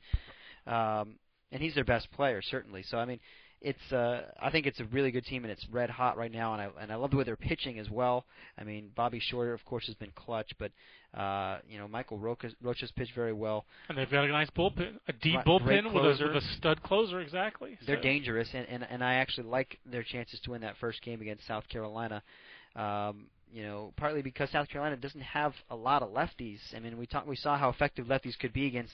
um, 0.72 1.16
and 1.52 1.62
he's 1.62 1.76
their 1.76 1.86
best 1.86 2.12
player 2.12 2.42
certainly. 2.42 2.84
So 2.84 2.98
I 2.98 3.06
mean, 3.06 3.20
it's 3.62 3.92
uh, 3.92 4.22
I 4.40 4.52
think 4.52 4.68
it's 4.68 4.80
a 4.80 4.86
really 4.86 5.10
good 5.12 5.26
team 5.26 5.44
and 5.44 5.52
it's 5.52 5.66
red 5.72 5.90
hot 5.90 6.16
right 6.18 6.32
now. 6.32 6.54
And 6.54 6.62
I 6.62 6.70
and 6.82 6.92
I 6.92 6.96
love 6.96 7.12
the 7.12 7.18
way 7.18 7.24
they're 7.24 7.36
pitching 7.36 7.80
as 7.80 7.90
well. 7.90 8.26
I 8.58 8.64
mean, 8.64 8.92
Bobby 8.96 9.20
Shorter 9.20 9.54
of 9.54 9.64
course 9.66 9.86
has 9.88 9.96
been 9.96 10.12
clutch, 10.16 10.52
but 10.60 10.72
uh, 11.20 11.60
you 11.68 11.78
know 11.80 11.88
Michael 11.88 12.20
Rocha 12.20 12.50
Rocha's 12.62 12.92
pitched 12.92 13.16
very 13.16 13.34
well. 13.34 13.66
And 13.90 13.98
they've 13.98 14.10
got 14.12 14.26
a 14.26 14.28
nice 14.28 14.50
bullpen, 14.52 15.00
a 15.08 15.14
deep 15.14 15.38
Right, 15.38 15.46
bullpen 15.46 15.92
with 15.94 16.22
a, 16.22 16.26
with 16.34 16.44
a 16.44 16.48
stud 16.58 16.84
closer. 16.84 17.20
Exactly. 17.20 17.78
They're 17.88 17.98
So- 17.98 18.02
dangerous, 18.04 18.50
and, 18.54 18.68
and 18.70 18.86
and 18.90 19.04
I 19.04 19.16
actually 19.16 19.48
like 19.48 19.80
their 19.86 20.04
chances 20.04 20.40
to 20.42 20.52
win 20.52 20.62
that 20.62 20.76
first 20.80 21.02
game 21.02 21.22
against 21.22 21.48
South 21.48 21.68
Carolina. 21.70 22.22
Um, 22.76 23.26
you 23.52 23.64
know, 23.64 23.94
partly 23.96 24.22
because 24.22 24.52
South 24.52 24.68
Carolina 24.70 24.98
doesn't 24.98 25.22
have 25.22 25.54
a 25.72 25.76
lot 25.76 26.04
of 26.04 26.10
lefties. 26.10 26.60
I 26.76 26.80
mean, 26.80 26.98
we 26.98 27.08
talk, 27.08 27.26
we 27.26 27.38
saw 27.38 27.58
how 27.58 27.70
effective 27.70 28.06
lefties 28.06 28.38
could 28.38 28.52
be 28.54 28.68
against 28.68 28.94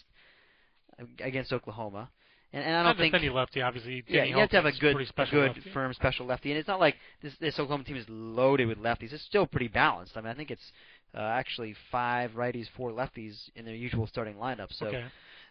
against 1.19 1.51
Oklahoma, 1.51 2.09
and, 2.53 2.63
and 2.63 2.75
I 2.75 2.83
don't 2.83 2.97
think 2.97 3.13
just 3.13 3.23
any 3.23 3.33
lefty, 3.33 3.61
obviously. 3.61 4.03
yeah, 4.07 4.23
you 4.23 4.37
have 4.37 4.49
to 4.51 4.55
have 4.55 4.65
a 4.65 4.71
good, 4.71 4.95
pretty 4.95 5.05
a 5.05 5.07
special 5.09 5.39
good, 5.41 5.55
lefty. 5.55 5.69
firm 5.71 5.93
special 5.93 6.25
lefty, 6.25 6.51
and 6.51 6.59
it's 6.59 6.67
not 6.67 6.79
like 6.79 6.95
this 7.21 7.33
this 7.39 7.55
Oklahoma 7.59 7.83
team 7.83 7.97
is 7.97 8.05
loaded 8.07 8.67
with 8.67 8.77
lefties. 8.77 9.11
It's 9.11 9.23
still 9.23 9.45
pretty 9.47 9.67
balanced. 9.67 10.15
I 10.15 10.21
mean, 10.21 10.29
I 10.29 10.33
think 10.35 10.51
it's 10.51 10.71
uh, 11.15 11.19
actually 11.21 11.75
five 11.91 12.31
righties, 12.31 12.67
four 12.77 12.91
lefties 12.91 13.35
in 13.55 13.65
their 13.65 13.75
usual 13.75 14.07
starting 14.07 14.35
lineup. 14.35 14.67
So, 14.71 14.85
okay. 14.87 15.03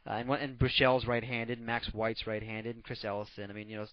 uh, 0.06 0.10
and 0.10 0.28
one- 0.28 0.40
and 0.40 0.58
Buechele's 0.58 1.06
right-handed, 1.06 1.60
Max 1.60 1.88
White's 1.92 2.26
right-handed, 2.26 2.74
and 2.76 2.84
Chris 2.84 3.04
Ellison. 3.04 3.50
I 3.50 3.52
mean, 3.54 3.68
you 3.68 3.76
know, 3.76 3.86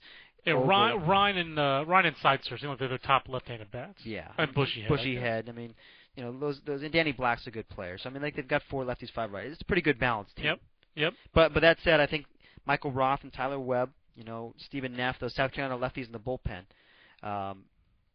Yeah, 0.46 0.54
Reine, 0.54 1.02
Reine 1.08 1.38
and 1.38 1.60
uh, 1.60 1.84
Reine 1.88 2.06
and 2.08 2.16
Seitzer 2.18 2.60
seem 2.60 2.70
like 2.70 2.80
they're 2.80 2.88
the 2.88 2.98
top 3.00 3.28
left-handed 3.28 3.72
bats. 3.72 4.00
yeah, 4.04 4.28
And 4.38 4.54
Bushy 4.54 4.82
head. 4.82 4.90
bushy 4.90 5.18
I 5.18 5.22
head. 5.22 5.50
I 5.50 5.52
mean, 5.52 5.74
you 6.16 6.24
know, 6.24 6.38
those 6.40 6.60
those 6.66 6.82
and 6.84 6.92
Danny 6.92 7.12
Black's 7.12 7.46
a 7.48 7.52
good 7.52 7.68
player. 7.70 7.98
So 7.98 8.10
I 8.10 8.14
mean, 8.14 8.22
like 8.22 8.36
they've 8.36 8.48
got 8.48 8.62
four 8.70 8.84
lefties, 8.84 9.12
five 9.12 9.30
righties. 9.30 9.52
It's 9.54 9.62
a 9.62 9.66
pretty 9.66 9.82
good 9.84 10.00
balance 10.00 10.30
team. 10.36 10.46
Yep. 10.46 10.60
Yep. 10.96 11.14
But 11.34 11.54
but 11.54 11.60
that 11.62 11.78
said, 11.84 12.00
I 12.00 12.08
think 12.08 12.26
Michael 12.70 12.92
Roth 12.92 13.24
and 13.24 13.34
Tyler 13.34 13.60
Webb, 13.60 13.90
you 14.16 14.24
know, 14.24 14.54
Stephen 14.60 14.96
Neff, 14.96 15.16
those 15.20 15.34
South 15.34 15.52
Carolina 15.54 15.84
lefties 15.84 16.06
in 16.06 16.12
the 16.12 16.20
bullpen. 16.20 16.60
Um, 17.28 17.64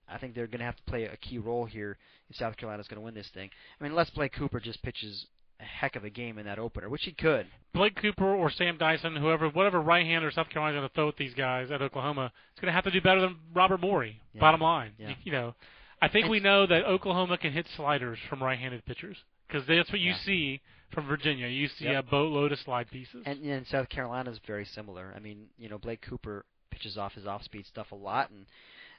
I 0.08 0.16
think 0.20 0.36
they're 0.36 0.46
going 0.46 0.60
to 0.60 0.64
have 0.64 0.76
to 0.76 0.82
play 0.84 1.06
a 1.06 1.16
key 1.16 1.38
role 1.38 1.64
here 1.64 1.98
if 2.30 2.36
South 2.36 2.56
Carolina's 2.56 2.86
going 2.86 3.00
to 3.00 3.04
win 3.04 3.14
this 3.14 3.28
thing. 3.34 3.50
I 3.80 3.82
mean, 3.82 3.90
unless 3.90 4.10
Blake 4.10 4.32
Cooper 4.32 4.60
just 4.60 4.80
pitches 4.84 5.26
a 5.58 5.64
heck 5.64 5.96
of 5.96 6.04
a 6.04 6.10
game 6.10 6.38
in 6.38 6.46
that 6.46 6.60
opener, 6.60 6.88
which 6.88 7.02
he 7.02 7.10
could. 7.10 7.48
Blake 7.72 7.96
Cooper 8.00 8.32
or 8.32 8.48
Sam 8.48 8.78
Dyson, 8.78 9.16
whoever, 9.16 9.48
whatever 9.48 9.80
right-hander 9.80 10.30
South 10.30 10.48
Carolina's 10.50 10.78
going 10.78 10.88
to 10.88 10.94
throw 10.94 11.08
at 11.08 11.16
these 11.16 11.34
guys 11.34 11.72
at 11.72 11.82
Oklahoma, 11.82 12.26
is 12.54 12.60
going 12.60 12.70
to 12.70 12.72
have 12.74 12.84
to 12.84 12.92
do 12.92 13.00
better 13.00 13.22
than 13.22 13.34
Robert 13.54 13.80
Morey. 13.80 14.20
Yeah. 14.34 14.40
Bottom 14.40 14.60
line, 14.60 14.92
Yeah. 14.98 15.08
you, 15.08 15.14
you 15.24 15.32
know, 15.32 15.56
I 16.00 16.06
think 16.06 16.26
And- 16.26 16.30
we 16.30 16.38
know 16.38 16.64
that 16.64 16.84
Oklahoma 16.84 17.38
can 17.38 17.52
hit 17.52 17.66
sliders 17.74 18.20
from 18.28 18.40
right-handed 18.40 18.84
pitchers 18.86 19.16
because 19.54 19.66
that's 19.68 19.90
what 19.92 20.00
you 20.00 20.10
Yeah. 20.10 20.18
see 20.18 20.60
from 20.90 21.06
Virginia. 21.06 21.46
You 21.46 21.68
see 21.68 21.84
Yep. 21.86 22.06
a 22.06 22.10
boatload 22.10 22.52
of 22.52 22.58
slide 22.60 22.90
pieces. 22.90 23.22
And, 23.26 23.42
and 23.44 23.66
South 23.66 23.88
Carolina's 23.88 24.38
very 24.46 24.64
similar. 24.64 25.12
I 25.14 25.20
mean, 25.20 25.48
you 25.58 25.68
know, 25.68 25.78
Blake 25.78 26.00
Cooper 26.02 26.44
pitches 26.70 26.98
off 26.98 27.14
his 27.14 27.26
off-speed 27.26 27.66
stuff 27.66 27.92
a 27.92 27.94
lot, 27.94 28.30
and 28.30 28.46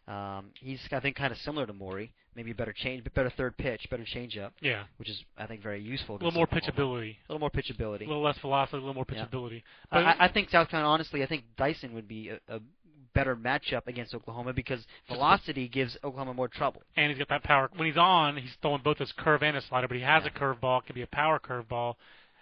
um, 0.08 0.52
he's 0.60 0.80
I 0.92 1.00
think 1.00 1.16
kind 1.16 1.32
of 1.32 1.38
similar 1.40 1.66
to 1.66 1.74
Morey. 1.74 2.12
Maybe 2.36 2.52
a 2.52 2.56
better 2.56 2.74
change, 2.74 3.04
but 3.04 3.14
better 3.14 3.30
third 3.32 3.58
pitch, 3.58 3.90
better 3.90 4.04
changeup, 4.04 4.52
yeah, 4.62 4.84
which 4.98 5.10
is 5.10 5.24
I 5.38 5.46
think 5.48 5.62
very 5.64 5.82
useful. 5.82 6.16
a 6.16 6.18
little 6.18 6.32
more 6.32 6.46
pitchability, 6.48 7.16
A 7.28 7.32
little 7.34 7.40
more 7.40 7.50
pitchability. 7.50 8.02
a 8.02 8.08
little 8.08 8.22
less 8.22 8.38
velocity, 8.40 8.78
a 8.78 8.82
little 8.82 8.94
more 8.94 9.06
pitchability. 9.06 9.64
I, 9.92 9.96
But 9.96 10.06
I- 10.06 10.26
I 10.26 10.28
think 10.28 10.50
South 10.52 10.70
Carolina, 10.70 10.92
honestly, 10.94 11.24
I 11.24 11.26
think 11.28 11.46
Dyson 11.58 11.94
would 11.94 12.08
be 12.08 12.30
a, 12.30 12.40
a 12.50 12.60
better 13.16 13.36
matchup 13.36 13.88
against 13.88 14.14
Oklahoma 14.14 14.54
because 14.54 14.86
velocity 15.08 15.68
gives 15.68 15.98
Oklahoma 16.04 16.34
more 16.36 16.48
trouble. 16.48 16.84
and 16.96 17.10
he's 17.10 17.18
got 17.18 17.30
that 17.30 17.44
power. 17.44 17.70
When 17.76 17.88
he's 17.88 17.98
on, 17.98 18.38
he's 18.38 18.54
throwing 18.62 18.82
both 18.84 19.00
his 19.00 19.12
curve 19.14 19.42
and 19.42 19.56
his 19.56 19.66
slider, 19.66 19.88
but 19.88 19.98
he 19.98 20.04
has 20.04 20.24
Yeah. 20.24 20.30
a 20.36 20.40
curveball. 20.40 20.82
It 20.82 20.86
can 20.86 20.94
be 20.96 21.02
a 21.02 21.08
power 21.08 21.40
curveball. 21.40 21.96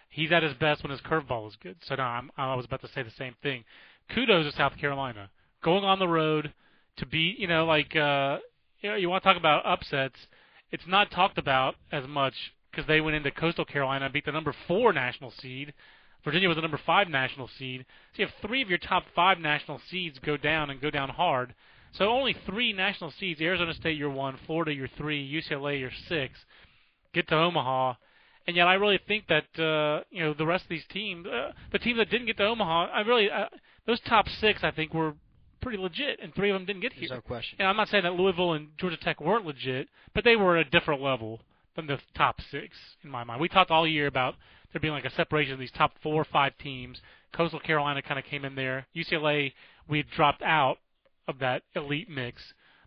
He's 0.09 0.31
at 0.31 0.43
his 0.43 0.53
best 0.55 0.83
when 0.83 0.91
his 0.91 0.99
curveball 1.01 1.47
is 1.47 1.55
good. 1.55 1.77
So 1.88 1.95
no, 1.95 2.03
I'm, 2.03 2.29
I 2.38 2.53
was 2.55 2.65
about 2.65 2.81
to 2.81 2.88
say 2.89 3.03
the 3.03 3.12
same 3.12 3.36
thing. 3.41 3.63
Kudos 4.13 4.45
to 4.51 4.57
South 4.57 4.77
Carolina 4.77 5.29
going 5.63 5.83
on 5.86 5.97
the 5.99 6.07
road 6.07 6.53
to 6.97 7.05
beat. 7.05 7.39
You 7.39 7.47
know, 7.47 7.65
like 7.65 7.95
uh, 7.95 8.39
you 8.81 8.89
know, 8.89 8.95
you 8.95 9.09
want 9.09 9.23
to 9.23 9.29
talk 9.29 9.38
about 9.38 9.65
upsets. 9.65 10.17
It's 10.71 10.83
not 10.88 11.09
talked 11.12 11.38
about 11.38 11.75
as 11.91 12.05
much 12.07 12.33
because 12.71 12.86
they 12.88 12.99
went 13.01 13.15
into 13.15 13.31
Coastal 13.31 13.65
Carolina 13.65 14.05
and 14.05 14.13
beat 14.13 14.25
the 14.25 14.31
number 14.31 14.53
four 14.67 14.91
national 14.93 15.31
seed. 15.41 15.73
Virginia 16.23 16.47
was 16.47 16.55
the 16.55 16.62
number 16.62 16.79
five 16.86 17.09
national 17.09 17.49
seed. 17.59 17.86
So 18.13 18.21
you 18.21 18.25
have 18.27 18.36
three 18.47 18.62
of 18.62 18.69
your 18.69 18.77
top 18.77 19.03
five 19.15 19.39
national 19.39 19.81
seeds 19.89 20.19
go 20.19 20.38
down 20.38 20.69
and 20.69 20.81
go 20.81 20.89
down 20.89 21.09
hard. 21.09 21.53
So 21.93 22.07
only 22.09 22.36
three 22.45 22.74
national 22.74 23.11
seeds: 23.11 23.41
Arizona 23.41 23.74
State, 23.74 23.97
you're 23.97 24.09
one; 24.09 24.38
Florida, 24.45 24.74
you're 24.74 24.88
three; 24.97 25.21
UCLA, 25.32 25.80
you're 25.80 25.91
six. 26.07 26.39
Get 27.13 27.28
to 27.28 27.36
Omaha, 27.36 27.93
and 28.47 28.55
yet 28.55 28.67
I 28.67 28.76
really 28.76 28.99
think 29.07 29.26
that 29.28 29.61
uh, 29.61 30.03
you 30.09 30.24
know 30.24 30.34
the 30.34 30.45
rest 30.45 30.63
of 30.63 30.69
these 30.69 30.86
teams, 30.91 31.28
uh, 31.28 31.51
the 31.71 31.80
teams 31.80 31.97
that 31.97 32.09
didn't 32.09 32.28
get 32.28 32.38
to 32.38 32.45
Omaha, 32.45 32.88
I 32.91 33.01
really 33.01 33.30
uh, 33.30 33.45
those 33.86 33.99
top 34.01 34.28
six 34.28 34.63
I 34.63 34.71
think 34.71 34.93
were 34.93 35.13
pretty 35.61 35.78
legit, 35.78 36.19
and 36.21 36.34
three 36.36 36.49
of 36.49 36.55
them 36.55 36.65
didn't 36.65 36.82
get 36.82 36.93
here. 36.93 37.09
There's 37.09 37.17
no 37.17 37.21
question. 37.21 37.57
And 37.59 37.67
I'm 37.67 37.78
not 37.78 37.89
saying 37.89 38.03
that 38.03 38.13
Louisville 38.13 38.53
and 38.53 38.69
Georgia 38.78 38.97
Tech 38.97 39.21
weren't 39.21 39.45
legit, 39.45 39.88
but 40.13 40.24
they 40.24 40.36
were 40.36 40.57
at 40.57 40.67
a 40.67 40.69
different 40.69 41.01
level 41.01 41.41
than 41.76 41.88
the 41.88 41.99
top 42.15 42.41
six 42.51 42.76
in 43.03 43.09
my 43.09 43.24
mind. 43.24 43.39
We 43.39 43.47
talked 43.49 43.71
all 43.71 43.88
year 43.88 44.07
about 44.07 44.36
there 44.74 44.80
being 44.82 44.93
like 44.93 45.05
a 45.05 45.11
separation 45.15 45.53
of 45.53 45.59
these 45.59 45.71
top 45.71 45.93
four 46.01 46.15
or 46.21 46.26
five 46.26 46.57
teams. 46.57 46.99
Coastal 47.34 47.59
Carolina 47.59 48.01
kind 48.01 48.19
of 48.19 48.26
came 48.26 48.43
in 48.45 48.55
there. 48.55 48.88
UCLA 48.95 49.53
we 49.88 49.97
had 49.99 50.09
dropped 50.09 50.41
out 50.41 50.78
of 51.28 51.39
that 51.39 51.63
elite 51.76 52.09
mix. 52.09 52.41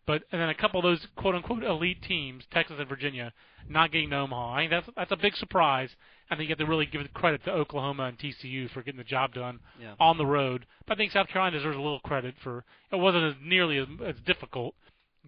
But 0.07 0.23
and 0.31 0.41
then 0.41 0.49
a 0.49 0.55
couple 0.55 0.79
of 0.79 0.85
those 0.85 1.07
quote 1.17 1.35
unquote 1.35 1.65
elite 1.65 2.03
teams, 2.03 2.45
Texas 2.53 2.77
and 2.79 2.89
Virginia, 2.89 3.33
not 3.69 3.91
getting 3.91 4.11
to 4.11 4.17
Omaha. 4.19 4.55
I 4.55 4.59
think 4.61 4.71
that's 4.71 4.89
that's 4.97 5.13
a 5.13 5.17
big 5.17 5.35
surprise. 5.37 5.91
I 6.31 6.35
think 6.37 6.49
you 6.49 6.53
have 6.53 6.59
to 6.59 6.67
really 6.67 6.87
give 6.87 7.03
credit 7.15 7.45
to 7.45 7.53
Oklahoma 7.53 8.05
and 8.05 8.19
TCU 8.19 8.71
for 8.71 8.83
getting 8.83 8.99
the 8.99 9.05
job 9.05 9.33
done 9.35 9.61
Yeah. 9.81 9.95
on 10.01 10.19
the 10.19 10.27
road. 10.27 10.67
But 10.87 10.95
I 10.95 10.97
think 10.97 11.13
South 11.13 11.29
Carolina 11.29 11.57
deserves 11.57 11.77
a 11.77 11.81
little 11.81 12.01
credit 12.01 12.35
for 12.43 12.65
it 12.93 12.97
wasn't 12.97 13.25
as 13.25 13.35
nearly 13.43 13.79
as, 13.79 13.87
as 14.05 14.17
difficult 14.25 14.75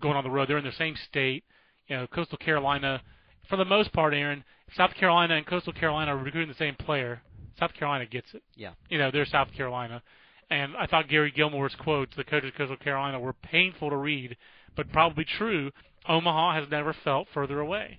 going 0.01 0.17
on 0.17 0.25
the 0.25 0.31
road. 0.31 0.49
They're 0.49 0.59
in 0.59 0.65
the 0.65 0.73
same 0.73 0.97
state. 1.09 1.45
You 1.89 1.97
know, 1.97 2.07
Coastal 2.07 2.39
Carolina, 2.39 3.03
for 3.49 3.57
the 3.57 3.65
most 3.65 3.93
part, 3.93 4.13
Aaron, 4.15 4.45
South 4.77 4.95
Carolina 4.95 5.35
and 5.35 5.47
Coastal 5.47 5.73
Carolina 5.73 6.15
are 6.15 6.19
recruiting 6.19 6.49
the 6.49 6.55
same 6.55 6.75
player. 6.75 7.23
South 7.59 7.75
Carolina 7.75 8.07
gets 8.07 8.33
it. 8.35 8.43
Yeah. 8.55 8.73
You 8.89 8.99
know, 8.99 9.11
they're 9.11 9.27
South 9.27 9.49
Carolina. 9.57 10.03
And 10.51 10.77
I 10.77 10.87
thought 10.87 11.09
Gary 11.09 11.31
Gilmore's 11.35 11.75
quotes, 11.75 12.15
the 12.17 12.25
coach 12.25 12.45
of 12.45 12.55
Coastal 12.55 12.77
Carolina, 12.77 13.21
were 13.21 13.33
painful 13.35 13.91
to 13.91 13.97
read, 13.97 14.37
but 14.77 14.91
probably 14.93 15.25
true. 15.25 15.71
Omaha 16.09 16.61
has 16.61 16.71
never 16.71 16.95
felt 17.05 17.29
further 17.35 17.61
away. 17.61 17.99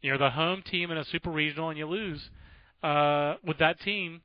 You're 0.00 0.16
the 0.18 0.30
home 0.30 0.62
team 0.62 0.90
in 0.90 0.96
a 0.96 1.04
super 1.04 1.30
regional, 1.30 1.68
and 1.68 1.76
you 1.78 1.86
lose 1.86 2.30
uh, 2.82 3.34
with 3.44 3.58
that 3.58 3.80
team. 3.80 4.22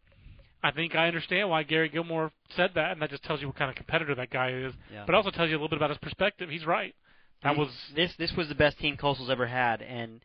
I 0.63 0.71
think 0.71 0.95
I 0.95 1.07
understand 1.07 1.49
why 1.49 1.63
Gary 1.63 1.89
Gilmore 1.89 2.31
said 2.55 2.71
that, 2.75 2.93
and 2.93 3.01
that 3.01 3.09
just 3.09 3.23
tells 3.23 3.41
you 3.41 3.47
what 3.47 3.57
kind 3.57 3.69
of 3.69 3.75
competitor 3.75 4.15
that 4.15 4.29
guy 4.29 4.51
is. 4.51 4.73
Yeah. 4.91 5.03
But 5.05 5.15
also 5.15 5.31
tells 5.31 5.49
you 5.49 5.55
a 5.55 5.57
little 5.57 5.67
bit 5.69 5.77
about 5.77 5.89
his 5.89 5.99
perspective. 5.99 6.49
He's 6.49 6.65
right. 6.65 6.95
That 7.43 7.55
He- 7.55 7.59
was 7.59 7.69
this. 7.95 8.15
This 8.17 8.31
was 8.37 8.47
the 8.47 8.55
best 8.55 8.79
team 8.79 8.95
Coastal's 8.95 9.29
ever 9.29 9.45
had, 9.47 9.81
and 9.81 10.21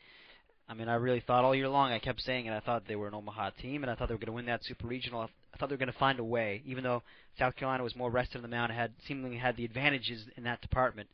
I 0.70 0.74
mean, 0.74 0.88
I 0.88 0.94
really 0.94 1.20
thought 1.26 1.44
all 1.44 1.54
year 1.54 1.68
long. 1.68 1.90
I 1.90 1.98
kept 1.98 2.20
saying 2.22 2.46
it. 2.46 2.52
I 2.52 2.60
thought 2.60 2.84
they 2.86 2.94
were 2.94 3.08
an 3.08 3.14
Omaha 3.14 3.50
team, 3.60 3.82
and 3.82 3.90
I 3.90 3.96
thought 3.96 4.06
they 4.08 4.14
were 4.14 4.18
going 4.18 4.26
to 4.26 4.32
win 4.32 4.46
that 4.46 4.64
super 4.64 4.86
regional. 4.86 5.22
I 5.52 5.56
thought 5.56 5.68
they 5.68 5.74
were 5.74 5.78
going 5.78 5.92
to 5.92 5.98
find 5.98 6.20
a 6.20 6.24
way, 6.24 6.62
even 6.64 6.84
though 6.84 7.02
South 7.38 7.56
Carolina 7.56 7.82
was 7.82 7.96
more 7.96 8.08
rested 8.10 8.36
on 8.36 8.42
the 8.42 8.48
mound, 8.48 8.70
had 8.72 8.92
seemingly 9.06 9.36
had 9.36 9.56
the 9.56 9.64
advantages 9.64 10.26
in 10.36 10.44
that 10.44 10.60
department. 10.62 11.08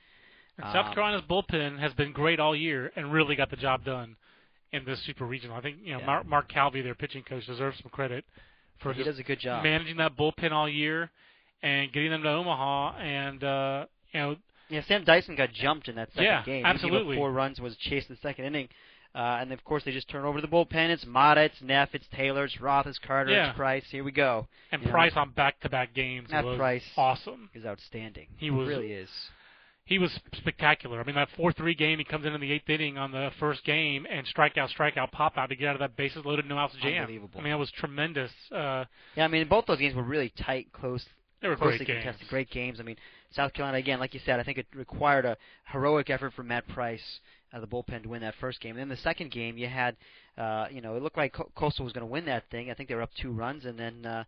And 0.59 0.67
South 0.73 0.87
Um, 0.89 0.95
Carolina's 0.95 1.23
bullpen 1.23 1.79
has 1.79 1.95
been 1.95 2.13
great 2.13 2.39
all 2.39 2.55
year 2.55 2.93
and 2.97 3.11
really 3.13 3.35
got 3.35 3.49
the 3.51 3.57
job 3.57 3.83
done 3.85 4.17
in 4.73 4.85
this 4.85 5.01
super 5.05 5.25
regional. 5.25 5.57
I 5.57 5.63
think 5.63 5.79
you 5.83 5.93
know 5.95 6.01
Yeah. 6.01 6.07
Mark, 6.07 6.27
Mark 6.27 6.49
Calvi, 6.49 6.83
their 6.83 6.95
pitching 6.95 7.23
coach, 7.23 7.47
deserves 7.47 7.79
some 7.81 7.91
credit 7.91 8.25
for 8.79 8.93
he 8.93 9.03
does 9.05 9.19
a 9.19 9.23
good 9.23 9.39
job. 9.41 9.65
managing 9.65 9.97
that 9.97 10.17
bullpen 10.17 10.53
all 10.53 10.69
year 10.69 11.11
and 11.63 11.91
getting 11.93 12.11
them 12.11 12.23
to 12.23 12.29
Omaha. 12.29 12.99
And 12.99 13.43
uh, 13.43 13.87
you 14.13 14.21
know, 14.21 14.37
Yeah, 14.69 14.83
Sam 14.83 15.05
Dyson 15.05 15.35
got 15.35 15.51
jumped 15.53 15.89
in 15.89 15.95
that 15.97 16.11
second 16.11 16.25
Yeah, 16.25 16.43
game. 16.45 16.67
Absolutely. 16.67 17.17
four 17.17 17.33
runs, 17.33 17.59
was 17.59 17.75
chased 17.77 18.11
in 18.11 18.17
the 18.17 18.21
second 18.21 18.45
inning. 18.45 18.69
Uh, 19.17 19.39
and 19.41 19.51
of 19.51 19.65
course, 19.65 19.83
they 19.85 19.93
just 19.93 20.09
turn 20.11 20.25
over 20.27 20.43
the 20.43 20.47
bullpen. 20.47 20.91
It's 20.91 21.07
Mata, 21.07 21.41
it's 21.45 21.63
Neff, 21.63 21.95
it's 21.95 22.07
Taylor, 22.15 22.45
it's 22.45 22.61
Roth, 22.61 22.87
it's 22.87 22.99
Carter, 22.99 23.31
Yeah. 23.33 23.49
it's 23.49 23.57
Price. 23.57 23.85
Here 23.91 24.05
we 24.05 24.13
go. 24.13 24.47
and 24.71 24.83
You 24.83 24.89
know, 24.89 24.93
Price 24.93 25.13
on 25.17 25.31
back-to-back 25.31 25.95
games 25.95 26.29
Matt 26.31 26.45
was 26.45 26.59
Price. 26.59 26.85
awesome. 26.99 27.49
Is 27.55 27.65
outstanding. 27.65 28.27
He 28.37 28.51
was- 28.51 28.69
really 28.69 28.93
is. 28.93 29.09
He 29.87 29.99
was 29.99 30.13
spectacular. 30.35 31.01
I 31.01 31.05
mean, 31.05 31.15
that 31.15 31.31
four-three 31.31 31.75
game, 31.75 31.99
he 31.99 32.05
comes 32.05 32.27
in 32.27 32.35
in 32.35 32.41
the 32.41 32.51
eighth 32.53 32.69
inning 32.69 32.99
on 32.99 33.13
the 33.13 33.31
first 33.39 33.65
game 33.65 34.05
and 34.11 34.27
strikeout, 34.27 34.69
strikeout, 34.77 35.13
pop 35.13 35.39
out 35.39 35.49
to 35.51 35.55
get 35.57 35.69
out 35.69 35.77
of 35.77 35.79
that 35.79 35.97
bases 35.97 36.25
loaded, 36.25 36.45
no 36.47 36.59
outs 36.59 36.75
jam. 36.83 37.03
Unbelievable. 37.03 37.41
I 37.41 37.45
mean, 37.45 37.53
it 37.53 37.57
was 37.57 37.71
tremendous. 37.71 38.33
Uh, 38.51 38.85
Yeah, 39.17 39.25
I 39.25 39.29
mean, 39.29 39.47
both 39.49 39.65
those 39.67 39.79
games 39.79 39.95
were 39.95 40.03
really 40.03 40.31
tight, 40.31 40.73
close, 40.73 41.07
they 41.41 41.47
were 41.49 41.55
closely 41.57 41.79
great 41.85 41.87
games. 41.87 42.03
contested, 42.05 42.29
great 42.29 42.51
games. 42.51 42.81
I 42.81 42.83
mean, 42.83 42.97
South 43.31 43.53
Carolina 43.53 43.79
again, 43.79 44.01
like 44.01 44.13
you 44.13 44.21
said, 44.21 44.41
I 44.41 44.43
think 44.43 44.59
it 44.59 44.67
required 44.75 45.25
a 45.25 45.37
heroic 45.67 46.11
effort 46.11 46.33
from 46.35 46.49
Matt 46.49 46.67
Price, 46.69 47.21
uh, 47.53 47.61
the 47.61 47.67
bullpen, 47.67 48.03
to 48.03 48.09
win 48.09 48.23
that 48.23 48.35
first 48.41 48.61
game. 48.61 48.73
And 48.73 48.81
then 48.81 48.89
the 48.89 48.97
second 49.03 49.31
game, 49.31 49.57
you 49.59 49.69
had, 49.69 49.97
uh, 50.39 50.67
you 50.71 50.81
know, 50.81 50.97
it 50.97 51.03
looked 51.03 51.17
like 51.17 51.33
Co- 51.33 51.51
Coastal 51.55 51.85
was 51.85 51.93
going 51.93 52.07
to 52.07 52.11
win 52.11 52.25
that 52.27 52.45
thing. 52.51 52.71
I 52.71 52.75
think 52.75 52.89
they 52.89 52.95
were 52.95 53.03
up 53.03 53.15
two 53.21 53.31
runs, 53.33 53.65
and 53.65 53.79
then 53.79 54.05
uh, 54.07 54.25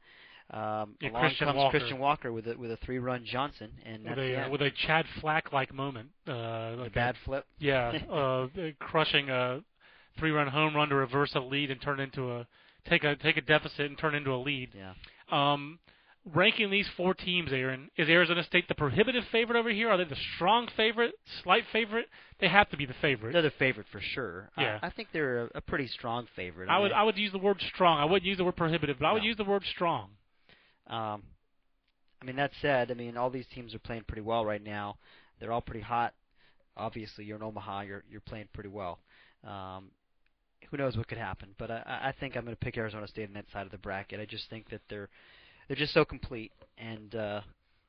um, 0.50 0.94
Yeah, 1.00 1.10
along 1.10 1.22
Christian 1.22 1.46
comes 1.48 1.56
Walker. 1.56 1.78
Christian 1.78 1.98
Walker 1.98 2.32
with 2.32 2.46
a 2.48 2.56
with 2.56 2.70
a 2.70 2.76
three 2.78 2.98
run 2.98 3.24
Johnson, 3.24 3.70
and 3.84 4.04
with 4.04 4.18
a 4.18 4.36
uh, 4.46 4.50
with 4.50 4.62
a 4.62 4.70
Chad 4.70 5.04
Flack 5.20 5.52
like 5.52 5.72
moment. 5.74 6.08
Uh, 6.26 6.74
like 6.78 6.88
a- 6.88 6.94
bad 6.94 7.16
flip. 7.24 7.44
yeah, 7.58 7.88
uh, 8.10 8.46
crushing 8.78 9.28
a 9.30 9.60
three-run 10.18 10.48
home 10.48 10.74
run 10.74 10.88
to 10.88 10.94
reverse 10.96 11.32
a 11.36 11.40
lead 11.40 11.70
and 11.70 11.80
turn 11.80 12.00
into 12.00 12.32
a 12.32 12.46
take 12.88 13.04
a 13.04 13.14
take 13.16 13.36
a 13.36 13.40
deficit 13.40 13.86
and 13.86 13.98
turn 13.98 14.14
into 14.14 14.32
a 14.32 14.36
lead. 14.36 14.70
Yeah. 14.74 14.94
Um, 15.30 15.78
ranking 16.34 16.70
these 16.70 16.88
four 16.96 17.14
teams, 17.14 17.52
Aaron, 17.52 17.90
is 17.96 18.08
Arizona 18.08 18.42
State 18.44 18.68
the 18.68 18.74
prohibitive 18.74 19.24
favorite 19.32 19.58
over 19.58 19.70
here? 19.70 19.88
Are 19.90 19.96
they 19.96 20.04
the 20.04 20.16
strong 20.36 20.68
favorite, 20.76 21.14
slight 21.42 21.64
favorite? 21.72 22.06
They 22.40 22.48
have 22.48 22.68
to 22.70 22.76
be 22.76 22.86
the 22.86 22.94
favorite. 23.00 23.32
They're 23.32 23.42
the 23.42 23.50
favorite 23.58 23.86
for 23.90 24.00
sure. 24.00 24.50
Yeah. 24.56 24.78
I, 24.82 24.90
think 24.90 25.08
they're 25.12 25.44
a, 25.46 25.50
a 25.56 25.60
pretty 25.60 25.86
strong 25.88 26.26
favorite. 26.36 26.68
I 26.68 26.78
would 26.78 26.90
mean, 26.90 26.98
I 26.98 27.02
would 27.02 27.16
use 27.18 27.32
the 27.32 27.38
word 27.38 27.60
strong. 27.74 27.98
I 27.98 28.04
wouldn't 28.04 28.26
use 28.26 28.38
the 28.38 28.44
word 28.44 28.56
prohibitive, 28.56 28.98
but 28.98 29.06
I 29.06 29.12
would 29.12 29.22
No. 29.22 29.28
use 29.28 29.36
the 29.36 29.44
word 29.44 29.64
strong. 29.74 30.10
Um, 30.86 31.22
I 32.20 32.24
mean, 32.24 32.36
that 32.36 32.50
said, 32.60 32.90
I 32.90 32.94
mean, 32.94 33.16
all 33.16 33.30
these 33.30 33.46
teams 33.54 33.74
are 33.74 33.78
playing 33.80 34.04
pretty 34.06 34.22
well 34.22 34.44
right 34.44 34.62
now. 34.62 34.96
They're 35.40 35.52
all 35.52 35.60
pretty 35.60 35.82
hot. 35.82 36.14
Obviously, 36.76 37.24
you're 37.24 37.36
in 37.36 37.42
Omaha. 37.42 37.82
You're 37.82 38.04
you're 38.08 38.20
playing 38.20 38.48
pretty 38.52 38.70
well. 38.70 39.00
Um, 39.44 39.90
who 40.70 40.76
knows 40.76 40.96
what 40.96 41.08
could 41.08 41.18
happen? 41.18 41.54
But 41.58 41.70
I, 41.70 41.82
I 41.86 42.08
I 42.08 42.14
think 42.18 42.36
I'm 42.36 42.44
going 42.44 42.56
to 42.56 42.60
pick 42.64 42.76
Arizona 42.76 43.06
State 43.08 43.28
on 43.28 43.34
that 43.34 43.46
side 43.52 43.66
of 43.66 43.72
the 43.72 43.78
bracket. 43.78 44.20
I 44.20 44.24
just 44.26 44.48
think 44.50 44.70
that 44.70 44.80
they're 44.88 45.08
they're 45.68 45.76
just 45.76 45.94
so 45.94 46.04
complete, 46.04 46.50
and 46.76 47.14
uh, 47.14 47.40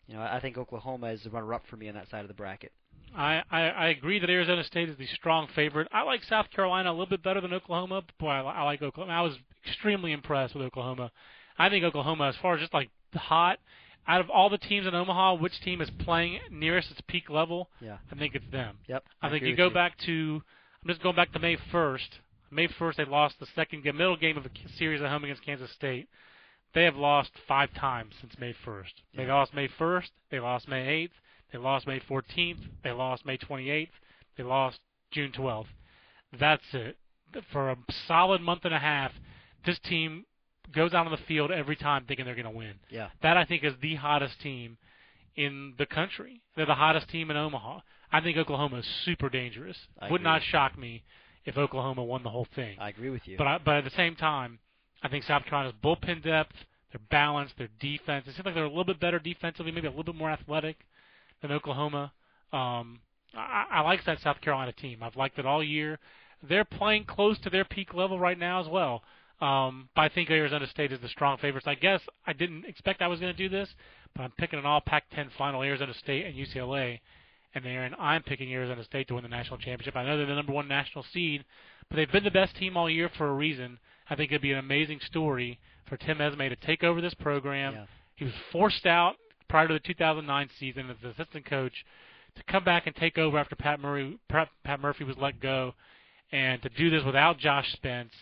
you 0.07 0.15
know, 0.15 0.21
I 0.21 0.39
think 0.39 0.57
Oklahoma 0.57 1.07
is 1.07 1.23
the 1.23 1.29
runner-up 1.29 1.63
for 1.69 1.77
me 1.77 1.87
on 1.87 1.95
that 1.95 2.09
side 2.09 2.21
of 2.21 2.27
the 2.27 2.33
bracket. 2.33 2.71
I, 3.15 3.41
I, 3.49 3.61
I 3.61 3.87
agree 3.87 4.19
that 4.19 4.29
Arizona 4.29 4.63
State 4.63 4.89
is 4.89 4.97
the 4.97 5.07
strong 5.07 5.47
favorite. 5.55 5.87
I 5.91 6.03
like 6.03 6.23
South 6.23 6.49
Carolina 6.51 6.89
a 6.89 6.93
little 6.93 7.07
bit 7.07 7.23
better 7.23 7.41
than 7.41 7.53
Oklahoma. 7.53 8.03
But 8.05 8.17
boy, 8.17 8.29
I, 8.29 8.41
I 8.41 8.63
like 8.63 8.81
Oklahoma. 8.81 9.13
I 9.13 9.21
was 9.21 9.35
extremely 9.65 10.11
impressed 10.11 10.55
with 10.55 10.63
Oklahoma. 10.65 11.11
I 11.57 11.69
think 11.69 11.83
Oklahoma, 11.83 12.27
as 12.27 12.35
far 12.41 12.55
as 12.55 12.61
just 12.61 12.73
like 12.73 12.89
hot, 13.13 13.59
out 14.07 14.21
of 14.21 14.29
all 14.29 14.49
the 14.49 14.57
teams 14.57 14.87
in 14.87 14.95
Omaha, 14.95 15.35
which 15.35 15.59
team 15.61 15.81
is 15.81 15.89
playing 15.99 16.39
nearest 16.51 16.91
its 16.91 17.01
peak 17.07 17.29
level? 17.29 17.69
Yeah. 17.79 17.97
I 18.11 18.15
think 18.15 18.35
it's 18.35 18.49
them. 18.51 18.77
Yep. 18.87 19.03
I, 19.21 19.29
think 19.29 19.43
you 19.43 19.55
go 19.55 19.69
back 19.69 19.97
to. 20.05 20.41
I'm 20.81 20.87
just 20.87 21.03
going 21.03 21.15
back 21.15 21.31
to 21.33 21.39
May 21.39 21.57
1st. 21.71 22.07
May 22.51 22.67
1st, 22.67 22.95
they 22.95 23.05
lost 23.05 23.35
the 23.39 23.45
second 23.55 23.83
game, 23.83 23.97
middle 23.97 24.17
game 24.17 24.37
of 24.37 24.43
the 24.43 24.49
series 24.77 25.01
at 25.01 25.09
home 25.09 25.23
against 25.23 25.45
Kansas 25.45 25.71
State. 25.71 26.07
They 26.73 26.83
have 26.83 26.95
lost 26.95 27.31
five 27.47 27.73
times 27.73 28.13
since 28.21 28.37
May 28.39 28.53
1st. 28.53 29.01
They 29.15 29.25
Yeah. 29.25 29.33
lost 29.35 29.53
May 29.53 29.67
1st. 29.67 30.11
They 30.29 30.39
lost 30.39 30.67
May 30.67 30.87
8th. 30.87 31.13
They 31.51 31.57
lost 31.57 31.87
May 31.87 31.99
14th. 31.99 32.59
They 32.83 32.91
lost 32.91 33.25
May 33.25 33.37
28th. 33.37 33.99
They 34.37 34.43
lost 34.43 34.79
June 35.11 35.31
12th. 35.31 35.69
That's 36.31 36.73
it. 36.73 36.97
For 37.51 37.71
a 37.71 37.77
solid 38.07 38.41
month 38.41 38.65
and 38.65 38.73
a 38.73 38.79
half, 38.79 39.11
this 39.65 39.79
team 39.79 40.25
goes 40.71 40.93
out 40.93 41.05
on 41.05 41.11
the 41.11 41.17
field 41.17 41.51
every 41.51 41.75
time 41.75 42.05
thinking 42.05 42.25
they're 42.25 42.35
going 42.35 42.45
to 42.45 42.51
win. 42.51 42.79
Yeah. 42.89 43.09
That 43.21 43.37
I 43.37 43.45
think 43.45 43.63
is 43.63 43.73
the 43.81 43.95
hottest 43.95 44.39
team 44.41 44.77
in 45.35 45.73
the 45.77 45.85
country. 45.87 46.41
They're 46.55 46.65
the 46.67 46.75
hottest 46.75 47.09
team 47.09 47.31
in 47.31 47.37
Omaha. 47.37 47.79
I 48.11 48.21
think 48.21 48.37
Oklahoma 48.37 48.77
is 48.77 48.85
super 49.05 49.29
dangerous. 49.29 49.77
I 49.99 50.09
Would 50.09 50.21
agree. 50.21 50.31
not 50.31 50.43
shock 50.43 50.77
me 50.77 51.03
if 51.45 51.57
Oklahoma 51.57 52.03
won 52.03 52.21
the 52.23 52.29
whole 52.29 52.45
thing. 52.55 52.77
I 52.79 52.89
agree 52.89 53.09
with 53.09 53.27
you. 53.27 53.37
But 53.37 53.47
I, 53.47 53.57
but 53.57 53.77
at 53.77 53.83
the 53.83 53.89
same 53.91 54.15
time, 54.15 54.59
I 55.01 55.07
think 55.07 55.23
South 55.23 55.45
Carolina's 55.45 55.75
bullpen 55.83 56.23
depth, 56.23 56.55
their 56.91 57.01
balance, 57.09 57.51
their 57.57 57.69
defense. 57.79 58.25
It 58.27 58.35
seems 58.35 58.45
like 58.45 58.55
they're 58.55 58.65
a 58.65 58.69
little 58.69 58.83
bit 58.83 58.99
better 58.99 59.19
defensively, 59.19 59.71
maybe 59.71 59.87
a 59.87 59.91
little 59.91 60.03
bit 60.03 60.15
more 60.15 60.31
athletic 60.31 60.77
than 61.41 61.51
Oklahoma. 61.51 62.11
Um, 62.51 62.99
I, 63.35 63.65
I 63.71 63.81
like 63.81 64.03
that 64.05 64.19
South 64.21 64.41
Carolina 64.41 64.73
team. 64.73 65.03
I've 65.03 65.15
liked 65.15 65.39
it 65.39 65.45
all 65.45 65.63
year. 65.63 65.99
They're 66.47 66.65
playing 66.65 67.05
close 67.05 67.37
to 67.39 67.49
their 67.49 67.65
peak 67.65 67.93
level 67.93 68.19
right 68.19 68.37
now 68.37 68.61
as 68.61 68.67
well. 68.67 69.03
Um, 69.41 69.89
but 69.95 70.01
I 70.01 70.09
think 70.09 70.29
Arizona 70.29 70.67
State 70.67 70.91
is 70.91 70.99
the 70.99 71.07
strong 71.07 71.37
favorites. 71.37 71.67
I 71.67 71.75
guess 71.75 72.01
I 72.27 72.33
didn't 72.33 72.65
expect 72.65 73.01
I 73.01 73.07
was 73.07 73.19
going 73.19 73.33
to 73.33 73.37
do 73.37 73.49
this, 73.49 73.69
but 74.15 74.23
I'm 74.23 74.31
picking 74.31 74.59
an 74.59 74.65
all 74.65 74.81
Pac-10 74.81 75.29
final, 75.37 75.61
Arizona 75.61 75.93
State 75.93 76.25
and 76.25 76.35
UCLA. 76.35 76.99
And 77.55 77.65
Aaron, 77.65 77.95
I'm 77.97 78.21
picking 78.21 78.53
Arizona 78.53 78.83
State 78.83 79.07
to 79.07 79.15
win 79.15 79.23
the 79.23 79.29
national 79.29 79.57
championship. 79.57 79.95
I 79.95 80.05
know 80.05 80.17
they're 80.17 80.27
the 80.27 80.35
number 80.35 80.51
one 80.51 80.67
national 80.67 81.05
seed, 81.13 81.45
but 81.89 81.95
they've 81.95 82.11
been 82.11 82.23
the 82.23 82.31
best 82.31 82.55
team 82.57 82.77
all 82.77 82.89
year 82.89 83.09
for 83.17 83.27
a 83.27 83.33
reason. 83.33 83.79
I 84.09 84.15
think 84.15 84.31
it'd 84.31 84.41
be 84.41 84.51
an 84.51 84.59
amazing 84.59 84.99
story 85.05 85.59
for 85.87 85.97
Tim 85.97 86.17
Esmay 86.17 86.49
to 86.49 86.55
take 86.55 86.83
over 86.83 87.01
this 87.01 87.13
program. 87.13 87.73
Yeah. 87.73 87.85
He 88.15 88.25
was 88.25 88.33
forced 88.51 88.85
out 88.85 89.15
prior 89.49 89.67
to 89.67 89.73
the 89.73 89.79
2009 89.79 90.49
season 90.59 90.89
as 90.89 90.97
assistant 91.03 91.45
coach 91.45 91.85
to 92.35 92.43
come 92.43 92.63
back 92.63 92.87
and 92.87 92.95
take 92.95 93.17
over 93.17 93.37
after 93.37 93.55
Pat 93.55 93.79
Murray 93.79 94.17
Pat, 94.29 94.49
Pat 94.63 94.79
Murphy 94.79 95.03
was 95.03 95.17
let 95.17 95.39
go, 95.39 95.73
and 96.31 96.61
to 96.61 96.69
do 96.69 96.89
this 96.89 97.03
without 97.03 97.37
Josh 97.39 97.71
Spence 97.73 98.13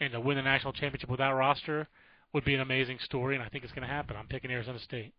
and 0.00 0.12
to 0.12 0.20
win 0.20 0.36
the 0.36 0.42
national 0.42 0.72
championship 0.72 1.10
without 1.10 1.34
roster 1.34 1.88
would 2.32 2.44
be 2.44 2.54
an 2.54 2.60
amazing 2.60 2.98
story, 3.00 3.36
and 3.36 3.44
I 3.44 3.48
think 3.48 3.64
it's 3.64 3.72
going 3.72 3.86
to 3.86 3.92
happen. 3.92 4.16
I'm 4.16 4.26
picking 4.26 4.50
Arizona 4.50 4.78
State. 4.80 5.14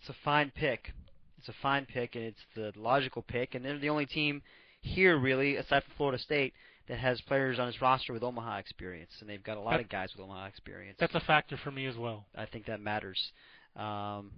It's 0.00 0.08
a 0.08 0.16
fine 0.24 0.50
pick. 0.54 0.92
It's 1.38 1.48
a 1.48 1.54
fine 1.62 1.86
pick, 1.86 2.16
and 2.16 2.24
it's 2.24 2.40
the 2.54 2.72
logical 2.76 3.22
pick. 3.22 3.54
And 3.54 3.64
they're 3.64 3.78
the 3.78 3.88
only 3.88 4.06
team 4.06 4.42
here, 4.80 5.16
really, 5.16 5.56
aside 5.56 5.84
from 5.84 5.92
Florida 5.96 6.18
State, 6.18 6.52
that 6.88 6.98
has 6.98 7.20
players 7.22 7.58
on 7.58 7.68
its 7.68 7.80
roster 7.80 8.12
with 8.12 8.22
Omaha 8.22 8.56
experience, 8.58 9.12
and 9.20 9.28
they've 9.30 9.42
got 9.42 9.56
a 9.56 9.60
lot 9.60 9.72
That- 9.72 9.80
of 9.82 9.88
guys 9.88 10.12
with 10.14 10.24
Omaha 10.24 10.46
experience. 10.46 10.96
That's 10.98 11.14
a 11.14 11.20
factor 11.20 11.56
for 11.56 11.70
me 11.70 11.86
as 11.86 11.96
well. 11.96 12.26
I 12.34 12.46
think 12.46 12.66
that 12.66 12.80
matters. 12.80 13.32
Um, 13.76 14.32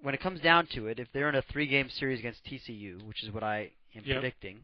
when 0.00 0.14
it 0.14 0.20
comes 0.20 0.40
down 0.40 0.66
to 0.68 0.86
it, 0.86 0.98
if 0.98 1.10
they're 1.12 1.28
in 1.28 1.34
a 1.34 1.42
three-game 1.42 1.90
series 1.90 2.20
against 2.20 2.44
TCU, 2.44 2.98
which 3.04 3.22
is 3.24 3.30
what 3.30 3.42
I 3.42 3.72
am 3.94 4.04
Yep. 4.04 4.16
predicting, 4.20 4.62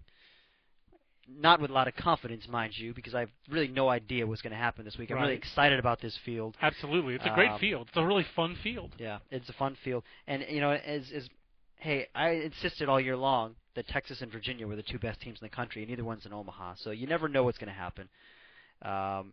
not 1.26 1.60
with 1.60 1.70
a 1.70 1.74
lot 1.74 1.88
of 1.88 1.96
confidence, 1.96 2.46
mind 2.48 2.76
you, 2.78 2.92
because 2.94 3.14
I 3.14 3.20
have 3.20 3.30
really 3.48 3.68
no 3.68 3.88
idea 3.88 4.26
what's 4.26 4.42
going 4.42 4.52
to 4.52 4.56
happen 4.58 4.84
this 4.84 4.96
week. 4.98 5.10
I'm 5.10 5.18
really 5.18 5.34
excited 5.34 5.78
about 5.78 6.00
this 6.00 6.16
field. 6.18 6.56
Absolutely, 6.62 7.14
it's 7.14 7.24
a 7.24 7.30
great 7.34 7.50
Um, 7.50 7.58
field. 7.58 7.88
It's 7.88 7.96
a 7.96 8.06
really 8.06 8.24
fun 8.24 8.54
field. 8.56 8.94
Yeah, 8.98 9.18
it's 9.30 9.48
a 9.48 9.54
fun 9.54 9.74
field, 9.76 10.04
and 10.26 10.44
you 10.48 10.60
know, 10.60 10.72
as 10.72 11.10
as 11.12 11.28
hey, 11.84 12.06
I 12.14 12.30
insisted 12.30 12.88
all 12.88 12.98
year 12.98 13.16
long 13.16 13.56
that 13.76 13.86
Texas 13.88 14.22
and 14.22 14.32
Virginia 14.32 14.66
were 14.66 14.74
the 14.74 14.82
two 14.82 14.98
best 14.98 15.20
teams 15.20 15.38
in 15.40 15.44
the 15.44 15.54
country, 15.54 15.82
and 15.82 15.90
neither 15.90 16.02
one's 16.02 16.24
in 16.24 16.32
Omaha, 16.32 16.76
so 16.78 16.90
you 16.90 17.06
never 17.06 17.28
know 17.28 17.44
what's 17.44 17.58
going 17.58 17.68
to 17.68 17.78
happen. 17.78 18.08
Um, 18.80 19.32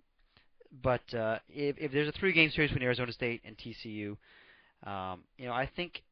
but 0.84 1.14
uh, 1.14 1.40
if 1.50 1.78
if 1.78 1.94
there's 1.94 2.10
a 2.10 2.12
three-game 2.12 2.52
series 2.52 2.70
between 2.70 2.86
Arizona 2.86 3.14
State 3.14 3.42
and 3.46 3.58
TCU, 3.58 4.18
um, 4.86 5.22
you 5.38 5.46
know, 5.46 5.54
I 5.54 5.66
think 5.66 6.04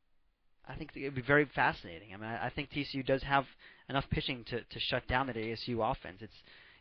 I 0.68 0.76
think 0.76 0.92
it 0.96 1.04
would 1.04 1.16
be 1.16 1.22
very 1.22 1.46
fascinating. 1.54 2.14
I 2.14 2.18
mean, 2.18 2.30
I, 2.30 2.46
I 2.46 2.50
think 2.50 2.70
TCU 2.70 3.06
does 3.06 3.24
have 3.24 3.46
enough 3.90 4.06
pitching 4.10 4.46
to 4.46 4.62
to 4.62 4.80
shut 4.80 5.08
down 5.10 5.28
that 5.28 5.36
ASU 5.36 5.92
offense. 5.92 6.20
It's 6.22 6.34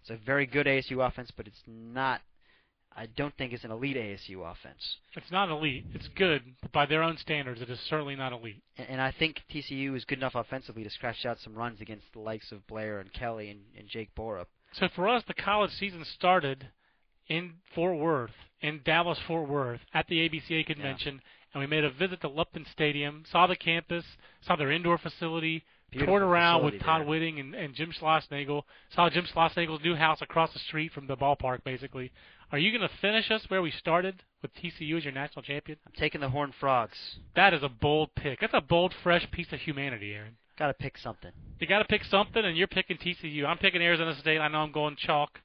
it's 0.02 0.11
a 0.11 0.24
very 0.24 0.46
good 0.46 0.66
ASU 0.66 1.04
offense, 1.04 1.32
but 1.36 1.48
it's 1.48 1.62
not. 1.66 2.20
I 2.99 3.07
don't 3.16 3.32
think 3.36 3.53
it's 3.53 3.62
an 3.62 3.70
elite 3.70 3.96
ASU 3.96 4.40
offense. 4.44 4.96
It's 5.14 5.30
not 5.30 5.51
elite. 5.51 5.84
It's 5.94 6.09
good, 6.16 6.42
but 6.61 6.72
by 6.72 6.84
their 6.84 7.05
own 7.05 7.16
standards, 7.16 7.61
it 7.62 7.70
is 7.70 7.78
certainly 7.88 8.16
not 8.16 8.32
elite. 8.32 8.61
And, 8.76 8.88
and 8.90 9.01
I 9.01 9.12
think 9.12 9.40
TCU 9.55 9.96
is 9.96 10.05
good 10.05 10.18
enough 10.18 10.34
offensively 10.34 10.82
to 10.82 10.90
scratch 10.90 11.24
out 11.24 11.38
some 11.38 11.55
runs 11.55 11.80
against 11.80 12.07
the 12.12 12.18
likes 12.18 12.51
of 12.51 12.66
Blair 12.66 12.99
and 12.99 13.12
Kelly 13.12 13.51
and, 13.51 13.61
and 13.78 13.88
Jake 13.88 14.11
Borup. 14.16 14.46
So 14.72 14.88
for 14.96 15.09
us, 15.09 15.22
the 15.28 15.34
college 15.34 15.70
season 15.78 16.05
started 16.05 16.66
in 17.28 17.53
Fort 17.72 17.96
Worth, 17.96 18.32
in 18.62 18.80
Dallas 18.84 19.18
Fort 19.28 19.49
Worth, 19.49 19.80
at 19.94 20.09
the 20.09 20.28
ABCA 20.28 20.66
convention, 20.66 21.20
and 21.55 21.61
we 21.61 21.68
made 21.68 21.84
a 21.84 21.90
visit 21.90 22.20
to 22.22 22.28
Lupton 22.28 22.66
Stadium, 22.72 23.22
saw 23.30 23.46
the 23.46 23.55
campus, 23.55 24.05
saw 24.40 24.57
their 24.57 24.72
indoor 24.72 24.99
facility, 24.99 25.62
Beautiful 25.90 26.18
toured 26.18 26.22
around 26.22 26.64
with 26.64 26.80
Todd 26.80 27.03
there. 27.03 27.09
Whitting 27.09 27.40
and, 27.40 27.55
and 27.55 27.74
Jim 27.74 27.92
Schlossnagle, 27.99 28.64
saw 28.94 29.09
Jim 29.09 29.24
Schlossnagle's 29.24 29.82
new 29.82 29.94
house 29.94 30.20
across 30.20 30.53
the 30.53 30.59
street 30.59 30.92
from 30.92 31.07
the 31.07 31.16
ballpark, 31.16 31.64
basically. 31.64 32.12
Are 32.51 32.59
you 32.59 32.70
going 32.70 32.88
to 32.88 32.96
finish 33.01 33.30
us 33.30 33.44
where 33.49 33.61
we 33.61 33.70
started 33.70 34.22
with 34.40 34.55
TCU 34.55 34.96
as 34.96 35.05
your 35.05 35.12
national 35.12 35.42
champion? 35.42 35.78
I'm 35.86 35.92
taking 35.92 36.22
the 36.22 36.30
Horned 36.30 36.55
Frogs. 36.59 36.96
That 37.36 37.53
is 37.53 37.62
a 37.62 37.68
bold 37.68 38.14
pick. 38.14 38.40
That's 38.40 38.55
a 38.55 38.62
bold, 38.62 38.94
fresh 39.03 39.30
piece 39.30 39.53
of 39.53 39.61
humanity, 39.61 40.14
Aaron. 40.14 40.36
Got 40.59 40.68
to 40.68 40.74
pick 40.74 40.96
something. 40.96 41.30
You 41.61 41.66
got 41.66 41.80
to 41.80 41.84
pick 41.84 42.05
something, 42.05 42.42
and 42.42 42.57
you're 42.57 42.66
picking 42.66 42.96
TCU. 42.96 43.44
I'm 43.44 43.59
picking 43.59 43.82
Arizona 43.82 44.16
State. 44.18 44.38
I 44.38 44.49
know 44.49 44.59
I'm 44.59 44.72
going 44.72 44.96
chalk, 44.96 45.38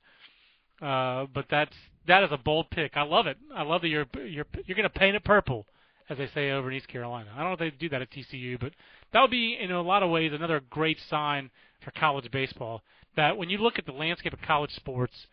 uh, 0.82 1.26
but 1.34 1.46
that's 1.52 1.76
that 2.08 2.24
is 2.24 2.30
a 2.32 2.38
bold 2.38 2.70
pick. 2.70 2.96
I 2.96 3.04
love 3.04 3.28
it. 3.28 3.38
I 3.54 3.64
love 3.64 3.82
that 3.82 3.90
you're 3.90 4.08
you're 4.16 4.48
you're 4.66 4.76
going 4.76 4.90
to 4.90 4.90
paint 4.90 5.16
it 5.18 5.26
purple, 5.26 5.66
as 6.10 6.18
they 6.18 6.30
say 6.34 6.52
over 6.52 6.72
in 6.72 6.78
East 6.78 6.88
Carolina. 6.88 7.30
I 7.36 7.40
don't 7.40 7.50
know 7.50 7.54
if 7.54 7.60
they 7.60 7.78
do 7.78 7.90
that 7.90 8.02
at 8.02 8.12
TCU, 8.12 8.60
but 8.60 8.72
that 9.12 9.22
would 9.22 9.30
be 9.30 9.58
in 9.60 9.72
a 9.72 9.82
lot 9.82 10.04
of 10.04 10.10
ways 10.10 10.32
another 10.34 10.62
great 10.70 11.00
sign 11.10 11.52
for 11.84 11.92
college 11.92 12.32
baseball. 12.32 12.82
That 13.16 13.38
when 13.38 13.50
you 13.50 13.58
look 13.60 13.78
at 13.78 13.86
the 13.86 13.92
landscape 13.92 14.34
of 14.34 14.42
college 14.42 14.72
sports, 14.72 15.28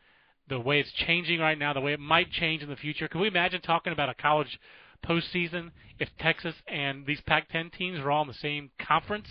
the 0.51 0.61
way 0.61 0.81
it's 0.81 0.93
changing 0.93 1.41
right 1.41 1.59
now, 1.59 1.73
the 1.73 1.81
way 1.81 1.95
it 1.95 2.01
might 2.01 2.31
change 2.31 2.63
in 2.63 2.69
the 2.69 2.77
future. 2.77 3.09
Can 3.09 3.21
we 3.21 3.29
imagine 3.29 3.63
talking 3.63 3.93
about 3.93 4.11
a 4.11 4.15
college 4.15 4.59
postseason 5.07 5.71
if 5.99 6.09
Texas 6.19 6.55
and 6.67 7.07
these 7.07 7.21
Pac-10 7.23 7.73
teams 7.73 8.01
were 8.01 8.11
all 8.11 8.23
in 8.23 8.29
the 8.29 8.35
same 8.35 8.71
conference? 8.79 9.29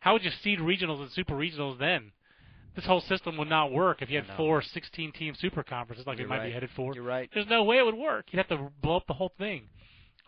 How 0.00 0.12
would 0.12 0.24
you 0.24 0.30
seed 0.42 0.58
regionals 0.58 1.00
and 1.00 1.10
super 1.12 1.34
regionals 1.34 1.78
then? 1.78 2.12
This 2.76 2.84
whole 2.84 3.00
system 3.00 3.36
would 3.36 3.48
not 3.48 3.72
work 3.72 4.02
if 4.02 4.10
you 4.10 4.20
had 4.20 4.36
four 4.36 4.60
16-team 4.62 5.34
super 5.38 5.62
conferences 5.62 6.06
like 6.06 6.18
You're 6.18 6.26
we 6.26 6.30
might 6.30 6.38
right. 6.38 6.46
be 6.46 6.52
headed 6.52 6.70
for. 6.76 6.94
You're 6.94 7.04
right. 7.04 7.28
There's 7.32 7.48
no 7.48 7.64
way 7.64 7.78
it 7.78 7.84
would 7.84 7.96
work. 7.96 8.26
You'd 8.30 8.38
have 8.38 8.48
to 8.48 8.70
blow 8.82 8.96
up 8.96 9.06
the 9.06 9.14
whole 9.14 9.32
thing, 9.38 9.64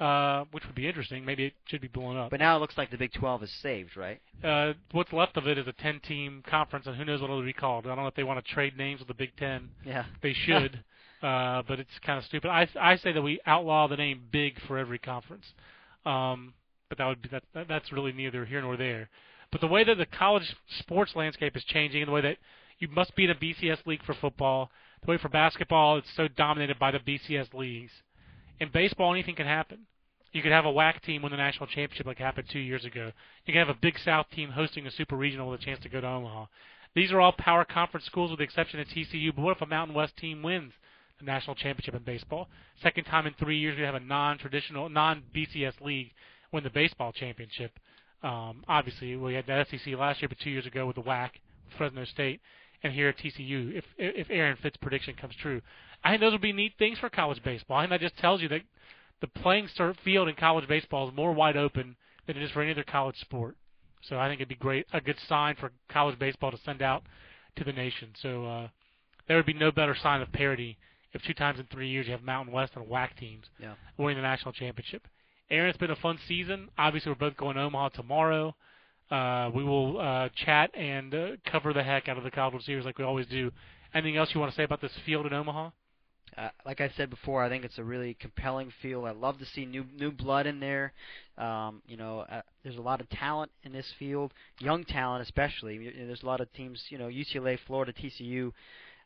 uh, 0.01 0.45
which 0.51 0.65
would 0.67 0.75
be 0.75 0.89
interesting. 0.89 1.25
Maybe 1.25 1.47
it 1.47 1.55
should 1.67 1.81
be 1.81 1.89
blown 1.89 2.17
up. 2.17 2.31
But 2.31 2.41
now 2.41 2.57
it 2.57 2.61
looks 2.61 2.77
like 2.77 2.91
the 2.91 2.97
Big 2.97 3.13
12 3.13 3.45
is 3.45 3.53
saved, 3.63 3.97
right? 3.97 4.21
uh, 4.43 4.73
what's 4.93 5.13
left 5.13 5.37
of 5.37 5.47
it 5.47 5.59
is 5.59 5.67
a 5.67 5.73
10-team 5.73 6.43
conference, 6.49 6.87
and 6.87 6.97
who 6.97 7.05
knows 7.05 7.21
what 7.21 7.31
it'll 7.31 7.43
be 7.45 7.53
called. 7.53 7.87
I 7.87 7.91
don't 7.95 7.99
know 7.99 8.07
if 8.07 8.15
they 8.15 8.25
want 8.25 8.45
to 8.45 8.53
trade 8.53 8.77
names 8.77 8.99
with 9.01 9.09
the 9.09 9.15
Big 9.15 9.37
Ten. 9.37 9.69
Yeah. 9.85 10.05
They 10.23 10.33
should, 10.33 10.83
uh, 11.23 11.63
but 11.67 11.79
it's 11.79 11.91
kind 12.05 12.19
of 12.19 12.25
stupid. 12.25 12.49
I 12.49 12.69
I 12.81 12.97
say 12.97 13.13
that 13.13 13.23
we 13.23 13.41
outlaw 13.47 13.87
the 13.89 13.97
name 13.97 14.23
Big 14.31 14.61
for 14.67 14.79
every 14.79 14.99
conference, 14.99 15.45
um, 16.05 16.55
but 16.89 16.99
that 16.99 17.07
would 17.07 17.23
be 17.23 17.29
that, 17.31 17.45
that 17.55 17.69
that's 17.69 17.93
really 17.93 18.13
neither 18.13 18.45
here 18.45 18.61
nor 18.61 18.77
there. 18.77 19.09
But 19.51 19.61
the 19.61 19.67
way 19.69 19.85
that 19.85 19.99
the 19.99 20.07
college 20.07 20.57
sports 20.79 21.13
landscape 21.15 21.57
is 21.57 21.65
changing, 21.65 22.03
and 22.03 22.09
the 22.09 22.13
way 22.13 22.23
that 22.23 22.39
you 22.79 22.89
must 22.89 23.15
be 23.15 23.25
in 23.25 23.31
a 23.31 23.35
BCS 23.35 23.87
league 23.87 24.03
for 24.05 24.15
football, 24.15 24.71
the 25.05 25.11
way 25.11 25.19
for 25.19 25.29
basketball 25.29 25.99
it's 25.99 26.09
so 26.17 26.27
dominated 26.27 26.79
by 26.79 26.91
the 26.91 26.99
BCS 26.99 27.55
leagues. 27.55 27.93
In 28.61 28.69
baseball, 28.73 29.13
anything 29.13 29.35
can 29.35 29.47
happen. 29.47 29.87
You 30.33 30.41
could 30.41 30.53
have 30.53 30.65
a 30.65 30.73
WAC 30.73 31.03
team 31.03 31.23
win 31.23 31.33
the 31.33 31.37
national 31.37 31.67
championship 31.67 32.07
like 32.07 32.19
happened 32.19 32.49
two 32.51 32.59
years 32.59 32.85
ago. 32.85 33.13
You 33.45 33.53
could 33.53 33.59
have 33.59 33.69
a 33.69 33.79
Big 33.81 33.99
South 33.99 34.27
team 34.31 34.51
hosting 34.51 34.87
a 34.87 34.91
super 34.91 35.17
regional 35.17 35.51
with 35.51 35.61
a 35.61 35.65
chance 35.65 35.81
to 35.81 35.91
go 35.91 36.01
to 36.01 36.07
Omaha. 36.07 36.47
These 36.95 37.13
are 37.13 37.21
all 37.21 37.33
power 37.33 37.65
conference 37.65 38.07
schools 38.07 38.31
with 38.31 38.39
the 38.39 38.45
exception 38.45 38.81
of 38.81 38.87
TCU. 38.87 39.35
But 39.35 39.43
what 39.43 39.57
if 39.57 39.63
a 39.63 39.67
Mountain 39.67 39.95
West 39.95 40.17
team 40.17 40.43
wins 40.43 40.73
the 41.19 41.27
national 41.27 41.57
championship 41.57 41.95
in 41.95 42.03
baseball? 42.03 42.49
Second 42.83 43.05
time 43.05 43.27
in 43.27 43.35
three 43.35 43.59
years 43.59 43.77
we 43.77 43.85
have 43.85 43.95
a 43.95 44.01
non-traditional, 44.01 44.89
non-BCS 44.89 45.81
league 45.81 46.13
win 46.51 46.65
the 46.65 46.71
baseball 46.71 47.13
championship. 47.13 47.79
Um, 48.23 48.65
obviously, 48.69 49.17
we 49.17 49.35
had 49.35 49.47
the 49.47 49.67
SEC 49.71 49.95
last 49.99 50.23
year, 50.23 50.29
but 50.29 50.39
two 50.39 50.51
years 50.51 50.67
ago 50.67 50.87
with 50.87 50.97
the 50.97 51.03
WAC, 51.03 51.31
Fresno 51.77 52.05
State, 52.05 52.41
and 52.83 52.93
here 52.93 53.09
at 53.09 53.19
TCU. 53.19 53.75
If 53.75 53.85
if 53.99 54.29
Aaron 54.31 54.57
Fitt's 54.63 54.77
prediction 54.77 55.15
comes 55.15 55.35
true, 55.41 55.61
I 56.05 56.11
think 56.11 56.21
those 56.21 56.33
would 56.33 56.41
be 56.41 56.53
neat 56.53 56.75
things 56.79 56.99
for 56.99 57.09
college 57.09 57.43
baseball. 57.43 57.79
I 57.79 57.83
think 57.83 57.91
that 57.91 58.01
just 58.01 58.19
tells 58.19 58.43
you 58.43 58.49
that 58.49 58.63
the 59.21 59.29
playing 59.29 59.69
start 59.69 59.97
field 60.05 60.29
in 60.29 60.35
college 60.35 60.69
baseball 60.69 61.09
is 61.09 61.15
more 61.15 61.33
wide 61.33 61.57
open 61.57 61.97
than 62.27 62.37
it 62.37 62.43
is 62.43 62.51
for 62.51 62.63
any 62.63 62.73
other 62.73 62.85
college 62.85 63.19
sport. 63.21 63.57
So 64.03 64.19
I 64.19 64.29
think 64.29 64.41
it'd 64.41 64.49
be 64.49 64.57
great, 64.57 64.87
a 64.93 65.01
good 65.01 65.19
sign 65.29 65.55
for 65.55 65.71
college 65.89 66.19
baseball 66.19 66.51
to 66.51 66.59
send 66.65 66.83
out 66.83 67.05
to 67.57 67.65
the 67.65 67.73
nation. 67.73 68.09
So 68.21 68.45
uh, 68.47 68.69
there 69.29 69.37
would 69.37 69.47
be 69.47 69.53
no 69.53 69.71
better 69.71 69.95
sign 69.95 70.21
of 70.23 70.33
parity 70.33 70.77
if 71.13 71.23
two 71.23 71.35
times 71.35 71.61
in 71.61 71.67
three 71.67 71.89
years 71.89 72.07
you 72.07 72.13
have 72.13 72.23
Mountain 72.23 72.53
West 72.53 72.73
and 72.75 72.87
WAC 72.87 73.17
teams 73.17 73.45
Yeah. 73.61 73.75
winning 73.97 74.17
the 74.17 74.23
national 74.23 74.53
championship. 74.53 75.07
Aaron, 75.51 75.69
it's 75.69 75.79
been 75.79 75.91
a 75.91 75.97
fun 75.97 76.19
season. 76.27 76.69
Obviously, 76.79 77.13
we're 77.13 77.17
both 77.17 77.37
going 77.37 77.57
to 77.57 77.63
Omaha 77.63 77.91
tomorrow. 77.91 78.57
Uh, 79.11 79.51
we 79.55 79.63
will 79.63 80.01
uh, 80.01 80.31
chat 80.35 80.75
and 80.75 81.15
uh, 81.15 81.27
cover 81.45 81.75
the 81.75 81.83
heck 81.83 82.09
out 82.09 82.17
of 82.17 82.25
the 82.25 82.31
College 82.31 82.55
World 82.55 82.65
Series 82.65 82.87
like 82.87 82.99
we 82.99 83.05
always 83.05 83.27
do. 83.27 83.53
Anything 83.93 84.17
else 84.17 84.31
you 84.33 84.41
want 84.41 84.51
to 84.51 84.57
say 84.57 84.63
about 84.63 84.81
this 84.81 84.93
field 85.05 85.27
in 85.27 85.35
Omaha? 85.35 85.71
Uh, 86.37 86.49
like 86.65 86.81
I 86.81 86.91
said 86.97 87.11
before, 87.11 87.43
I 87.45 87.49
think 87.49 87.65
it's 87.65 87.79
a 87.79 87.85
really 87.85 88.15
compelling 88.15 88.73
field. 88.81 89.07
I 89.07 89.11
love 89.11 89.39
to 89.39 89.47
see 89.47 89.67
new 89.67 89.85
new 89.99 90.11
blood 90.11 90.47
in 90.47 90.61
there. 90.61 90.93
Um, 91.39 91.83
you 91.87 91.97
know, 91.97 92.21
uh, 92.21 92.43
there's 92.63 92.77
a 92.77 92.81
lot 92.83 93.01
of 93.01 93.09
talent 93.11 93.51
in 93.65 93.73
this 93.73 93.87
field, 93.99 94.33
young 94.59 94.85
talent 94.85 95.23
especially. 95.23 95.75
You 95.77 95.85
know, 95.93 96.07
There's 96.07 96.23
a 96.23 96.27
lot 96.27 96.41
of 96.41 96.53
teams. 96.53 96.83
You 96.89 96.99
know, 96.99 97.09
UCLA, 97.09 97.59
Florida, 97.67 97.93
TCU. 97.93 98.53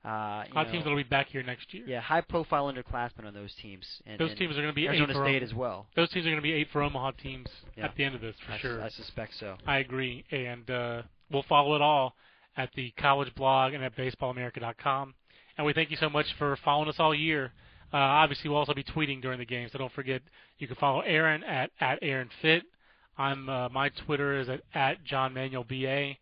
Uh, 0.05 0.09
A 0.09 0.11
lot 0.11 0.47
you 0.55 0.61
of 0.61 0.71
teams 0.73 0.85
that'll 0.85 0.97
be 0.97 1.03
back 1.03 1.27
here 1.29 1.43
next 1.43 1.75
year. 1.75 1.83
yeah, 1.85 2.01
high-profile 2.01 2.73
underclassmen 2.73 3.27
on 3.27 3.35
those 3.35 3.53
teams. 3.61 3.85
And, 4.07 4.21
Those 4.21 4.31
and 4.31 4.39
teams 4.39 4.53
are 4.53 4.61
going 4.63 4.69
to 4.69 4.73
be 4.73 4.87
Arizona 4.87 5.13
eight 5.13 5.17
for 5.17 5.25
State 5.25 5.43
as 5.43 5.53
well. 5.53 5.87
those 5.97 6.09
teams 6.11 6.25
are 6.27 6.29
going 6.29 6.37
to 6.37 6.43
be 6.43 6.53
eight 6.53 6.69
for 6.73 6.81
Omaha 6.83 7.11
teams 7.21 7.49
Yeah. 7.77 7.87
at 7.87 7.97
the 7.97 8.05
end 8.05 8.15
of 8.15 8.21
this 8.21 8.37
for 8.47 8.53
I, 8.53 8.59
sure. 8.59 8.83
I 8.83 8.89
suspect 8.91 9.33
so. 9.41 9.57
I 9.67 9.79
agree, 9.79 10.25
and 10.31 10.71
uh, 10.71 11.03
we'll 11.33 11.43
follow 11.49 11.75
it 11.75 11.83
all 11.83 12.15
at 12.57 12.71
the 12.77 12.93
college 12.93 13.35
blog 13.35 13.73
and 13.75 13.83
at 13.83 13.97
baseballamerica.com. 13.97 15.15
And 15.57 15.67
we 15.67 15.73
thank 15.73 15.91
you 15.91 15.97
so 15.97 16.11
much 16.11 16.27
for 16.39 16.57
following 16.65 16.89
us 16.89 16.97
all 16.99 17.15
year. 17.15 17.53
Uh, 17.93 17.99
obviously, 17.99 18.51
we'll 18.51 18.59
also 18.59 18.75
be 18.75 18.85
tweeting 18.85 19.23
during 19.23 19.39
the 19.39 19.47
game, 19.47 19.69
so 19.71 19.79
don't 19.79 19.93
forget 19.93 20.21
you 20.59 20.67
can 20.67 20.77
follow 20.77 21.01
Aaron 21.01 21.45
at 21.45 21.71
at 21.81 21.99
Aaron 22.03 22.29
Fitt. 22.43 22.65
I'm 23.17 23.49
uh, 23.49 23.69
my 23.69 23.91
Twitter 23.91 24.39
is 24.39 24.49
at 24.49 24.63
at 24.75 25.05
John 25.05 25.33
Manuel 25.33 25.65
BA. 25.65 26.15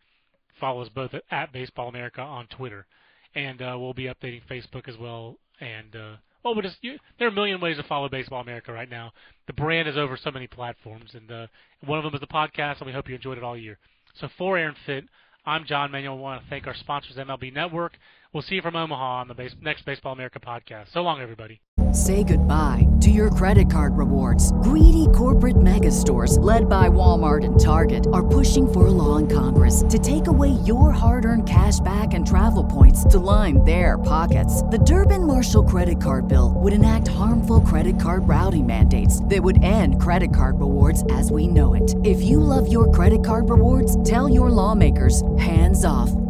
Follow 0.60 0.82
us 0.82 0.88
both 0.88 1.14
at, 1.14 1.22
at 1.30 1.52
Baseball 1.52 1.88
America 1.88 2.20
on 2.20 2.46
Twitter, 2.46 2.86
and 3.34 3.60
uh, 3.60 3.76
we'll 3.78 3.94
be 3.94 4.04
updating 4.04 4.42
Facebook 4.48 4.88
as 4.88 4.96
well. 4.96 5.36
And 5.60 5.96
uh, 5.96 6.16
well, 6.44 6.54
we 6.54 6.62
just 6.62 6.76
you, 6.82 6.98
there 7.18 7.26
are 7.26 7.30
a 7.30 7.34
million 7.34 7.60
ways 7.60 7.78
to 7.78 7.82
follow 7.84 8.08
Baseball 8.08 8.42
America 8.42 8.72
right 8.72 8.90
now. 8.90 9.12
The 9.46 9.54
brand 9.54 9.88
is 9.88 9.96
over 9.96 10.18
so 10.22 10.30
many 10.30 10.46
platforms, 10.46 11.10
and 11.14 11.30
uh, 11.32 11.46
one 11.84 11.98
of 11.98 12.04
them 12.04 12.14
is 12.14 12.20
the 12.20 12.26
podcast, 12.26 12.78
and 12.78 12.86
we 12.86 12.92
hope 12.92 13.08
you 13.08 13.14
enjoyed 13.14 13.38
it 13.38 13.44
all 13.44 13.56
year. 13.56 13.78
So 14.20 14.28
for 14.38 14.58
Aaron 14.58 14.76
Fitt, 14.86 15.04
I'm 15.46 15.64
John 15.64 15.90
Manuel. 15.90 16.16
I 16.16 16.20
want 16.20 16.42
to 16.42 16.50
thank 16.50 16.66
our 16.66 16.74
sponsors, 16.74 17.16
MLB 17.16 17.52
Network. 17.52 17.94
We'll 18.34 18.42
see 18.42 18.56
you 18.56 18.62
from 18.62 18.74
Omaha 18.74 19.20
on 19.20 19.28
the 19.28 19.34
base, 19.34 19.54
next 19.62 19.84
Baseball 19.86 20.12
America 20.12 20.40
podcast. 20.40 20.92
So 20.92 21.02
long, 21.02 21.20
everybody. 21.20 21.60
Say 21.92 22.24
goodbye 22.24 22.88
to 23.00 23.08
your 23.08 23.30
credit 23.30 23.70
card 23.70 23.96
rewards. 23.96 24.50
Greedy 24.64 25.06
corporate 25.14 25.62
mega 25.62 25.92
stores, 25.92 26.36
led 26.38 26.68
by 26.68 26.88
Walmart 26.88 27.44
and 27.44 27.60
Target, 27.60 28.08
are 28.12 28.26
pushing 28.26 28.66
for 28.66 28.88
a 28.88 28.90
law 28.90 29.18
in 29.18 29.28
Congress 29.28 29.84
to 29.88 30.00
take 30.00 30.26
away 30.26 30.48
your 30.66 30.90
hard 30.90 31.24
earned 31.24 31.48
cash 31.48 31.78
back 31.80 32.12
and 32.12 32.26
travel 32.26 32.64
points 32.64 33.04
to 33.04 33.20
line 33.20 33.62
their 33.62 33.98
pockets. 33.98 34.62
The 34.62 34.82
Durbin 34.84 35.28
Marshall 35.28 35.64
credit 35.64 36.00
card 36.00 36.26
bill 36.26 36.54
would 36.56 36.72
enact 36.72 37.06
harmful 37.06 37.60
credit 37.60 38.00
card 38.00 38.26
routing 38.26 38.66
mandates 38.66 39.22
that 39.26 39.40
would 39.44 39.62
end 39.62 40.02
credit 40.02 40.34
card 40.34 40.58
rewards 40.58 41.04
as 41.12 41.30
we 41.30 41.46
know 41.46 41.74
it. 41.74 41.94
If 42.04 42.20
you 42.20 42.40
love 42.40 42.72
your 42.72 42.90
credit 42.90 43.24
card 43.24 43.48
rewards, 43.48 44.02
tell 44.02 44.28
your 44.28 44.50
lawmakers 44.50 45.22
hands 45.38 45.84
off 45.84 46.10